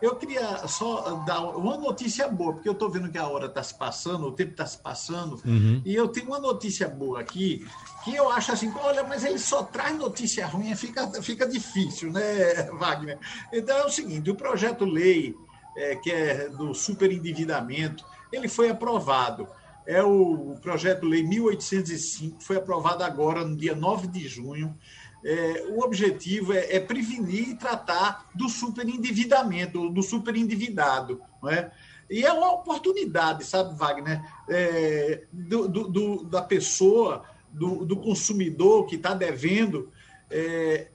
Eu 0.00 0.16
queria 0.16 0.66
só 0.68 1.24
dar 1.26 1.40
uma 1.56 1.76
notícia 1.76 2.28
boa, 2.28 2.52
porque 2.52 2.68
eu 2.68 2.74
estou 2.74 2.90
vendo 2.90 3.10
que 3.10 3.16
a 3.16 3.26
hora 3.26 3.46
está 3.46 3.62
se 3.62 3.74
passando, 3.74 4.26
o 4.26 4.32
tempo 4.32 4.50
está 4.50 4.66
se 4.66 4.78
passando, 4.78 5.40
uhum. 5.44 5.80
e 5.84 5.94
eu 5.94 6.08
tenho 6.08 6.26
uma 6.26 6.38
notícia 6.38 6.86
boa 6.86 7.20
aqui, 7.20 7.66
que 8.04 8.14
eu 8.14 8.30
acho 8.30 8.52
assim, 8.52 8.72
olha, 8.76 9.02
mas 9.04 9.24
ele 9.24 9.38
só 9.38 9.62
traz 9.62 9.96
notícia 9.96 10.46
ruim, 10.46 10.74
fica, 10.76 11.10
fica 11.22 11.48
difícil, 11.48 12.12
né, 12.12 12.64
Wagner? 12.78 13.18
Então 13.52 13.76
é 13.76 13.84
o 13.84 13.90
seguinte, 13.90 14.30
o 14.30 14.34
projeto-lei, 14.34 15.34
é, 15.76 15.96
que 15.96 16.10
é 16.10 16.48
do 16.50 16.74
superendividamento, 16.74 18.04
ele 18.32 18.48
foi 18.48 18.68
aprovado. 18.68 19.48
É 19.86 20.02
o 20.02 20.56
projeto-lei 20.60 21.22
1805, 21.22 22.42
foi 22.42 22.56
aprovado 22.56 23.04
agora, 23.04 23.44
no 23.44 23.56
dia 23.56 23.74
9 23.74 24.08
de 24.08 24.26
junho, 24.26 24.76
é, 25.24 25.64
o 25.70 25.80
objetivo 25.80 26.52
é, 26.52 26.76
é, 26.76 26.80
prevenir 26.80 27.50
e 27.50 27.54
tratar 27.54 28.28
do 28.34 28.48
superendividamento, 28.48 29.88
do 29.90 30.02
superendividado. 30.02 31.20
Não 31.42 31.50
é? 31.50 31.70
E 32.08 32.24
é 32.24 32.32
uma 32.32 32.52
oportunidade, 32.52 33.44
sabe, 33.44 33.74
Wagner, 33.76 34.22
é, 34.48 35.24
do, 35.32 35.68
do, 35.68 35.88
do, 35.88 36.24
da 36.24 36.42
pessoa, 36.42 37.24
do, 37.52 37.84
do 37.84 37.96
consumidor 37.96 38.86
que 38.86 38.96
está 38.96 39.14
devendo, 39.14 39.90
é, 40.30 40.88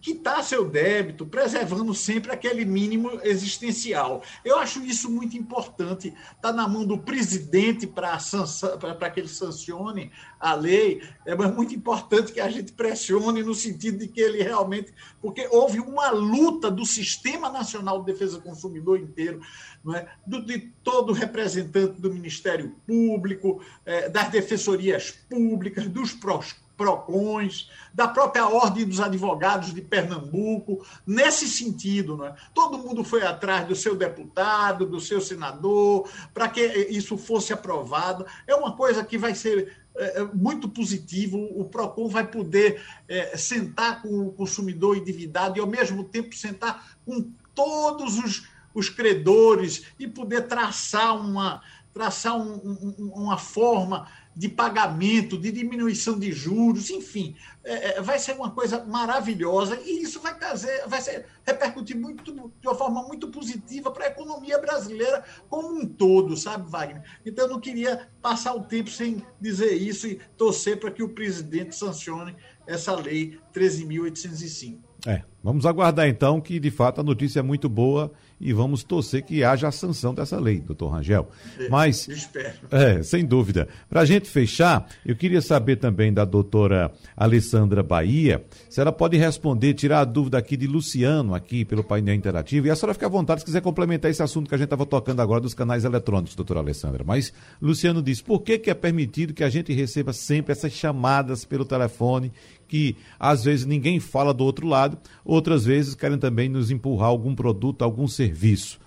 quitar 0.00 0.42
seu 0.42 0.68
débito, 0.68 1.26
preservando 1.26 1.94
sempre 1.94 2.32
aquele 2.32 2.64
mínimo 2.64 3.20
existencial. 3.22 4.22
Eu 4.44 4.58
acho 4.58 4.82
isso 4.82 5.10
muito 5.10 5.36
importante. 5.36 6.14
Está 6.34 6.52
na 6.52 6.68
mão 6.68 6.84
do 6.84 6.98
presidente 6.98 7.86
para 7.86 9.10
que 9.10 9.20
ele 9.20 9.28
sancione 9.28 10.10
a 10.38 10.54
lei. 10.54 11.02
É 11.24 11.34
muito 11.34 11.74
importante 11.74 12.32
que 12.32 12.40
a 12.40 12.50
gente 12.50 12.72
pressione 12.72 13.42
no 13.42 13.54
sentido 13.54 13.98
de 13.98 14.08
que 14.08 14.20
ele 14.20 14.42
realmente. 14.42 14.92
Porque 15.20 15.48
houve 15.50 15.80
uma 15.80 16.10
luta 16.10 16.70
do 16.70 16.84
Sistema 16.84 17.50
Nacional 17.50 18.00
de 18.00 18.12
Defesa 18.12 18.38
do 18.38 18.42
Consumidor 18.42 18.98
inteiro, 18.98 19.40
não 19.84 19.94
é? 19.94 20.08
do, 20.26 20.44
de 20.44 20.58
todo 20.82 21.12
representante 21.12 22.00
do 22.00 22.12
Ministério 22.12 22.74
Público, 22.86 23.62
é, 23.84 24.08
das 24.08 24.28
defensorias 24.30 25.10
públicas, 25.10 25.86
dos 25.88 26.12
PROS 26.12 26.63
PROCONs, 26.76 27.70
da 27.92 28.08
própria 28.08 28.46
Ordem 28.46 28.86
dos 28.86 29.00
Advogados 29.00 29.72
de 29.72 29.80
Pernambuco, 29.80 30.84
nesse 31.06 31.46
sentido. 31.48 32.16
Né? 32.16 32.34
Todo 32.52 32.78
mundo 32.78 33.04
foi 33.04 33.22
atrás 33.22 33.66
do 33.66 33.74
seu 33.74 33.94
deputado, 33.94 34.86
do 34.86 35.00
seu 35.00 35.20
senador, 35.20 36.08
para 36.32 36.48
que 36.48 36.60
isso 36.60 37.16
fosse 37.16 37.52
aprovado. 37.52 38.26
É 38.46 38.54
uma 38.54 38.76
coisa 38.76 39.04
que 39.04 39.16
vai 39.16 39.34
ser 39.34 39.84
é, 39.96 40.20
é, 40.20 40.24
muito 40.24 40.68
positivo. 40.68 41.38
O 41.54 41.64
PROCON 41.64 42.08
vai 42.08 42.26
poder 42.26 42.82
é, 43.08 43.36
sentar 43.36 44.02
com 44.02 44.26
o 44.26 44.32
consumidor 44.32 44.96
endividado 44.96 45.56
e, 45.56 45.60
ao 45.60 45.66
mesmo 45.66 46.02
tempo, 46.04 46.34
sentar 46.34 46.98
com 47.04 47.30
todos 47.54 48.18
os, 48.18 48.48
os 48.74 48.88
credores 48.88 49.84
e 49.98 50.08
poder 50.08 50.48
traçar 50.48 51.16
uma, 51.16 51.62
traçar 51.94 52.36
um, 52.36 52.54
um, 52.98 53.12
uma 53.14 53.38
forma 53.38 54.08
de 54.36 54.48
pagamento, 54.48 55.38
de 55.38 55.52
diminuição 55.52 56.18
de 56.18 56.32
juros, 56.32 56.90
enfim, 56.90 57.36
é, 57.62 57.98
é, 57.98 58.02
vai 58.02 58.18
ser 58.18 58.32
uma 58.32 58.50
coisa 58.50 58.84
maravilhosa 58.84 59.80
e 59.80 60.02
isso 60.02 60.20
vai 60.20 60.36
trazer, 60.36 60.86
vai 60.88 61.00
ser, 61.00 61.26
repercutir 61.46 61.96
muito, 61.96 62.32
de 62.32 62.66
uma 62.66 62.74
forma 62.74 63.04
muito 63.04 63.28
positiva 63.28 63.92
para 63.92 64.06
a 64.06 64.08
economia 64.08 64.58
brasileira 64.58 65.22
como 65.48 65.68
um 65.68 65.86
todo, 65.86 66.36
sabe, 66.36 66.68
Wagner? 66.68 67.04
Então, 67.24 67.44
eu 67.44 67.50
não 67.52 67.60
queria 67.60 68.08
passar 68.20 68.54
o 68.54 68.64
tempo 68.64 68.90
sem 68.90 69.24
dizer 69.40 69.74
isso 69.74 70.08
e 70.08 70.20
torcer 70.36 70.80
para 70.80 70.90
que 70.90 71.02
o 71.02 71.10
presidente 71.10 71.76
sancione 71.76 72.34
essa 72.66 72.92
lei 72.96 73.38
13.805. 73.54 74.78
É, 75.06 75.22
Vamos 75.44 75.66
aguardar 75.66 76.08
então 76.08 76.40
que 76.40 76.58
de 76.58 76.70
fato 76.70 77.02
a 77.02 77.04
notícia 77.04 77.40
é 77.40 77.42
muito 77.42 77.68
boa 77.68 78.10
e 78.40 78.52
vamos 78.52 78.82
torcer 78.82 79.22
que 79.22 79.42
haja 79.42 79.68
a 79.68 79.72
sanção 79.72 80.14
dessa 80.14 80.38
lei, 80.38 80.60
doutor 80.60 80.88
Rangel. 80.88 81.28
É, 81.58 81.68
Mas, 81.68 82.08
espero. 82.08 82.54
É, 82.70 83.02
sem 83.02 83.24
dúvida. 83.24 83.68
Para 83.88 84.00
a 84.00 84.04
gente 84.04 84.28
fechar, 84.28 84.86
eu 85.04 85.16
queria 85.16 85.40
saber 85.40 85.76
também 85.76 86.12
da 86.12 86.24
doutora 86.24 86.92
Alessandra 87.16 87.82
Bahia, 87.82 88.44
se 88.68 88.80
ela 88.80 88.92
pode 88.92 89.16
responder, 89.16 89.74
tirar 89.74 90.00
a 90.00 90.04
dúvida 90.04 90.38
aqui 90.38 90.56
de 90.56 90.66
Luciano, 90.66 91.34
aqui 91.34 91.64
pelo 91.64 91.84
painel 91.84 92.14
interativo, 92.14 92.66
e 92.66 92.70
a 92.70 92.76
senhora 92.76 92.94
fica 92.94 93.06
à 93.06 93.10
vontade 93.10 93.40
se 93.40 93.44
quiser 93.46 93.60
complementar 93.60 94.10
esse 94.10 94.22
assunto 94.22 94.48
que 94.48 94.54
a 94.54 94.58
gente 94.58 94.66
estava 94.66 94.86
tocando 94.86 95.20
agora 95.20 95.40
dos 95.40 95.54
canais 95.54 95.84
eletrônicos, 95.84 96.34
doutora 96.34 96.60
Alessandra. 96.60 97.04
Mas 97.04 97.32
Luciano 97.60 98.02
diz, 98.02 98.20
por 98.20 98.42
que, 98.42 98.58
que 98.58 98.70
é 98.70 98.74
permitido 98.74 99.32
que 99.32 99.44
a 99.44 99.48
gente 99.48 99.72
receba 99.72 100.12
sempre 100.12 100.52
essas 100.52 100.72
chamadas 100.72 101.44
pelo 101.44 101.64
telefone 101.64 102.32
que 102.68 102.96
às 103.18 103.44
vezes 103.44 103.66
ninguém 103.66 104.00
fala 104.00 104.34
do 104.34 104.44
outro 104.44 104.66
lado, 104.66 104.98
outras 105.24 105.64
vezes 105.64 105.94
querem 105.94 106.18
também 106.18 106.48
nos 106.48 106.70
empurrar 106.70 107.08
algum 107.08 107.34
produto, 107.34 107.82
algum 107.82 108.08
serviço. 108.08 108.80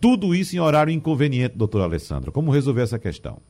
Tudo 0.00 0.34
isso 0.34 0.56
em 0.56 0.60
horário 0.60 0.92
inconveniente, 0.92 1.56
doutora 1.56 1.84
Alessandra. 1.84 2.30
Como 2.30 2.50
resolver 2.50 2.82
essa 2.82 2.98
questão? 2.98 3.40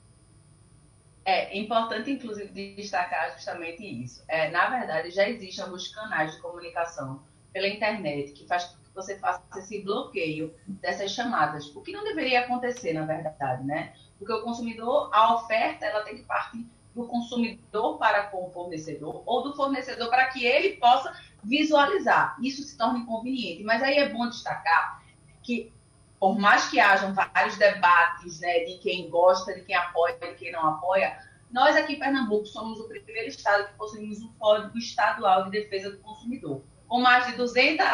É 1.25 1.57
importante, 1.57 2.11
inclusive, 2.11 2.75
destacar 2.75 3.33
justamente 3.35 3.85
isso. 3.85 4.23
É, 4.27 4.51
na 4.51 4.69
verdade, 4.69 5.11
já 5.11 5.29
existem 5.29 5.65
alguns 5.65 5.89
canais 5.89 6.35
de 6.35 6.41
comunicação 6.41 7.23
pela 7.53 7.69
internet 7.69 8.33
que 8.33 8.47
faz 8.47 8.65
que 8.65 8.95
você 8.95 9.17
faça 9.19 9.43
esse 9.57 9.83
bloqueio 9.83 10.53
dessas 10.67 11.13
chamadas, 11.13 11.75
o 11.75 11.81
que 11.81 11.93
não 11.93 12.03
deveria 12.03 12.41
acontecer, 12.41 12.93
na 12.93 13.07
verdade, 13.07 13.65
né? 13.65 13.93
Porque 14.19 14.33
o 14.33 14.43
consumidor, 14.43 15.09
a 15.13 15.35
oferta, 15.37 15.87
ela 15.87 16.03
tem 16.03 16.17
que 16.17 16.25
partir 16.25 16.67
do 16.95 17.07
consumidor 17.07 17.99
para 17.99 18.25
com 18.25 18.47
o 18.47 18.51
fornecedor 18.51 19.23
ou 19.27 19.43
do 19.43 19.55
fornecedor 19.55 20.09
para 20.09 20.27
que 20.27 20.45
ele 20.45 20.77
possa 20.77 21.15
visualizar. 21.43 22.37
Isso 22.43 22.63
se 22.63 22.77
torna 22.77 22.99
inconveniente. 22.99 23.63
Mas 23.63 23.83
aí 23.83 23.97
é 23.97 24.09
bom 24.09 24.29
destacar 24.29 25.03
que, 25.43 25.73
por 26.19 26.39
mais 26.39 26.69
que 26.69 26.81
hajam 26.81 27.15
vários 27.15 27.57
debates 27.57 28.41
né, 28.41 28.65
de 28.65 28.79
quem 28.79 29.09
gosta, 29.09 29.55
de 29.55 29.63
quem 29.63 29.75
apoia, 29.75 30.17
de 30.19 30.35
quem 30.35 30.53
não 30.53 30.67
apoia, 30.67 31.19
nós 31.51 31.75
aqui 31.77 31.95
em 31.95 31.99
Pernambuco 31.99 32.47
somos 32.47 32.79
o 32.79 32.89
primeiro 32.89 33.29
estado 33.29 33.69
que 33.69 33.75
possuímos 33.75 34.23
um 34.23 34.33
Código 34.35 34.77
Estadual 34.79 35.45
de 35.45 35.51
Defesa 35.51 35.91
do 35.91 35.99
Consumidor, 35.99 36.63
com 36.87 37.01
mais 37.01 37.27
de 37.27 37.37
200, 37.37 37.87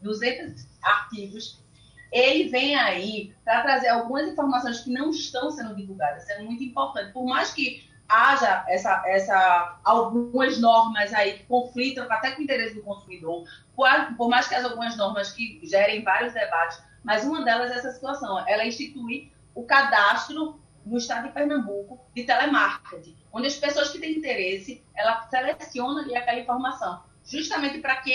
200 0.00 0.66
artigos. 0.82 1.62
Ele 2.10 2.48
vem 2.48 2.74
aí 2.74 3.34
para 3.44 3.62
trazer 3.62 3.88
algumas 3.88 4.28
informações 4.28 4.80
que 4.80 4.90
não 4.90 5.10
estão 5.10 5.50
sendo 5.50 5.74
divulgadas. 5.74 6.22
Isso 6.22 6.32
é 6.32 6.42
muito 6.42 6.62
importante. 6.62 7.12
Por 7.12 7.24
mais 7.24 7.52
que 7.52 7.90
haja 8.12 8.64
essa, 8.68 9.02
essa, 9.06 9.78
algumas 9.82 10.58
normas 10.58 11.12
aí 11.14 11.38
que 11.38 11.44
conflitam 11.44 12.06
até 12.10 12.32
com 12.32 12.40
o 12.40 12.44
interesse 12.44 12.74
do 12.74 12.82
consumidor, 12.82 13.44
por, 13.74 13.88
por 14.16 14.28
mais 14.28 14.46
que 14.46 14.54
as 14.54 14.64
algumas 14.64 14.96
normas 14.96 15.32
que 15.32 15.60
gerem 15.64 16.04
vários 16.04 16.34
debates, 16.34 16.82
mas 17.02 17.24
uma 17.24 17.42
delas 17.42 17.70
é 17.70 17.78
essa 17.78 17.90
situação, 17.90 18.46
ela 18.46 18.66
institui 18.66 19.32
o 19.54 19.64
cadastro 19.64 20.60
no 20.84 20.98
estado 20.98 21.28
de 21.28 21.32
Pernambuco 21.32 22.00
de 22.14 22.24
telemarketing, 22.24 23.16
onde 23.32 23.46
as 23.46 23.56
pessoas 23.56 23.90
que 23.90 23.98
têm 23.98 24.18
interesse, 24.18 24.84
ela 24.94 25.26
seleciona 25.28 26.02
ali 26.02 26.14
aquela 26.14 26.40
informação, 26.40 27.02
justamente 27.24 27.78
para 27.78 27.96
que 27.96 28.10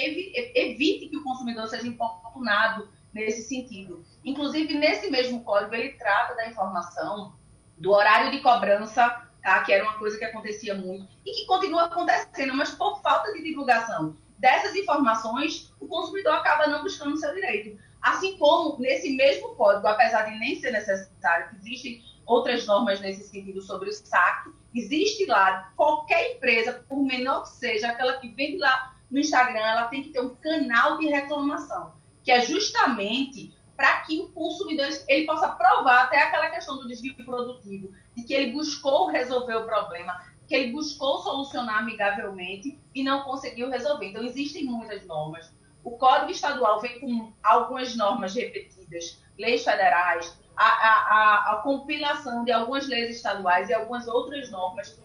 evite 0.53 1.09
que 1.09 1.17
o 1.17 1.23
consumidor 1.23 1.67
seja 1.67 1.87
importunado 1.87 2.89
nesse 3.13 3.43
sentido. 3.43 4.05
Inclusive, 4.23 4.75
nesse 4.75 5.09
mesmo 5.09 5.43
código, 5.43 5.73
ele 5.73 5.93
trata 5.93 6.35
da 6.35 6.47
informação 6.47 7.33
do 7.77 7.91
horário 7.91 8.31
de 8.31 8.41
cobrança 8.41 9.26
tá? 9.47 9.63
que 9.63 9.71
era 9.71 9.81
uma 9.85 9.97
coisa 9.97 10.17
que 10.17 10.25
acontecia 10.25 10.75
muito 10.75 11.07
e 11.25 11.31
que 11.31 11.45
continua 11.45 11.85
acontecendo, 11.85 12.53
mas 12.53 12.71
por 12.71 13.01
falta 13.01 13.31
de 13.31 13.41
divulgação 13.41 14.17
dessas 14.37 14.75
informações, 14.75 15.73
o 15.79 15.87
consumidor 15.87 16.33
acaba 16.33 16.67
não 16.67 16.83
buscando 16.83 17.15
seu 17.15 17.33
direito. 17.33 17.79
Assim 18.01 18.37
como 18.37 18.77
nesse 18.77 19.15
mesmo 19.15 19.55
código, 19.55 19.87
apesar 19.87 20.23
de 20.23 20.37
nem 20.37 20.59
ser 20.59 20.71
necessário, 20.71 21.47
existem 21.61 22.03
outras 22.25 22.65
normas 22.65 22.99
nesse 22.99 23.23
sentido 23.23 23.61
sobre 23.61 23.87
o 23.87 23.93
saque, 23.93 24.51
existe 24.75 25.25
lá 25.25 25.71
qualquer 25.77 26.33
empresa, 26.35 26.83
por 26.87 27.01
menor 27.01 27.43
que 27.43 27.51
seja, 27.51 27.87
aquela 27.87 28.17
que 28.17 28.27
vende 28.27 28.57
lá 28.57 28.95
no 29.09 29.17
Instagram, 29.17 29.61
ela 29.61 29.87
tem 29.87 30.03
que 30.03 30.09
ter 30.09 30.19
um 30.19 30.35
canal 30.35 30.97
de 30.97 31.07
reclamação, 31.07 31.93
que 32.21 32.31
é 32.31 32.41
justamente 32.41 33.56
para 33.77 34.01
que 34.01 34.19
o 34.19 34.29
consumidor 34.29 34.89
ele 35.07 35.27
possa 35.27 35.49
provar 35.49 36.05
até 36.05 36.19
aquela 36.19 36.49
questão 36.49 36.77
do 36.77 36.87
desvio 36.87 37.15
produtivo, 37.23 37.93
de 38.15 38.23
que 38.23 38.33
ele 38.33 38.51
buscou 38.51 39.07
resolver 39.07 39.55
o 39.55 39.65
problema, 39.65 40.19
que 40.47 40.55
ele 40.55 40.71
buscou 40.71 41.19
solucionar 41.19 41.77
amigavelmente 41.77 42.79
e 42.95 43.03
não 43.03 43.21
conseguiu 43.21 43.69
resolver. 43.69 44.07
Então, 44.07 44.23
existem 44.23 44.65
muitas 44.65 45.05
normas. 45.05 45.53
O 45.83 45.91
Código 45.91 46.31
Estadual 46.31 46.81
vem 46.81 46.99
com 46.99 47.31
algumas 47.43 47.95
normas 47.95 48.33
repetidas, 48.33 49.21
leis 49.37 49.63
federais, 49.63 50.35
a, 50.55 50.65
a, 50.65 50.93
a, 50.93 51.53
a 51.53 51.55
compilação 51.57 52.43
de 52.43 52.51
algumas 52.51 52.87
leis 52.87 53.15
estaduais 53.15 53.69
e 53.69 53.73
algumas 53.75 54.07
outras 54.07 54.49
normas 54.49 54.99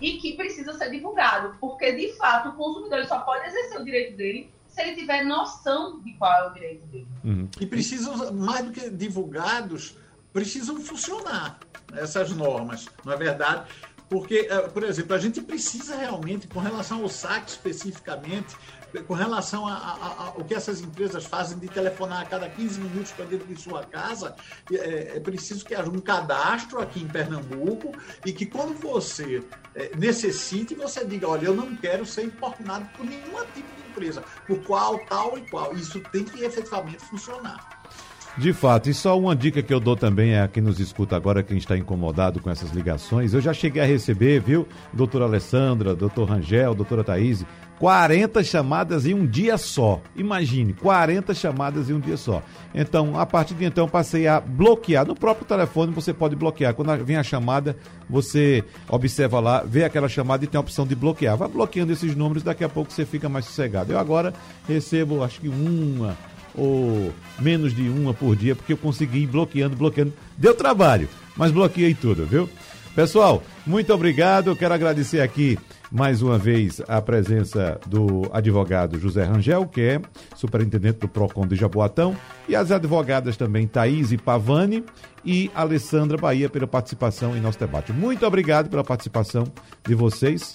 e 0.00 0.18
que 0.18 0.34
precisa 0.34 0.72
ser 0.72 0.90
divulgado, 0.90 1.56
porque 1.60 1.92
de 1.92 2.14
fato 2.14 2.48
o 2.48 2.56
consumidor 2.56 3.04
só 3.04 3.20
pode 3.20 3.46
exercer 3.46 3.80
o 3.80 3.84
direito 3.84 4.16
dele 4.16 4.50
se 4.74 4.82
ele 4.82 4.96
tiver 4.96 5.24
noção 5.24 6.00
de 6.00 6.12
qual 6.14 6.32
é 6.32 6.48
o 6.48 6.52
direito 6.52 6.86
dele. 6.86 7.08
Uhum. 7.24 7.48
E 7.60 7.66
precisam, 7.66 8.32
mais 8.32 8.64
do 8.64 8.72
que 8.72 8.90
divulgados, 8.90 9.96
precisam 10.32 10.80
funcionar 10.80 11.60
essas 11.94 12.32
normas, 12.32 12.88
não 13.04 13.12
é 13.12 13.16
verdade? 13.16 13.70
Porque, 14.08 14.48
eh, 14.50 14.68
por 14.68 14.82
exemplo, 14.82 15.14
a 15.14 15.18
gente 15.18 15.40
precisa 15.40 15.96
realmente, 15.96 16.48
com 16.48 16.58
relação 16.58 17.02
ao 17.02 17.08
saque 17.08 17.50
especificamente, 17.50 18.56
com 19.02 19.14
relação 19.14 19.66
ao 19.66 20.44
que 20.44 20.54
essas 20.54 20.80
empresas 20.80 21.24
fazem 21.24 21.58
de 21.58 21.68
telefonar 21.68 22.22
a 22.22 22.24
cada 22.24 22.48
15 22.48 22.80
minutos 22.80 23.12
para 23.12 23.24
dentro 23.24 23.46
de 23.46 23.60
sua 23.60 23.84
casa, 23.84 24.34
é, 24.72 25.16
é, 25.16 25.20
preciso 25.20 25.64
que 25.64 25.74
haja 25.74 25.90
um 25.90 26.00
cadastro 26.00 26.80
aqui 26.80 27.00
em 27.00 27.08
Pernambuco 27.08 27.92
e 28.24 28.32
que 28.32 28.46
quando 28.46 28.74
você 28.74 29.42
é, 29.74 29.94
necessite, 29.96 30.74
você 30.74 31.04
diga, 31.04 31.28
olha, 31.28 31.46
eu 31.46 31.54
não 31.54 31.74
quero 31.76 32.06
ser 32.06 32.24
importunado 32.24 32.88
por 32.96 33.04
nenhum 33.04 33.44
tipo 33.54 33.74
de 33.76 33.88
empresa, 33.90 34.22
por 34.46 34.62
qual, 34.64 34.98
tal 35.06 35.36
e 35.38 35.48
qual. 35.48 35.74
Isso 35.74 36.00
tem 36.12 36.24
que 36.24 36.44
efetivamente 36.44 37.04
funcionar. 37.04 37.73
De 38.36 38.52
fato, 38.52 38.90
e 38.90 38.94
só 38.94 39.16
uma 39.16 39.36
dica 39.36 39.62
que 39.62 39.72
eu 39.72 39.78
dou 39.78 39.94
também 39.94 40.32
é 40.32 40.42
a 40.42 40.48
quem 40.48 40.60
nos 40.60 40.80
escuta 40.80 41.14
agora, 41.14 41.40
quem 41.40 41.56
está 41.56 41.78
incomodado 41.78 42.40
com 42.40 42.50
essas 42.50 42.72
ligações. 42.72 43.32
Eu 43.32 43.40
já 43.40 43.54
cheguei 43.54 43.80
a 43.80 43.86
receber, 43.86 44.40
viu, 44.40 44.66
doutora 44.92 45.24
Alessandra, 45.24 45.94
doutor 45.94 46.28
Rangel, 46.28 46.74
doutora 46.74 47.04
Thaís, 47.04 47.46
40 47.78 48.42
chamadas 48.42 49.06
em 49.06 49.14
um 49.14 49.24
dia 49.24 49.56
só. 49.56 50.00
Imagine, 50.16 50.72
40 50.72 51.32
chamadas 51.32 51.88
em 51.88 51.92
um 51.92 52.00
dia 52.00 52.16
só. 52.16 52.42
Então, 52.74 53.16
a 53.18 53.24
partir 53.24 53.54
de 53.54 53.64
então, 53.64 53.88
passei 53.88 54.26
a 54.26 54.40
bloquear. 54.40 55.06
No 55.06 55.14
próprio 55.14 55.46
telefone 55.46 55.92
você 55.92 56.12
pode 56.12 56.34
bloquear. 56.34 56.74
Quando 56.74 57.04
vem 57.04 57.16
a 57.16 57.22
chamada, 57.22 57.76
você 58.10 58.64
observa 58.88 59.38
lá, 59.38 59.62
vê 59.64 59.84
aquela 59.84 60.08
chamada 60.08 60.44
e 60.44 60.48
tem 60.48 60.58
a 60.58 60.60
opção 60.60 60.84
de 60.84 60.96
bloquear. 60.96 61.36
Vai 61.36 61.48
bloqueando 61.48 61.92
esses 61.92 62.16
números, 62.16 62.42
daqui 62.42 62.64
a 62.64 62.68
pouco 62.68 62.92
você 62.92 63.06
fica 63.06 63.28
mais 63.28 63.44
sossegado. 63.44 63.92
Eu 63.92 63.98
agora 63.98 64.34
recebo, 64.66 65.22
acho 65.22 65.40
que 65.40 65.48
uma 65.48 66.16
ou 66.54 67.12
menos 67.38 67.74
de 67.74 67.88
uma 67.88 68.14
por 68.14 68.36
dia, 68.36 68.54
porque 68.54 68.72
eu 68.72 68.76
consegui 68.76 69.20
ir 69.20 69.26
bloqueando, 69.26 69.76
bloqueando. 69.76 70.12
Deu 70.36 70.54
trabalho, 70.54 71.08
mas 71.36 71.50
bloqueei 71.50 71.94
tudo, 71.94 72.24
viu? 72.24 72.48
Pessoal, 72.94 73.42
muito 73.66 73.92
obrigado. 73.92 74.48
Eu 74.48 74.56
quero 74.56 74.72
agradecer 74.72 75.20
aqui 75.20 75.58
mais 75.90 76.22
uma 76.22 76.38
vez 76.38 76.80
a 76.88 77.00
presença 77.00 77.78
do 77.86 78.22
advogado 78.32 78.98
José 78.98 79.24
Rangel, 79.24 79.66
que 79.66 79.80
é 79.80 80.00
superintendente 80.36 80.98
do 80.98 81.08
PROCON 81.08 81.46
de 81.46 81.56
Jaboatão, 81.56 82.16
e 82.48 82.56
as 82.56 82.70
advogadas 82.70 83.36
também 83.36 83.66
Thaís 83.66 84.12
e 84.12 84.18
Pavani 84.18 84.84
e 85.24 85.50
Alessandra 85.54 86.18
Bahia 86.18 86.48
pela 86.48 86.66
participação 86.66 87.36
em 87.36 87.40
nosso 87.40 87.58
debate. 87.58 87.92
Muito 87.92 88.26
obrigado 88.26 88.68
pela 88.68 88.84
participação 88.84 89.44
de 89.86 89.94
vocês. 89.94 90.54